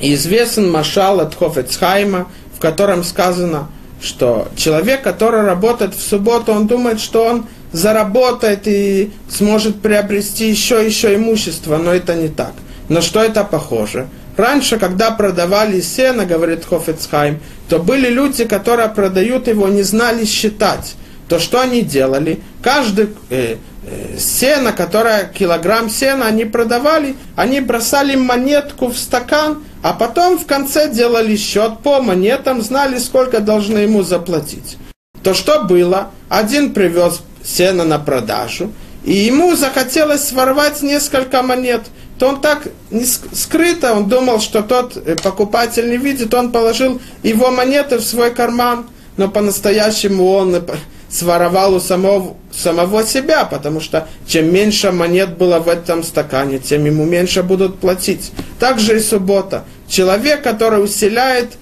И 0.00 0.14
известен 0.14 0.70
Машал 0.70 1.20
от 1.20 1.34
Хофецхайма, 1.34 2.28
в 2.54 2.60
котором 2.60 3.04
сказано, 3.04 3.68
что 4.00 4.48
человек, 4.56 5.02
который 5.02 5.42
работает 5.42 5.94
в 5.94 6.00
субботу, 6.00 6.52
он 6.52 6.66
думает, 6.66 7.00
что 7.00 7.24
он 7.24 7.46
заработает 7.72 8.66
и 8.66 9.12
сможет 9.28 9.80
приобрести 9.80 10.48
еще 10.48 10.84
еще 10.84 11.14
имущество, 11.14 11.76
но 11.76 11.92
это 11.92 12.14
не 12.14 12.28
так. 12.28 12.52
На 12.88 13.02
что 13.02 13.22
это 13.22 13.44
похоже? 13.44 14.08
Раньше, 14.36 14.78
когда 14.78 15.10
продавали 15.10 15.80
сено, 15.80 16.24
говорит 16.24 16.64
Хофецхайм, 16.64 17.40
то 17.68 17.78
были 17.78 18.08
люди, 18.08 18.44
которые 18.44 18.88
продают 18.88 19.46
его, 19.48 19.68
не 19.68 19.82
знали 19.82 20.24
считать. 20.24 20.96
То 21.28 21.38
что 21.38 21.60
они 21.60 21.82
делали? 21.82 22.40
Каждый 22.62 23.10
э, 23.28 23.56
э, 23.84 24.18
сено, 24.18 24.72
которое 24.72 25.24
килограмм 25.26 25.90
сена 25.90 26.26
они 26.26 26.46
продавали, 26.46 27.16
они 27.36 27.60
бросали 27.60 28.16
монетку 28.16 28.88
в 28.88 28.96
стакан, 28.96 29.62
а 29.82 29.92
потом 29.92 30.38
в 30.38 30.46
конце 30.46 30.90
делали 30.90 31.36
счет 31.36 31.80
по 31.82 32.00
монетам, 32.00 32.62
знали, 32.62 32.98
сколько 32.98 33.40
должны 33.40 33.78
ему 33.78 34.02
заплатить. 34.02 34.78
То 35.22 35.34
что 35.34 35.64
было? 35.64 36.10
Один 36.30 36.72
привез 36.72 37.20
сено 37.44 37.84
на 37.84 37.98
продажу, 37.98 38.72
и 39.04 39.12
ему 39.12 39.54
захотелось 39.56 40.24
своровать 40.24 40.82
несколько 40.82 41.42
монет, 41.42 41.82
то 42.18 42.28
он 42.28 42.40
так 42.40 42.68
не 42.90 43.04
скрыто, 43.04 43.94
он 43.94 44.08
думал, 44.08 44.40
что 44.40 44.62
тот 44.62 44.96
э, 44.96 45.16
покупатель 45.22 45.88
не 45.88 45.96
видит, 45.96 46.34
он 46.34 46.50
положил 46.50 47.00
его 47.22 47.50
монеты 47.50 47.98
в 47.98 48.02
свой 48.02 48.32
карман, 48.32 48.86
но 49.16 49.28
по-настоящему 49.28 50.28
он 50.30 50.64
своровал 51.08 51.74
у 51.74 51.80
самого, 51.80 52.36
самого 52.52 53.04
себя, 53.04 53.44
потому 53.44 53.80
что 53.80 54.08
чем 54.26 54.52
меньше 54.52 54.92
монет 54.92 55.38
было 55.38 55.58
в 55.58 55.68
этом 55.68 56.02
стакане, 56.02 56.58
тем 56.58 56.84
ему 56.84 57.04
меньше 57.04 57.42
будут 57.42 57.78
платить. 57.78 58.32
Также 58.58 58.96
и 58.96 59.00
суббота. 59.00 59.64
Человек, 59.88 60.42
который 60.42 60.82
усиляет 60.82 61.54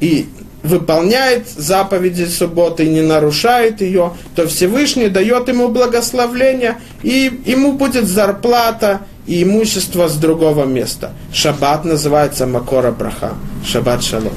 и 0.00 0.28
выполняет 0.66 1.48
заповеди 1.48 2.24
субботы 2.24 2.84
и 2.84 2.88
не 2.88 3.02
нарушает 3.02 3.80
ее, 3.80 4.12
то 4.34 4.46
Всевышний 4.46 5.08
дает 5.08 5.48
ему 5.48 5.68
благословление, 5.68 6.76
и 7.02 7.40
ему 7.46 7.72
будет 7.72 8.06
зарплата 8.06 9.00
и 9.26 9.42
имущество 9.42 10.08
с 10.08 10.16
другого 10.16 10.64
места. 10.64 11.12
Шаббат 11.32 11.84
называется 11.84 12.46
Макора 12.46 12.92
Браха. 12.92 13.34
Шаббат 13.64 14.02
Шалом. 14.02 14.32